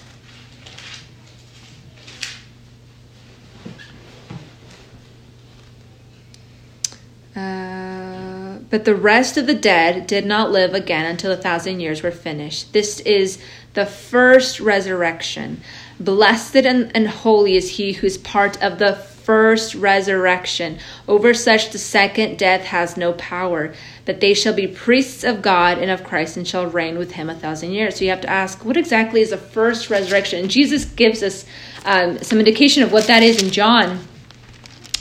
uh, 7.37 8.57
but 8.71 8.87
the 8.87 8.95
rest 8.95 9.37
of 9.37 9.47
the 9.47 9.55
dead 9.55 10.07
did 10.07 10.25
not 10.25 10.51
live 10.51 10.73
again 10.73 11.05
until 11.05 11.31
a 11.31 11.37
thousand 11.37 11.81
years 11.81 12.03
were 12.03 12.11
finished. 12.11 12.73
This 12.73 13.01
is 13.01 13.39
the 13.75 13.85
first 13.85 14.61
resurrection. 14.61 15.61
Blessed 16.01 16.57
and, 16.57 16.91
and 16.97 17.07
holy 17.07 17.55
is 17.55 17.77
he 17.77 17.93
who 17.93 18.07
is 18.07 18.17
part 18.17 18.63
of 18.63 18.79
the 18.79 18.95
first 19.31 19.77
resurrection. 19.77 20.77
Over 21.07 21.35
such 21.35 21.71
the 21.71 21.79
second 21.79 22.37
death 22.37 22.63
has 22.63 22.97
no 22.97 23.13
power, 23.13 23.73
but 24.05 24.21
they 24.21 24.35
shall 24.35 24.53
be 24.53 24.67
priests 24.67 25.23
of 25.23 25.41
God 25.41 25.79
and 25.79 25.89
of 25.89 26.03
Christ 26.03 26.37
and 26.37 26.45
shall 26.45 26.67
reign 26.67 26.99
with 26.99 27.13
him 27.13 27.31
a 27.31 27.35
thousand 27.37 27.71
years. 27.71 27.95
So 27.95 28.05
you 28.05 28.11
have 28.11 28.23
to 28.23 28.29
ask, 28.29 28.65
what 28.65 28.77
exactly 28.77 29.21
is 29.21 29.31
the 29.31 29.37
first 29.37 29.89
resurrection? 29.89 30.41
And 30.41 30.51
Jesus 30.51 30.85
gives 30.85 31.23
us 31.23 31.47
um, 31.85 32.19
some 32.19 32.41
indication 32.41 32.83
of 32.83 32.91
what 32.91 33.07
that 33.07 33.23
is 33.23 33.41
in 33.41 33.51
John. 33.51 34.01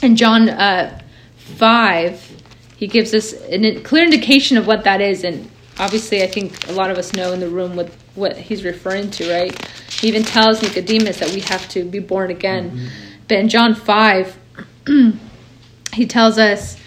In 0.03 0.15
John 0.15 0.47
uh, 0.47 1.01
5, 1.57 2.31
he 2.77 2.85
gives 2.85 3.15
us 3.15 3.33
a 3.33 3.81
clear 3.81 4.03
indication 4.03 4.57
of 4.57 4.67
what 4.67 4.83
that 4.83 5.01
is. 5.01 5.23
And 5.23 5.49
obviously, 5.79 6.21
I 6.21 6.27
think 6.27 6.69
a 6.69 6.73
lot 6.73 6.91
of 6.91 6.99
us 6.99 7.13
know 7.13 7.33
in 7.33 7.39
the 7.39 7.49
room 7.49 7.75
what, 7.75 7.89
what 8.13 8.37
he's 8.37 8.63
referring 8.63 9.09
to, 9.09 9.33
right? 9.33 9.67
He 9.89 10.07
even 10.07 10.21
tells 10.21 10.61
Nicodemus 10.61 11.17
that 11.17 11.31
we 11.31 11.39
have 11.41 11.67
to 11.69 11.83
be 11.83 11.97
born 11.97 12.29
again. 12.29 12.91
But 13.29 13.37
in 13.37 13.47
John 13.47 13.75
5, 13.75 14.37
he 15.93 16.05
tells 16.07 16.37
us, 16.37 16.77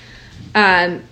um, 0.54 1.02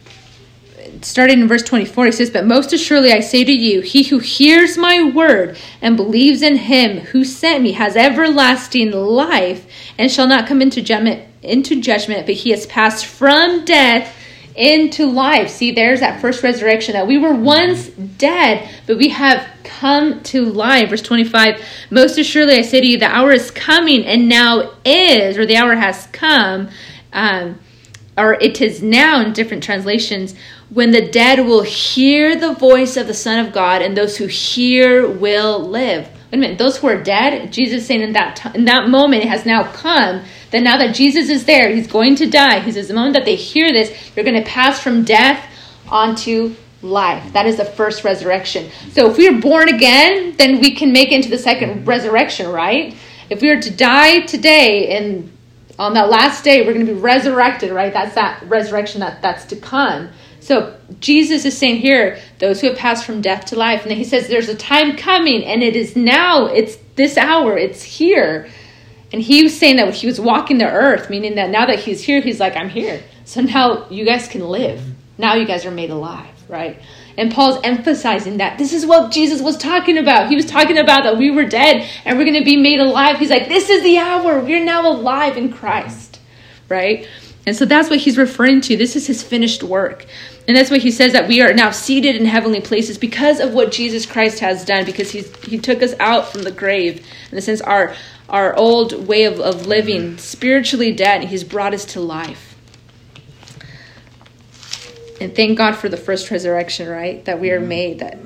starting 1.03 1.41
in 1.41 1.49
verse 1.49 1.63
24, 1.63 2.07
he 2.07 2.13
says, 2.13 2.31
But 2.31 2.47
most 2.47 2.73
assuredly 2.73 3.13
I 3.13 3.21
say 3.21 3.45
to 3.45 3.53
you, 3.53 3.81
he 3.81 4.03
who 4.03 4.19
hears 4.19 4.77
my 4.77 5.03
word 5.03 5.57
and 5.81 5.97
believes 5.97 6.43
in 6.43 6.57
him 6.57 6.99
who 6.99 7.25
sent 7.25 7.63
me 7.63 7.73
has 7.73 7.97
everlasting 7.97 8.91
life 8.91 9.67
and 9.97 10.11
shall 10.11 10.27
not 10.27 10.49
come 10.49 10.61
into 10.61 10.83
judgment, 10.83 11.25
into 11.43 11.81
judgment 11.81 12.27
but 12.27 12.35
he 12.35 12.51
has 12.51 12.67
passed 12.67 13.07
from 13.07 13.65
death 13.65 14.15
into 14.61 15.07
life. 15.07 15.49
See, 15.49 15.73
there's 15.73 16.01
that 16.01 16.21
first 16.21 16.43
resurrection 16.43 16.93
that 16.93 17.07
we 17.07 17.19
were 17.19 17.35
once 17.35 17.89
dead, 17.89 18.69
but 18.87 18.99
we 18.99 19.09
have 19.09 19.49
come 19.65 20.23
to 20.25 20.45
life. 20.45 20.91
Verse 20.91 21.01
25 21.01 21.65
Most 21.91 22.19
assuredly, 22.19 22.57
I 22.57 22.63
say 22.63 22.81
to 22.81 22.87
you, 22.87 22.99
the 22.99 23.07
hour 23.07 23.33
is 23.33 23.51
coming 23.51 24.05
and 24.05 24.29
now 24.29 24.73
is, 24.85 25.39
or 25.39 25.47
the 25.47 25.57
hour 25.57 25.75
has 25.75 26.07
come, 26.09 26.69
um, 27.13 27.59
or 28.19 28.35
it 28.35 28.61
is 28.61 28.83
now 28.83 29.21
in 29.23 29.33
different 29.33 29.63
translations, 29.63 30.35
when 30.69 30.91
the 30.91 31.09
dead 31.09 31.41
will 31.41 31.63
hear 31.63 32.37
the 32.37 32.53
voice 32.53 32.99
of 32.99 33.07
the 33.07 33.15
Son 33.15 33.45
of 33.45 33.55
God, 33.55 33.81
and 33.81 33.97
those 33.97 34.19
who 34.19 34.27
hear 34.27 35.09
will 35.09 35.59
live. 35.59 36.07
Wait 36.07 36.35
a 36.35 36.37
minute, 36.37 36.59
those 36.59 36.77
who 36.77 36.87
are 36.87 37.03
dead, 37.03 37.51
Jesus 37.51 37.87
saying 37.87 38.03
in 38.03 38.13
that 38.13 38.37
t- 38.37 38.51
in 38.55 38.67
that 38.67 38.89
moment 38.89 39.25
it 39.25 39.29
has 39.29 39.47
now 39.47 39.65
come 39.73 40.23
that 40.51 40.63
now 40.63 40.77
that 40.79 40.95
Jesus 40.95 41.29
is 41.29 41.45
there, 41.45 41.71
he's 41.71 41.87
going 41.87 42.17
to 42.17 42.29
die. 42.29 42.61
He 42.61 42.73
says 42.73 42.89
the 42.89 42.95
moment 42.95 43.15
that 43.15 43.25
they 43.25 43.37
hear 43.37 43.73
this, 43.73 44.11
they're 44.15 44.25
going 44.25 44.43
to 44.43 44.49
pass 44.49 44.81
from 44.81 45.05
death 45.05 45.45
onto 45.89 46.55
life. 46.83 47.33
That 47.33 47.47
is 47.47 47.57
the 47.57 47.65
first 47.65 48.05
resurrection. 48.05 48.71
So 48.93 49.11
if 49.11 49.17
we 49.17 49.29
are 49.29 49.41
born 49.41 49.69
again, 49.69 50.35
then 50.37 50.61
we 50.61 50.75
can 50.75 50.93
make 50.93 51.11
it 51.11 51.17
into 51.17 51.29
the 51.29 51.39
second 51.39 51.87
resurrection, 51.87 52.51
right? 52.51 52.95
If 53.29 53.43
we 53.43 53.51
are 53.51 53.61
to 53.61 53.71
die 53.71 54.21
today 54.21 54.97
and 54.97 55.31
on 55.79 55.95
that 55.95 56.11
last 56.11 56.45
day 56.45 56.67
we're 56.67 56.75
going 56.75 56.87
to 56.87 56.93
be 56.93 56.99
resurrected, 56.99 57.71
right? 57.71 57.93
That's 57.93 58.15
that 58.15 58.43
resurrection 58.49 59.01
that 59.01 59.23
that's 59.23 59.45
to 59.47 59.57
come. 59.57 60.11
So 60.41 60.77
Jesus 61.01 61.45
is 61.45 61.57
saying 61.57 61.77
here, 61.77 62.19
those 62.39 62.61
who 62.61 62.69
have 62.69 62.79
passed 62.79 63.05
from 63.05 63.21
death 63.21 63.45
to 63.47 63.57
life, 63.57 63.83
and 63.83 63.91
then 63.91 63.99
he 63.99 64.05
says 64.05 64.27
there's 64.27 64.49
a 64.49 64.57
time 64.57 64.97
coming 64.97 65.45
and 65.45 65.63
it 65.63 65.77
is 65.77 65.97
now, 65.97 66.47
it's 66.47 66.77
this 66.97 67.17
hour, 67.17 67.59
it's 67.59 67.83
here. 67.83 68.49
And 69.13 69.21
he 69.21 69.43
was 69.43 69.59
saying 69.59 69.77
that 69.77 69.93
he 69.95 70.07
was 70.07 70.21
walking 70.21 70.59
the 70.59 70.71
earth, 70.71 71.11
meaning 71.11 71.35
that 71.35 71.51
now 71.51 71.67
that 71.67 71.81
he's 71.81 72.03
here, 72.03 72.21
he's 72.21 72.39
like, 72.39 72.57
I'm 72.57 72.69
here. 72.69 73.03
So 73.25 73.41
now 73.41 73.89
you 73.91 74.05
guys 74.05 74.29
can 74.29 74.43
live. 74.43 74.83
Now 75.19 75.35
you 75.35 75.47
guys 75.47 75.67
are 75.67 75.71
made 75.71 75.91
alive, 75.91 76.35
right? 76.49 76.81
And 77.19 77.33
Paul's 77.33 77.61
emphasizing 77.65 78.39
that 78.39 78.57
this 78.57 78.73
is 78.73 78.87
what 78.87 79.11
Jesus 79.13 79.43
was 79.43 79.59
talking 79.59 79.99
about. 79.99 80.29
He 80.29 80.37
was 80.37 80.47
talking 80.47 80.79
about 80.79 81.03
that 81.03 81.19
we 81.19 81.31
were 81.31 81.45
dead 81.45 81.89
and 82.05 82.19
we're 82.19 82.25
going 82.25 82.39
to 82.39 82.45
be 82.45 82.57
made 82.57 82.81
alive. 82.81 83.19
He's 83.19 83.31
like, 83.31 83.49
this 83.49 83.69
is 83.69 83.83
the 83.83 83.99
hour. 83.99 84.41
We're 84.41 84.65
now 84.65 84.89
alive 84.89 85.37
in 85.37 85.53
Christ, 85.53 86.21
right? 86.69 87.07
And 87.47 87.57
so 87.57 87.65
that's 87.65 87.91
what 87.91 87.99
he's 87.99 88.17
referring 88.17 88.61
to. 88.63 88.77
This 88.77 88.97
is 88.97 89.07
his 89.07 89.23
finished 89.23 89.63
work. 89.63 90.07
And 90.51 90.57
that's 90.57 90.69
why 90.69 90.79
he 90.79 90.91
says 90.91 91.13
that 91.13 91.29
we 91.29 91.41
are 91.43 91.53
now 91.53 91.71
seated 91.71 92.17
in 92.17 92.25
heavenly 92.25 92.61
places 92.61 92.99
because 92.99 93.39
of 93.39 93.55
what 93.55 93.71
Jesus 93.71 94.05
Christ 94.05 94.41
has 94.41 94.65
done, 94.65 94.85
because 94.85 95.13
he's, 95.13 95.33
he 95.45 95.59
took 95.59 95.81
us 95.81 95.95
out 96.01 96.27
from 96.27 96.43
the 96.43 96.51
grave. 96.51 97.07
In 97.31 97.37
the 97.37 97.41
sense, 97.41 97.61
our, 97.61 97.95
our 98.29 98.57
old 98.57 99.07
way 99.07 99.27
of, 99.27 99.39
of 99.39 99.69
living, 99.69 100.01
mm-hmm. 100.01 100.17
spiritually 100.17 100.91
dead, 100.91 101.23
he's 101.23 101.45
brought 101.45 101.73
us 101.73 101.85
to 101.85 102.01
life. 102.01 102.57
And 105.21 105.37
thank 105.37 105.57
God 105.57 105.77
for 105.77 105.89
the 105.89 105.97
first 105.97 106.29
resurrection, 106.33 106.89
right? 106.89 107.25
That 107.27 107.39
we 107.39 107.53
are 107.53 107.61
mm-hmm. 107.61 107.69
made 107.69 107.99
that 108.01 108.19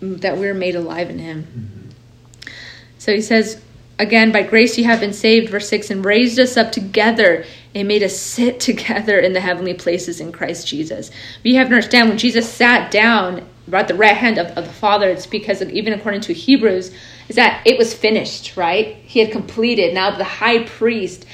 that 0.22 0.38
we're 0.38 0.54
made 0.54 0.74
alive 0.74 1.10
in 1.10 1.18
him. 1.18 1.42
Mm-hmm. 1.42 2.50
So 2.96 3.12
he 3.12 3.20
says 3.20 3.60
again, 3.98 4.32
by 4.32 4.42
grace 4.42 4.78
you 4.78 4.84
have 4.84 5.00
been 5.00 5.12
saved, 5.12 5.50
verse 5.50 5.68
6, 5.68 5.90
and 5.90 6.02
raised 6.02 6.38
us 6.38 6.56
up 6.56 6.72
together 6.72 7.44
and 7.74 7.88
made 7.88 8.02
us 8.02 8.16
sit 8.16 8.60
together 8.70 9.18
in 9.18 9.32
the 9.32 9.40
heavenly 9.40 9.74
places 9.74 10.20
in 10.20 10.32
Christ 10.32 10.66
Jesus. 10.66 11.10
You 11.42 11.56
have 11.56 11.68
to 11.68 11.74
understand 11.74 12.08
when 12.08 12.18
Jesus 12.18 12.48
sat 12.48 12.90
down 12.90 13.46
at 13.72 13.88
the 13.88 13.94
right 13.94 14.16
hand 14.16 14.38
of, 14.38 14.48
of 14.48 14.64
the 14.64 14.72
Father, 14.72 15.08
it's 15.08 15.26
because 15.26 15.62
of, 15.62 15.70
even 15.70 15.92
according 15.92 16.22
to 16.22 16.32
Hebrews, 16.32 16.92
is 17.28 17.36
that 17.36 17.62
it 17.64 17.78
was 17.78 17.94
finished, 17.94 18.56
right? 18.56 18.96
He 18.96 19.20
had 19.20 19.30
completed. 19.30 19.94
Now 19.94 20.16
the 20.16 20.24
high 20.24 20.64
priest, 20.64 21.24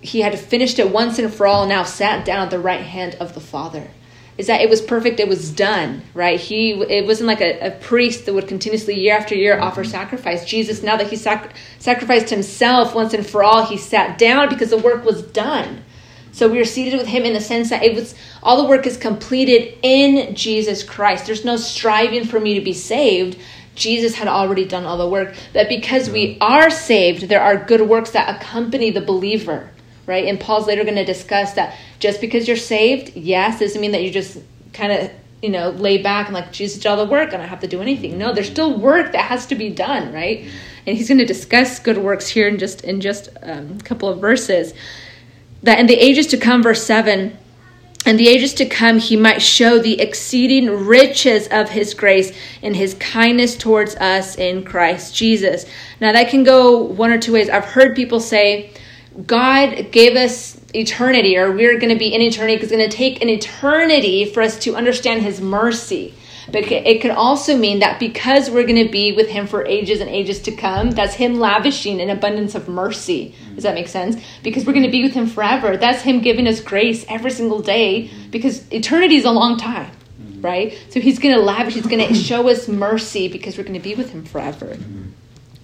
he 0.00 0.20
had 0.20 0.38
finished 0.38 0.78
it 0.78 0.90
once 0.90 1.18
and 1.18 1.32
for 1.32 1.46
all, 1.46 1.66
now 1.66 1.82
sat 1.82 2.24
down 2.24 2.44
at 2.44 2.50
the 2.50 2.58
right 2.58 2.80
hand 2.80 3.16
of 3.16 3.34
the 3.34 3.40
Father. 3.40 3.90
Is 4.38 4.46
that 4.46 4.60
it 4.60 4.70
was 4.70 4.80
perfect, 4.80 5.18
it 5.18 5.28
was 5.28 5.50
done, 5.50 6.00
right? 6.14 6.38
He 6.38 6.70
it 6.70 7.04
wasn't 7.06 7.26
like 7.26 7.40
a, 7.40 7.58
a 7.58 7.70
priest 7.72 8.24
that 8.24 8.34
would 8.34 8.46
continuously 8.46 8.94
year 8.94 9.16
after 9.16 9.34
year 9.34 9.58
offer 9.58 9.82
sacrifice. 9.82 10.44
Jesus, 10.44 10.82
now 10.82 10.96
that 10.96 11.08
he 11.08 11.16
sac- 11.16 11.54
sacrificed 11.80 12.30
himself 12.30 12.94
once 12.94 13.12
and 13.14 13.26
for 13.26 13.42
all, 13.42 13.66
he 13.66 13.76
sat 13.76 14.16
down 14.16 14.48
because 14.48 14.70
the 14.70 14.78
work 14.78 15.04
was 15.04 15.22
done. 15.22 15.82
So 16.30 16.48
we 16.48 16.60
are 16.60 16.64
seated 16.64 16.96
with 16.96 17.08
him 17.08 17.24
in 17.24 17.32
the 17.32 17.40
sense 17.40 17.70
that 17.70 17.82
it 17.82 17.96
was 17.96 18.14
all 18.44 18.62
the 18.62 18.68
work 18.68 18.86
is 18.86 18.96
completed 18.96 19.76
in 19.82 20.36
Jesus 20.36 20.84
Christ. 20.84 21.26
There's 21.26 21.44
no 21.44 21.56
striving 21.56 22.24
for 22.24 22.38
me 22.38 22.54
to 22.54 22.60
be 22.60 22.72
saved. 22.72 23.36
Jesus 23.74 24.14
had 24.14 24.28
already 24.28 24.64
done 24.64 24.84
all 24.84 24.98
the 24.98 25.08
work. 25.08 25.34
That 25.52 25.68
because 25.68 26.10
we 26.10 26.38
are 26.40 26.70
saved, 26.70 27.22
there 27.28 27.40
are 27.40 27.56
good 27.56 27.82
works 27.82 28.10
that 28.10 28.40
accompany 28.40 28.92
the 28.92 29.00
believer, 29.00 29.70
right? 30.08 30.24
And 30.24 30.40
Paul's 30.40 30.66
later 30.66 30.82
going 30.82 30.96
to 30.96 31.04
discuss 31.04 31.52
that 31.52 31.76
just 32.00 32.20
because 32.20 32.48
you're 32.48 32.56
saved, 32.56 33.14
yes, 33.14 33.60
doesn't 33.60 33.80
mean 33.80 33.92
that 33.92 34.02
you 34.02 34.10
just 34.10 34.38
kind 34.72 34.90
of 34.90 35.10
you 35.42 35.50
know 35.50 35.70
lay 35.70 36.02
back 36.02 36.26
and 36.26 36.34
like 36.34 36.50
Jesus 36.52 36.82
did 36.82 36.88
all 36.88 36.96
the 36.96 37.10
work 37.10 37.32
and 37.32 37.40
I 37.40 37.46
have 37.46 37.60
to 37.60 37.68
do 37.68 37.80
anything. 37.80 38.18
No, 38.18 38.32
there's 38.32 38.50
still 38.50 38.76
work 38.76 39.12
that 39.12 39.26
has 39.26 39.46
to 39.46 39.54
be 39.54 39.68
done, 39.68 40.12
right? 40.12 40.44
And 40.86 40.96
he's 40.96 41.08
going 41.08 41.18
to 41.18 41.26
discuss 41.26 41.78
good 41.78 41.98
works 41.98 42.26
here 42.26 42.48
in 42.48 42.58
just 42.58 42.82
in 42.82 43.00
just 43.00 43.28
um, 43.42 43.76
a 43.78 43.84
couple 43.84 44.08
of 44.08 44.20
verses 44.20 44.74
that 45.62 45.78
in 45.78 45.86
the 45.86 45.94
ages 45.94 46.28
to 46.28 46.36
come, 46.36 46.62
verse 46.62 46.84
7, 46.84 47.36
and 48.06 48.18
the 48.18 48.28
ages 48.28 48.54
to 48.54 48.64
come 48.64 48.98
he 48.98 49.16
might 49.16 49.42
show 49.42 49.78
the 49.78 50.00
exceeding 50.00 50.86
riches 50.86 51.48
of 51.48 51.68
his 51.68 51.94
grace 51.94 52.32
and 52.62 52.74
his 52.74 52.94
kindness 52.94 53.56
towards 53.56 53.96
us 53.96 54.36
in 54.36 54.64
Christ 54.64 55.14
Jesus. 55.14 55.66
Now 56.00 56.12
that 56.12 56.30
can 56.30 56.44
go 56.44 56.78
one 56.78 57.10
or 57.10 57.18
two 57.18 57.32
ways. 57.32 57.50
I've 57.50 57.64
heard 57.64 57.96
people 57.96 58.20
say, 58.20 58.72
God 59.26 59.90
gave 59.90 60.16
us 60.16 60.60
eternity, 60.74 61.36
or 61.36 61.50
we're 61.50 61.78
going 61.78 61.92
to 61.92 61.98
be 61.98 62.14
in 62.14 62.20
eternity 62.20 62.56
because 62.56 62.70
it's 62.70 62.76
going 62.76 62.88
to 62.88 62.96
take 62.96 63.20
an 63.22 63.28
eternity 63.28 64.24
for 64.26 64.42
us 64.42 64.58
to 64.60 64.76
understand 64.76 65.22
his 65.22 65.40
mercy. 65.40 66.14
But 66.50 66.70
it 66.72 67.02
could 67.02 67.10
also 67.10 67.56
mean 67.56 67.80
that 67.80 68.00
because 68.00 68.50
we're 68.50 68.64
going 68.64 68.86
to 68.86 68.90
be 68.90 69.12
with 69.12 69.28
him 69.28 69.46
for 69.46 69.66
ages 69.66 70.00
and 70.00 70.08
ages 70.08 70.40
to 70.42 70.52
come, 70.52 70.92
that's 70.92 71.14
him 71.14 71.38
lavishing 71.38 72.00
an 72.00 72.08
abundance 72.08 72.54
of 72.54 72.68
mercy. 72.68 73.34
Does 73.54 73.64
that 73.64 73.74
make 73.74 73.88
sense? 73.88 74.22
Because 74.42 74.64
we're 74.64 74.72
going 74.72 74.86
to 74.86 74.90
be 74.90 75.02
with 75.02 75.12
him 75.12 75.26
forever. 75.26 75.76
That's 75.76 76.02
him 76.02 76.20
giving 76.20 76.48
us 76.48 76.60
grace 76.60 77.04
every 77.08 77.32
single 77.32 77.60
day 77.60 78.10
because 78.30 78.66
eternity 78.72 79.16
is 79.16 79.26
a 79.26 79.30
long 79.30 79.58
time, 79.58 79.90
right? 80.40 80.78
So 80.88 81.00
he's 81.00 81.18
going 81.18 81.34
to 81.34 81.40
lavish, 81.42 81.74
he's 81.74 81.86
going 81.86 82.06
to 82.06 82.14
show 82.14 82.48
us 82.48 82.66
mercy 82.66 83.28
because 83.28 83.58
we're 83.58 83.64
going 83.64 83.74
to 83.74 83.80
be 83.80 83.94
with 83.94 84.10
him 84.10 84.24
forever. 84.24 84.78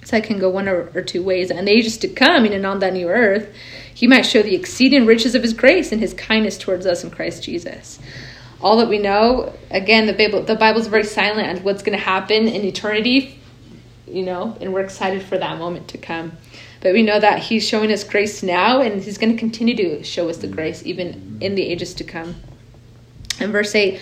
So 0.04 0.16
that 0.16 0.24
can 0.24 0.38
go 0.38 0.50
one 0.50 0.68
or, 0.68 0.90
or 0.94 1.02
two 1.02 1.22
ways. 1.22 1.50
And 1.50 1.66
the 1.66 1.72
ages 1.72 1.96
to 1.98 2.08
come, 2.08 2.44
and 2.44 2.66
on 2.66 2.78
that 2.80 2.92
new 2.92 3.08
earth, 3.08 3.52
he 3.94 4.06
might 4.06 4.22
show 4.22 4.42
the 4.42 4.54
exceeding 4.54 5.06
riches 5.06 5.34
of 5.34 5.42
his 5.42 5.54
grace 5.54 5.92
and 5.92 6.00
his 6.00 6.12
kindness 6.12 6.58
towards 6.58 6.84
us 6.84 7.04
in 7.04 7.10
Christ 7.10 7.42
Jesus. 7.42 7.98
All 8.60 8.76
that 8.78 8.88
we 8.88 8.98
know 8.98 9.54
again 9.70 10.06
the 10.06 10.12
bible 10.12 10.42
the 10.42 10.54
bible's 10.56 10.86
very 10.86 11.04
silent 11.04 11.48
on 11.48 11.64
what's 11.64 11.82
going 11.82 11.96
to 11.96 12.02
happen 12.02 12.48
in 12.48 12.64
eternity 12.64 13.38
you 14.06 14.22
know 14.22 14.56
and 14.60 14.72
we're 14.72 14.80
excited 14.80 15.22
for 15.22 15.38
that 15.38 15.58
moment 15.58 15.88
to 15.88 15.98
come. 15.98 16.32
But 16.80 16.92
we 16.92 17.02
know 17.02 17.18
that 17.18 17.38
he's 17.38 17.66
showing 17.66 17.90
us 17.92 18.04
grace 18.04 18.42
now 18.42 18.80
and 18.80 19.02
he's 19.02 19.18
going 19.18 19.32
to 19.32 19.38
continue 19.38 19.74
to 19.76 20.02
show 20.02 20.28
us 20.28 20.38
the 20.38 20.48
grace 20.48 20.84
even 20.84 21.38
in 21.40 21.54
the 21.54 21.62
ages 21.62 21.94
to 21.94 22.04
come. 22.04 22.34
And 23.40 23.52
verse 23.52 23.74
8 23.74 24.00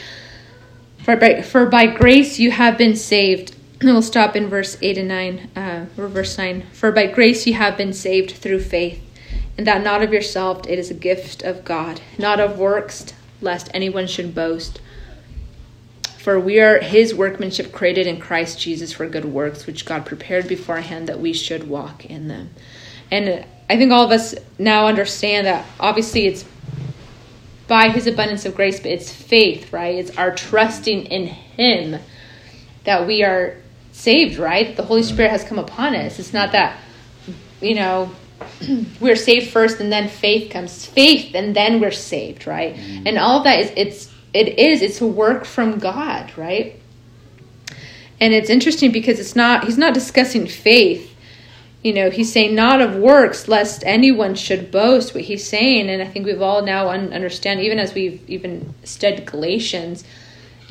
for 1.05 1.17
by, 1.17 1.43
for 1.43 1.67
by 1.67 1.87
grace 1.87 2.39
you 2.39 2.51
have 2.53 2.79
been 2.79 2.97
saved 2.97 3.55
we'll 3.93 4.03
stop 4.03 4.37
in 4.37 4.49
verse 4.49 4.77
8 4.81 4.99
and 4.99 5.09
9 5.09 5.51
uh, 5.57 5.87
or 5.97 6.09
verse 6.09 6.37
9 6.39 6.65
for 6.73 6.93
by 6.93 7.07
grace 7.07 7.47
you 7.47 7.55
have 7.55 7.77
been 7.77 7.93
saved 7.93 8.33
through 8.33 8.61
faith 8.61 9.01
and 9.59 9.67
that 9.67 9.83
not 9.83 10.03
of 10.03 10.13
yourself 10.13 10.67
it 10.69 10.79
is 10.79 10.91
a 10.91 10.95
gift 10.95 11.43
of 11.43 11.65
god 11.65 12.01
not 12.19 12.41
of 12.41 12.59
works 12.59 13.13
lest 13.43 13.69
anyone 13.75 14.07
should 14.07 14.35
boast. 14.35 14.81
For 16.19 16.39
we 16.39 16.61
are 16.61 16.79
his 16.79 17.15
workmanship 17.15 17.73
created 17.73 18.07
in 18.07 18.21
Christ 18.21 18.61
Jesus 18.61 18.93
for 18.93 19.09
good 19.09 19.25
works, 19.25 19.67
which 19.67 19.85
God 19.85 20.07
prepared 20.07 20.47
beforehand 20.47 21.09
that 21.09 21.21
we 21.21 21.33
should 21.33 21.69
walk 21.69 22.07
in 22.07 22.29
them. 22.29 22.51
And 23.11 23.45
I 23.69 23.77
think 23.77 23.93
all 23.93 24.05
of 24.05 24.13
us 24.13 24.35
now 24.59 24.87
understand 24.87 25.47
that 25.47 25.67
obviously 25.81 26.27
it's 26.27 26.45
by 27.67 27.89
his 27.89 28.07
abundance 28.07 28.47
of 28.47 28.55
grace, 28.55 28.79
but 28.79 28.93
it's 28.93 29.13
faith, 29.13 29.73
right? 29.73 29.97
It's 29.97 30.17
our 30.17 30.33
trusting 30.33 31.07
in 31.07 31.27
him 31.27 32.01
that 32.85 33.07
we 33.07 33.25
are 33.25 33.57
saved, 34.03 34.37
right? 34.37 34.77
The 34.77 34.83
Holy 34.83 35.03
Spirit 35.03 35.31
has 35.31 35.45
come 35.45 35.59
upon 35.59 35.95
us. 35.95 36.19
It's 36.19 36.33
not 36.33 36.53
that, 36.53 36.79
you 37.61 37.75
know, 37.75 38.11
we're 39.01 39.17
saved 39.17 39.51
first 39.51 39.81
and 39.81 39.93
then 39.93 40.09
faith 40.09 40.51
comes 40.51 40.85
faith 40.85 41.35
and 41.35 41.55
then 41.55 41.81
we're 41.81 41.91
saved 41.93 42.47
right 42.47 42.75
mm-hmm. 42.75 43.07
and 43.07 43.17
all 43.17 43.39
of 43.39 43.45
that 43.45 43.61
is 43.61 43.73
it's 43.77 44.13
it 44.35 44.59
is 44.59 44.83
it's 44.83 45.01
a 45.01 45.07
work 45.07 45.45
from 45.45 45.79
god 45.79 46.37
right 46.37 46.81
and 48.21 48.33
it's 48.35 48.51
interesting 48.51 48.91
because 48.91 49.21
it's 49.21 49.37
not 49.37 49.65
he's 49.65 49.79
not 49.79 49.95
discussing 49.95 50.47
faith 50.47 51.15
you 51.83 51.93
know 51.93 52.11
he's 52.11 52.33
saying 52.33 52.55
not 52.55 52.81
of 52.81 52.97
works 52.97 53.49
lest 53.49 53.83
anyone 53.85 54.35
should 54.35 54.71
boast 54.71 55.15
what 55.15 55.25
he's 55.25 55.47
saying 55.47 55.89
and 55.89 56.03
i 56.03 56.07
think 56.07 56.27
we've 56.27 56.43
all 56.43 56.63
now 56.63 56.89
un- 56.89 57.13
understand 57.13 57.61
even 57.61 57.79
as 57.79 57.95
we've 57.95 58.29
even 58.29 58.75
studied 58.85 59.27
galatians 59.27 60.05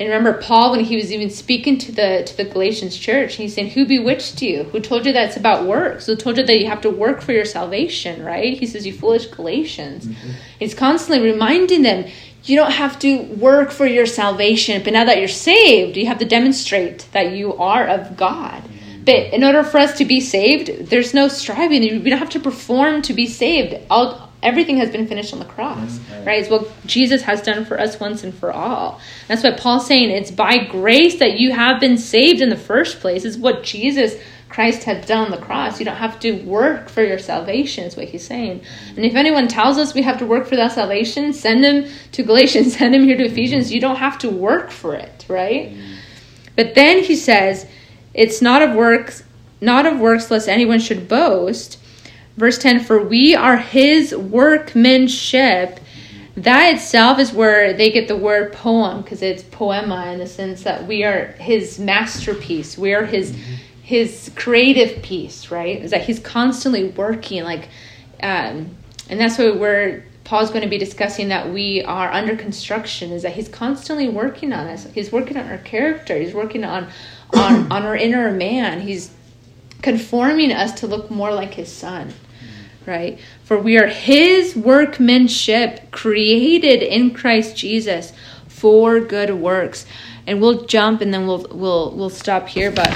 and 0.02 0.10
remember 0.10 0.42
Paul 0.42 0.72
when 0.72 0.84
he 0.84 0.96
was 0.96 1.12
even 1.12 1.30
speaking 1.30 1.78
to 1.78 1.92
the 1.92 2.24
to 2.26 2.36
the 2.36 2.44
Galatians 2.44 2.96
church, 2.96 3.36
he's 3.36 3.54
saying, 3.54 3.70
Who 3.70 3.86
bewitched 3.86 4.42
you? 4.42 4.64
Who 4.64 4.80
told 4.80 5.06
you 5.06 5.12
that 5.12 5.28
it's 5.28 5.36
about 5.36 5.64
works? 5.64 6.06
Who 6.06 6.16
told 6.16 6.38
you 6.38 6.44
that 6.44 6.58
you 6.58 6.66
have 6.66 6.80
to 6.80 6.90
work 6.90 7.22
for 7.22 7.30
your 7.30 7.44
salvation, 7.44 8.24
right? 8.24 8.58
He 8.58 8.66
says, 8.66 8.84
You 8.84 8.92
foolish 8.92 9.26
Galatians. 9.26 10.06
Mm-hmm. 10.06 10.30
He's 10.58 10.74
constantly 10.74 11.24
reminding 11.24 11.82
them, 11.82 12.10
you 12.42 12.56
don't 12.56 12.72
have 12.72 12.98
to 12.98 13.22
work 13.22 13.70
for 13.70 13.86
your 13.86 14.06
salvation, 14.06 14.82
but 14.82 14.92
now 14.92 15.04
that 15.04 15.18
you're 15.18 15.28
saved, 15.28 15.96
you 15.96 16.06
have 16.06 16.18
to 16.18 16.24
demonstrate 16.24 17.06
that 17.12 17.30
you 17.36 17.54
are 17.54 17.86
of 17.86 18.16
God. 18.16 18.64
Mm-hmm. 18.64 19.04
But 19.04 19.32
in 19.32 19.44
order 19.44 19.62
for 19.62 19.78
us 19.78 19.96
to 19.98 20.04
be 20.04 20.20
saved, 20.20 20.90
there's 20.90 21.14
no 21.14 21.28
striving. 21.28 21.82
We 22.02 22.10
don't 22.10 22.18
have 22.18 22.30
to 22.30 22.40
perform 22.40 23.02
to 23.02 23.12
be 23.12 23.28
saved. 23.28 23.76
All, 23.88 24.31
everything 24.42 24.76
has 24.78 24.90
been 24.90 25.06
finished 25.06 25.32
on 25.32 25.38
the 25.38 25.44
cross, 25.44 25.98
mm-hmm. 25.98 26.24
right? 26.24 26.40
It's 26.40 26.50
what 26.50 26.68
Jesus 26.86 27.22
has 27.22 27.42
done 27.42 27.64
for 27.64 27.78
us 27.78 28.00
once 28.00 28.24
and 28.24 28.34
for 28.34 28.52
all. 28.52 29.00
That's 29.28 29.42
what 29.42 29.58
Paul's 29.58 29.86
saying. 29.86 30.10
It's 30.10 30.30
by 30.30 30.58
grace 30.64 31.18
that 31.18 31.38
you 31.38 31.52
have 31.52 31.80
been 31.80 31.98
saved 31.98 32.40
in 32.40 32.48
the 32.48 32.56
first 32.56 33.00
place. 33.00 33.24
It's 33.24 33.36
what 33.36 33.62
Jesus 33.62 34.16
Christ 34.48 34.84
had 34.84 35.06
done 35.06 35.26
on 35.26 35.30
the 35.30 35.38
cross. 35.38 35.78
You 35.78 35.86
don't 35.86 35.96
have 35.96 36.20
to 36.20 36.32
work 36.32 36.88
for 36.88 37.02
your 37.02 37.18
salvation, 37.18 37.84
is 37.84 37.96
what 37.96 38.08
he's 38.08 38.26
saying. 38.26 38.62
And 38.96 39.04
if 39.04 39.14
anyone 39.14 39.48
tells 39.48 39.78
us 39.78 39.94
we 39.94 40.02
have 40.02 40.18
to 40.18 40.26
work 40.26 40.46
for 40.46 40.56
that 40.56 40.72
salvation, 40.72 41.32
send 41.32 41.64
them 41.64 41.86
to 42.12 42.22
Galatians, 42.22 42.76
send 42.78 42.92
them 42.92 43.04
here 43.04 43.16
to 43.16 43.24
Ephesians. 43.24 43.72
You 43.72 43.80
don't 43.80 43.96
have 43.96 44.18
to 44.18 44.28
work 44.28 44.70
for 44.70 44.94
it, 44.94 45.24
right? 45.28 45.70
Mm-hmm. 45.70 45.94
But 46.54 46.74
then 46.74 47.02
he 47.02 47.16
says, 47.16 47.66
it's 48.12 48.42
not 48.42 48.60
of 48.60 48.74
works, 48.74 49.24
not 49.60 49.86
of 49.86 49.98
works, 49.98 50.30
lest 50.30 50.48
anyone 50.48 50.80
should 50.80 51.08
boast. 51.08 51.78
Verse 52.36 52.58
10 52.58 52.80
For 52.84 53.02
we 53.02 53.34
are 53.34 53.56
his 53.56 54.14
workmanship. 54.14 55.80
That 56.34 56.74
itself 56.74 57.18
is 57.18 57.32
where 57.32 57.74
they 57.74 57.90
get 57.90 58.08
the 58.08 58.16
word 58.16 58.54
poem 58.54 59.02
because 59.02 59.20
it's 59.20 59.42
poema 59.42 60.12
in 60.12 60.18
the 60.18 60.26
sense 60.26 60.62
that 60.62 60.86
we 60.86 61.04
are 61.04 61.26
his 61.38 61.78
masterpiece. 61.78 62.78
We 62.78 62.94
are 62.94 63.04
his 63.04 63.36
his 63.82 64.30
creative 64.34 65.02
piece, 65.02 65.50
right? 65.50 65.82
Is 65.82 65.90
that 65.90 66.02
he's 66.02 66.20
constantly 66.20 66.88
working, 66.88 67.42
like, 67.44 67.68
um, 68.22 68.74
and 69.10 69.20
that's 69.20 69.36
what 69.36 69.58
we're 69.58 70.04
Paul's 70.24 70.48
going 70.48 70.62
to 70.62 70.68
be 70.68 70.78
discussing 70.78 71.28
that 71.28 71.52
we 71.52 71.82
are 71.82 72.10
under 72.10 72.36
construction. 72.36 73.10
Is 73.10 73.22
that 73.22 73.32
he's 73.32 73.48
constantly 73.48 74.08
working 74.08 74.52
on 74.54 74.66
us. 74.68 74.86
He's 74.94 75.12
working 75.12 75.36
on 75.36 75.50
our 75.50 75.58
character. 75.58 76.16
He's 76.16 76.32
working 76.32 76.64
on 76.64 76.88
on 77.34 77.70
on 77.70 77.82
our 77.82 77.96
inner 77.96 78.30
man. 78.32 78.80
He's 78.80 79.10
conforming 79.82 80.52
us 80.52 80.72
to 80.80 80.86
look 80.86 81.10
more 81.10 81.32
like 81.32 81.54
his 81.54 81.70
son 81.70 82.12
right? 82.86 83.20
For 83.44 83.58
we 83.58 83.78
are 83.78 83.86
his 83.86 84.56
workmanship 84.56 85.90
created 85.92 86.82
in 86.82 87.12
christ 87.14 87.56
jesus 87.56 88.12
for 88.62 89.00
good 89.00 89.34
works. 89.34 89.86
And 90.26 90.40
we'll 90.40 90.66
jump 90.66 91.00
and 91.00 91.12
then 91.12 91.26
we'll 91.26 91.46
we'll 91.50 91.96
we'll 91.96 92.10
stop 92.10 92.46
here 92.46 92.70
but 92.70 92.88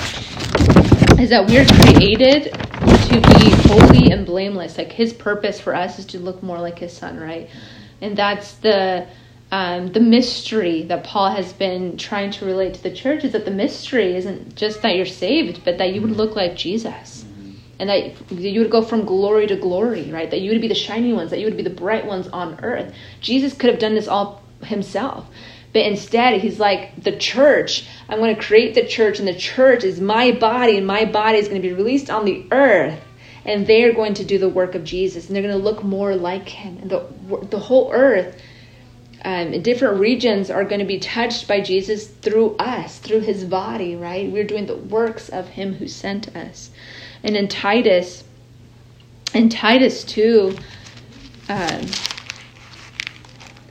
is 1.19 1.31
that 1.31 1.47
we're 1.49 1.67
created 1.67 2.53
to 2.53 3.21
be 3.21 3.51
holy 3.69 4.13
and 4.13 4.25
blameless. 4.25 4.79
Like 4.79 4.93
his 4.93 5.13
purpose 5.13 5.61
for 5.61 5.75
us 5.75 5.99
is 5.99 6.07
to 6.07 6.21
look 6.21 6.43
more 6.43 6.61
like 6.61 6.79
his 6.79 6.97
son 6.97 7.19
right? 7.19 7.51
And 8.01 8.17
that's 8.17 8.53
the 8.55 9.09
um, 9.57 9.91
the 9.93 10.01
mystery 10.01 10.83
that 10.83 11.03
Paul 11.03 11.31
has 11.31 11.55
been 11.55 11.97
trying 11.97 12.31
to 12.33 12.45
relate 12.45 12.75
to 12.75 12.83
the 12.83 12.93
church 12.93 13.25
is 13.25 13.33
that 13.33 13.47
the 13.47 13.51
mystery 13.51 14.15
isn't 14.15 14.55
just 14.55 14.83
that 14.83 14.97
you're 14.97 15.07
saved, 15.07 15.65
but 15.65 15.79
that 15.79 15.95
you 15.95 16.03
would 16.03 16.11
look 16.11 16.37
like 16.37 16.57
Jesus. 16.57 17.25
And 17.79 17.89
that 17.89 18.31
you 18.31 18.61
would 18.61 18.71
go 18.71 18.83
from 18.83 19.07
glory 19.07 19.47
to 19.47 19.57
glory, 19.57 20.13
right? 20.13 20.31
That 20.31 20.43
you 20.43 20.51
would 20.51 20.61
be 20.61 20.69
the 20.69 20.75
shiny 20.75 21.15
ones, 21.15 21.31
that 21.31 21.39
you 21.39 21.47
would 21.47 21.57
be 21.57 21.63
the 21.63 21.71
bright 21.71 22.05
ones 22.05 22.29
on 22.29 22.61
earth. 22.63 22.93
Jesus 23.23 23.55
could 23.55 23.71
have 23.71 23.79
done 23.79 23.95
this 23.95 24.09
all 24.09 24.43
himself. 24.63 25.27
But 25.73 25.87
instead, 25.87 26.39
he's 26.43 26.61
like, 26.61 27.03
the 27.03 27.17
church, 27.17 27.87
I'm 28.11 28.19
going 28.19 28.37
to 28.37 28.43
create 28.43 28.75
the 28.75 28.87
church, 28.87 29.19
and 29.19 29.27
the 29.27 29.35
church 29.35 29.85
is 29.85 30.03
my 30.03 30.33
body, 30.33 30.77
and 30.77 30.87
my 30.87 31.07
body 31.07 31.39
is 31.39 31.49
going 31.49 31.63
to 31.63 31.67
be 31.67 31.73
released 31.75 32.11
on 32.11 32.27
the 32.27 32.47
earth. 32.51 33.01
And 33.47 33.67
they're 33.67 33.95
going 33.95 34.13
to 34.15 34.25
do 34.25 34.37
the 34.37 34.51
work 34.51 34.75
of 34.75 34.85
Jesus, 34.85 35.27
and 35.27 35.35
they're 35.35 35.43
going 35.43 35.57
to 35.57 35.65
look 35.65 35.83
more 35.83 36.15
like 36.15 36.47
him. 36.47 36.77
And 36.83 36.91
the, 36.91 37.07
the 37.49 37.59
whole 37.59 37.91
earth 37.95 38.39
um, 39.25 39.61
different 39.63 39.99
regions 39.99 40.51
are 40.51 40.65
going 40.65 40.81
to 40.81 40.87
be 40.87 40.99
touched 40.99 41.49
by 41.49 41.61
Jesus 41.61 42.07
through 42.07 42.57
us, 42.57 42.99
through 42.99 43.21
his 43.21 43.45
body, 43.45 43.97
right? 43.97 44.31
We're 44.31 44.45
doing 44.45 44.67
the 44.67 44.77
works 44.77 45.29
of 45.29 45.49
him 45.49 45.75
who 45.75 45.89
sent 45.89 46.35
us. 46.37 46.71
And 47.23 47.37
in 47.37 47.49
Titus, 47.49 48.25
in 49.35 49.49
Titus 49.49 50.05
2, 50.05 50.57
um, 51.49 51.87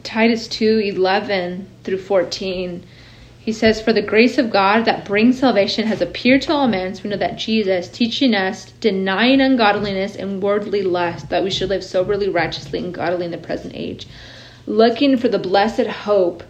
Titus 0.04 0.48
2 0.48 0.80
11 0.80 1.68
through 1.84 2.00
14, 2.00 2.86
he 3.40 3.54
says, 3.54 3.80
For 3.80 3.94
the 3.94 4.02
grace 4.02 4.38
of 4.40 4.50
God 4.50 4.86
that 4.86 5.06
brings 5.06 5.40
salvation 5.40 5.86
has 5.88 6.02
appeared 6.02 6.42
to 6.44 6.54
all 6.54 6.68
men. 6.68 6.96
So 6.96 7.04
we 7.04 7.12
know 7.12 7.18
that 7.18 7.38
Jesus, 7.38 7.88
teaching 7.88 8.34
us, 8.34 8.72
denying 8.80 9.40
ungodliness 9.40 10.16
and 10.16 10.42
worldly 10.42 10.82
lust, 10.82 11.30
that 11.30 11.44
we 11.44 11.52
should 11.52 11.70
live 11.70 11.84
soberly, 11.84 12.28
righteously, 12.28 12.80
and 12.80 12.94
godly 12.94 13.26
in 13.26 13.32
the 13.32 13.38
present 13.38 13.74
age 13.76 14.08
looking 14.68 15.18
for 15.18 15.28
the 15.28 15.40
blessed 15.40 15.88
hope. 15.88 16.44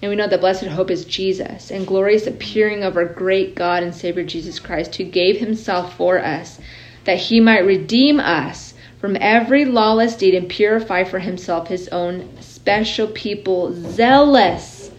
And 0.00 0.10
we 0.10 0.16
know 0.16 0.28
the 0.28 0.38
blessed 0.38 0.66
hope 0.66 0.90
is 0.90 1.04
Jesus 1.04 1.70
and 1.70 1.86
glorious 1.86 2.26
appearing 2.26 2.84
of 2.84 2.96
our 2.96 3.04
great 3.04 3.54
God 3.54 3.82
and 3.82 3.94
Savior 3.94 4.24
Jesus 4.24 4.60
Christ, 4.60 4.94
who 4.96 5.04
gave 5.04 5.38
himself 5.38 5.96
for 5.96 6.18
us, 6.18 6.60
that 7.04 7.18
he 7.18 7.40
might 7.40 7.66
redeem 7.66 8.20
us 8.20 8.74
from 9.00 9.16
every 9.20 9.64
lawless 9.64 10.16
deed 10.16 10.34
and 10.34 10.48
purify 10.48 11.04
for 11.04 11.18
himself 11.18 11.68
his 11.68 11.88
own 11.88 12.28
special 12.40 13.08
people, 13.08 13.72
zealous 13.72 14.90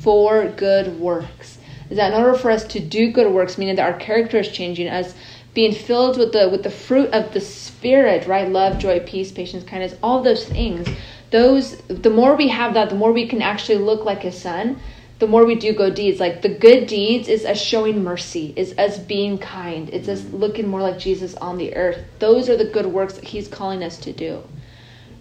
for 0.00 0.48
good 0.48 0.98
works. 0.98 1.58
Is 1.90 1.96
that 1.96 2.12
in 2.12 2.20
order 2.20 2.36
for 2.36 2.50
us 2.50 2.64
to 2.64 2.80
do 2.80 3.12
good 3.12 3.30
works, 3.32 3.58
meaning 3.58 3.76
that 3.76 3.90
our 3.90 3.98
character 3.98 4.38
is 4.38 4.48
changing, 4.48 4.88
us 4.88 5.14
being 5.54 5.74
filled 5.74 6.18
with 6.18 6.32
the 6.32 6.48
with 6.48 6.62
the 6.62 6.70
fruit 6.70 7.10
of 7.10 7.34
the 7.34 7.40
Spirit, 7.40 8.26
right? 8.26 8.48
Love, 8.48 8.78
joy, 8.78 9.00
peace, 9.00 9.30
patience, 9.30 9.64
kindness, 9.64 9.94
all 10.02 10.22
those 10.22 10.46
things 10.46 10.88
those 11.32 11.76
the 11.88 12.10
more 12.10 12.36
we 12.36 12.48
have 12.48 12.74
that 12.74 12.90
the 12.90 12.94
more 12.94 13.12
we 13.12 13.26
can 13.26 13.42
actually 13.42 13.78
look 13.78 14.04
like 14.04 14.22
his 14.22 14.40
son 14.40 14.78
the 15.18 15.28
more 15.28 15.46
we 15.46 15.54
do 15.54 15.72
good 15.72 15.94
deeds. 15.94 16.18
Like 16.18 16.42
the 16.42 16.48
good 16.48 16.88
deeds 16.88 17.28
is 17.28 17.44
us 17.44 17.60
showing 17.60 18.02
mercy 18.02 18.52
is 18.56 18.76
us 18.76 18.98
being 18.98 19.38
kind 19.38 19.88
it's 19.90 20.08
us 20.08 20.24
looking 20.32 20.66
more 20.66 20.82
like 20.82 20.98
jesus 20.98 21.34
on 21.36 21.58
the 21.58 21.76
earth. 21.76 21.98
Those 22.18 22.48
are 22.48 22.56
the 22.56 22.64
good 22.64 22.86
works 22.86 23.14
that 23.14 23.24
he's 23.24 23.48
calling 23.48 23.82
us 23.82 23.98
to 23.98 24.12
do 24.12 24.42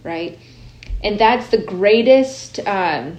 right? 0.03 0.38
And 1.03 1.20
that's 1.20 1.49
the 1.49 1.57
greatest 1.57 2.59
um 2.68 3.18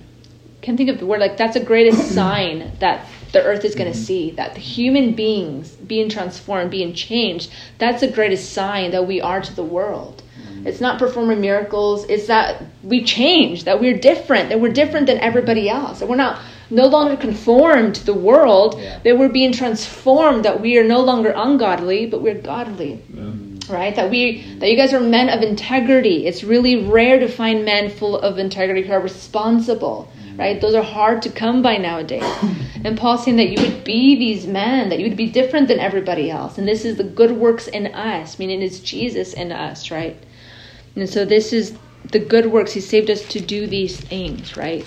can't 0.60 0.76
think 0.76 0.90
of 0.90 0.98
the 0.98 1.06
word 1.06 1.20
like 1.20 1.36
that's 1.36 1.54
the 1.54 1.64
greatest 1.64 2.12
sign 2.14 2.72
that 2.78 3.06
the 3.32 3.42
earth 3.42 3.64
is 3.64 3.74
going 3.74 3.90
to 3.90 3.98
see 3.98 4.30
that 4.32 4.54
the 4.54 4.60
human 4.60 5.12
beings 5.14 5.70
being 5.72 6.08
transformed 6.08 6.70
being 6.70 6.94
changed 6.94 7.50
that's 7.78 8.00
the 8.00 8.10
greatest 8.10 8.52
sign 8.52 8.92
that 8.92 9.06
we 9.06 9.20
are 9.20 9.40
to 9.40 9.52
the 9.56 9.64
world 9.64 10.21
it's 10.64 10.80
not 10.80 10.98
performing 10.98 11.40
miracles. 11.40 12.04
It's 12.08 12.26
that 12.26 12.62
we 12.82 13.04
change, 13.04 13.64
that 13.64 13.80
we're 13.80 13.98
different, 13.98 14.48
that 14.50 14.60
we're 14.60 14.72
different 14.72 15.06
than 15.06 15.18
everybody 15.18 15.68
else. 15.68 16.00
That 16.00 16.08
we're 16.08 16.16
not 16.16 16.40
no 16.70 16.86
longer 16.86 17.16
conformed 17.16 17.94
to 17.96 18.06
the 18.06 18.14
world, 18.14 18.76
yeah. 18.78 18.98
that 19.04 19.18
we're 19.18 19.28
being 19.28 19.52
transformed, 19.52 20.44
that 20.44 20.60
we 20.60 20.78
are 20.78 20.84
no 20.84 21.00
longer 21.00 21.32
ungodly, 21.36 22.06
but 22.06 22.22
we're 22.22 22.40
godly. 22.40 23.02
Right? 23.68 23.94
That 23.94 24.10
we 24.10 24.42
that 24.58 24.70
you 24.70 24.76
guys 24.76 24.92
are 24.92 25.00
men 25.00 25.28
of 25.28 25.42
integrity. 25.42 26.26
It's 26.26 26.42
really 26.42 26.84
rare 26.84 27.18
to 27.20 27.28
find 27.28 27.64
men 27.64 27.90
full 27.90 28.18
of 28.18 28.38
integrity 28.38 28.82
who 28.82 28.92
are 28.92 29.00
responsible. 29.00 30.10
Mm. 30.18 30.38
Right? 30.38 30.60
Those 30.60 30.74
are 30.74 30.82
hard 30.82 31.22
to 31.22 31.30
come 31.30 31.62
by 31.62 31.76
nowadays. 31.76 32.24
And 32.84 32.98
Paul's 32.98 33.24
saying 33.24 33.36
that 33.36 33.50
you 33.50 33.62
would 33.62 33.84
be 33.84 34.16
these 34.16 34.46
men, 34.46 34.88
that 34.88 34.98
you 34.98 35.06
would 35.06 35.16
be 35.16 35.30
different 35.30 35.68
than 35.68 35.78
everybody 35.78 36.30
else. 36.30 36.58
And 36.58 36.66
this 36.66 36.84
is 36.84 36.96
the 36.96 37.04
good 37.04 37.30
works 37.30 37.68
in 37.68 37.86
us, 37.86 38.38
meaning 38.38 38.60
it's 38.60 38.80
Jesus 38.80 39.32
in 39.34 39.52
us, 39.52 39.90
right? 39.90 40.16
And 40.96 41.08
so 41.08 41.24
this 41.24 41.52
is 41.52 41.76
the 42.10 42.18
good 42.18 42.46
works. 42.46 42.72
He 42.72 42.80
saved 42.80 43.10
us 43.10 43.22
to 43.28 43.40
do 43.40 43.66
these 43.66 43.98
things, 43.98 44.56
right? 44.56 44.86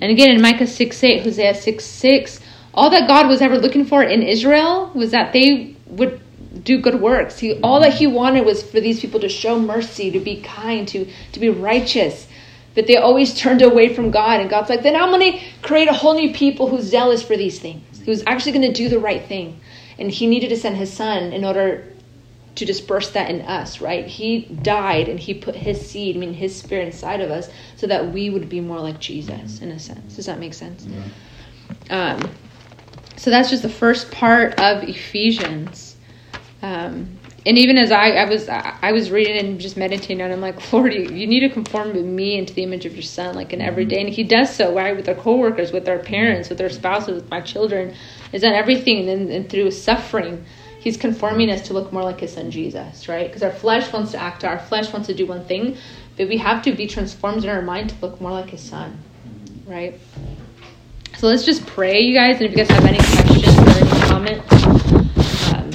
And 0.00 0.10
again, 0.10 0.30
in 0.30 0.42
Micah 0.42 0.66
6 0.66 1.04
8, 1.04 1.22
Hosea 1.22 1.54
6 1.54 1.84
6, 1.84 2.40
all 2.74 2.90
that 2.90 3.08
God 3.08 3.28
was 3.28 3.40
ever 3.40 3.58
looking 3.58 3.86
for 3.86 4.02
in 4.02 4.22
Israel 4.22 4.90
was 4.94 5.10
that 5.12 5.32
they 5.32 5.74
would 5.86 6.20
do 6.62 6.80
good 6.80 7.00
works. 7.00 7.38
He, 7.38 7.58
all 7.60 7.80
that 7.80 7.94
he 7.94 8.06
wanted 8.06 8.44
was 8.44 8.62
for 8.62 8.80
these 8.80 9.00
people 9.00 9.20
to 9.20 9.28
show 9.28 9.58
mercy, 9.58 10.10
to 10.10 10.20
be 10.20 10.42
kind, 10.42 10.86
to, 10.88 11.06
to 11.32 11.40
be 11.40 11.48
righteous. 11.48 12.26
But 12.74 12.86
they 12.86 12.96
always 12.96 13.34
turned 13.34 13.62
away 13.62 13.94
from 13.94 14.10
God. 14.10 14.40
And 14.40 14.50
God's 14.50 14.68
like, 14.68 14.82
then 14.82 14.96
I'm 14.96 15.10
going 15.10 15.32
to 15.32 15.40
create 15.62 15.88
a 15.88 15.94
whole 15.94 16.14
new 16.14 16.34
people 16.34 16.68
who's 16.68 16.84
zealous 16.84 17.22
for 17.22 17.36
these 17.36 17.58
things, 17.58 18.00
who's 18.04 18.22
actually 18.26 18.52
going 18.52 18.72
to 18.72 18.72
do 18.72 18.90
the 18.90 18.98
right 18.98 19.24
thing. 19.24 19.58
And 19.98 20.10
he 20.10 20.26
needed 20.26 20.50
to 20.50 20.56
send 20.56 20.76
his 20.76 20.92
son 20.92 21.32
in 21.32 21.44
order 21.44 21.84
to 22.56 22.64
disperse 22.64 23.10
that 23.10 23.30
in 23.30 23.42
us, 23.42 23.80
right? 23.80 24.06
He 24.06 24.40
died 24.62 25.08
and 25.08 25.20
he 25.20 25.34
put 25.34 25.54
his 25.54 25.88
seed, 25.88 26.16
I 26.16 26.18
mean 26.18 26.34
his 26.34 26.56
spirit 26.56 26.86
inside 26.86 27.20
of 27.20 27.30
us 27.30 27.48
so 27.76 27.86
that 27.86 28.12
we 28.12 28.30
would 28.30 28.48
be 28.48 28.60
more 28.60 28.80
like 28.80 28.98
Jesus 28.98 29.60
in 29.60 29.70
a 29.70 29.78
sense. 29.78 30.16
Does 30.16 30.26
that 30.26 30.38
make 30.38 30.54
sense? 30.54 30.86
Yeah. 30.86 32.16
Um, 32.16 32.30
so 33.16 33.30
that's 33.30 33.50
just 33.50 33.62
the 33.62 33.68
first 33.68 34.10
part 34.10 34.58
of 34.58 34.82
Ephesians. 34.82 35.96
Um, 36.62 37.18
and 37.44 37.58
even 37.58 37.78
as 37.78 37.92
I, 37.92 38.10
I 38.10 38.24
was 38.24 38.48
I 38.48 38.90
was 38.90 39.10
reading 39.10 39.36
and 39.36 39.60
just 39.60 39.76
meditating 39.76 40.20
on, 40.20 40.30
it, 40.30 40.34
I'm 40.34 40.40
like, 40.40 40.72
Lord, 40.72 40.92
you, 40.92 41.02
you 41.02 41.26
need 41.26 41.40
to 41.40 41.48
conform 41.48 42.16
me 42.16 42.36
into 42.38 42.52
the 42.54 42.62
image 42.62 42.86
of 42.86 42.94
your 42.94 43.02
Son, 43.02 43.34
like 43.34 43.52
in 43.52 43.60
every 43.60 43.84
day. 43.84 44.00
And 44.00 44.08
He 44.08 44.24
does 44.24 44.54
so, 44.54 44.74
right, 44.74 44.96
with 44.96 45.08
our 45.08 45.14
coworkers, 45.14 45.72
with 45.72 45.88
our 45.88 45.98
parents, 45.98 46.48
with 46.48 46.60
our 46.60 46.68
spouses, 46.68 47.22
with 47.22 47.30
my 47.30 47.40
children. 47.40 47.94
Is 48.32 48.42
done 48.42 48.54
everything, 48.54 49.08
and, 49.08 49.30
and 49.30 49.48
through 49.48 49.70
suffering 49.70 50.44
He's 50.86 50.96
conforming 50.96 51.50
us 51.50 51.62
to 51.62 51.72
look 51.72 51.92
more 51.92 52.04
like 52.04 52.20
his 52.20 52.34
son 52.34 52.52
Jesus, 52.52 53.08
right? 53.08 53.26
Because 53.26 53.42
our 53.42 53.50
flesh 53.50 53.92
wants 53.92 54.12
to 54.12 54.18
act, 54.18 54.44
our 54.44 54.60
flesh 54.60 54.92
wants 54.92 55.08
to 55.08 55.14
do 55.14 55.26
one 55.26 55.44
thing, 55.44 55.76
but 56.16 56.28
we 56.28 56.36
have 56.36 56.62
to 56.62 56.70
be 56.70 56.86
transformed 56.86 57.42
in 57.42 57.50
our 57.50 57.60
mind 57.60 57.90
to 57.90 57.96
look 58.00 58.20
more 58.20 58.30
like 58.30 58.50
his 58.50 58.60
son, 58.60 58.96
right? 59.66 59.98
So 61.18 61.26
let's 61.26 61.44
just 61.44 61.66
pray, 61.66 62.02
you 62.02 62.14
guys, 62.14 62.36
and 62.36 62.44
if 62.44 62.52
you 62.52 62.58
guys 62.58 62.68
have 62.68 62.84
any 62.84 62.98
questions 62.98 63.58
or 63.58 63.68
any 63.68 64.00
comments, 64.06 64.62
um, 65.52 65.70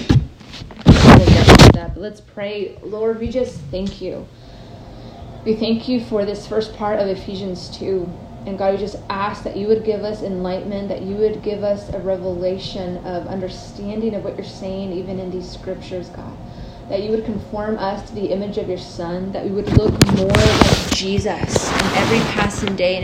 we'll 0.85 1.27
get 1.27 1.59
to 1.59 1.69
that. 1.73 1.91
But 1.93 1.97
let's 1.97 2.21
pray. 2.21 2.79
Lord, 2.81 3.19
we 3.19 3.27
just 3.27 3.59
thank 3.69 4.01
you. 4.01 4.25
We 5.43 5.57
thank 5.57 5.89
you 5.89 6.05
for 6.05 6.23
this 6.23 6.47
first 6.47 6.73
part 6.77 7.01
of 7.01 7.09
Ephesians 7.09 7.67
2. 7.77 8.09
And 8.45 8.57
God, 8.57 8.73
we 8.73 8.79
just 8.79 8.97
ask 9.09 9.43
that 9.43 9.55
you 9.55 9.67
would 9.67 9.83
give 9.83 10.03
us 10.03 10.23
enlightenment, 10.23 10.87
that 10.89 11.03
you 11.03 11.15
would 11.17 11.43
give 11.43 11.63
us 11.63 11.89
a 11.89 11.99
revelation 11.99 12.97
of 13.05 13.27
understanding 13.27 14.15
of 14.15 14.23
what 14.23 14.35
you're 14.35 14.43
saying, 14.43 14.91
even 14.91 15.19
in 15.19 15.29
these 15.29 15.49
scriptures, 15.49 16.09
God. 16.09 16.35
That 16.89 17.03
you 17.03 17.11
would 17.11 17.23
conform 17.23 17.77
us 17.77 18.09
to 18.09 18.15
the 18.15 18.31
image 18.31 18.57
of 18.57 18.67
your 18.67 18.79
Son, 18.79 19.31
that 19.31 19.45
we 19.45 19.51
would 19.51 19.71
look 19.77 19.91
more 20.17 20.27
like 20.27 20.91
Jesus 20.91 21.71
in 21.71 21.85
every 21.95 22.19
passing 22.33 22.75
day 22.75 22.95
and 22.95 22.99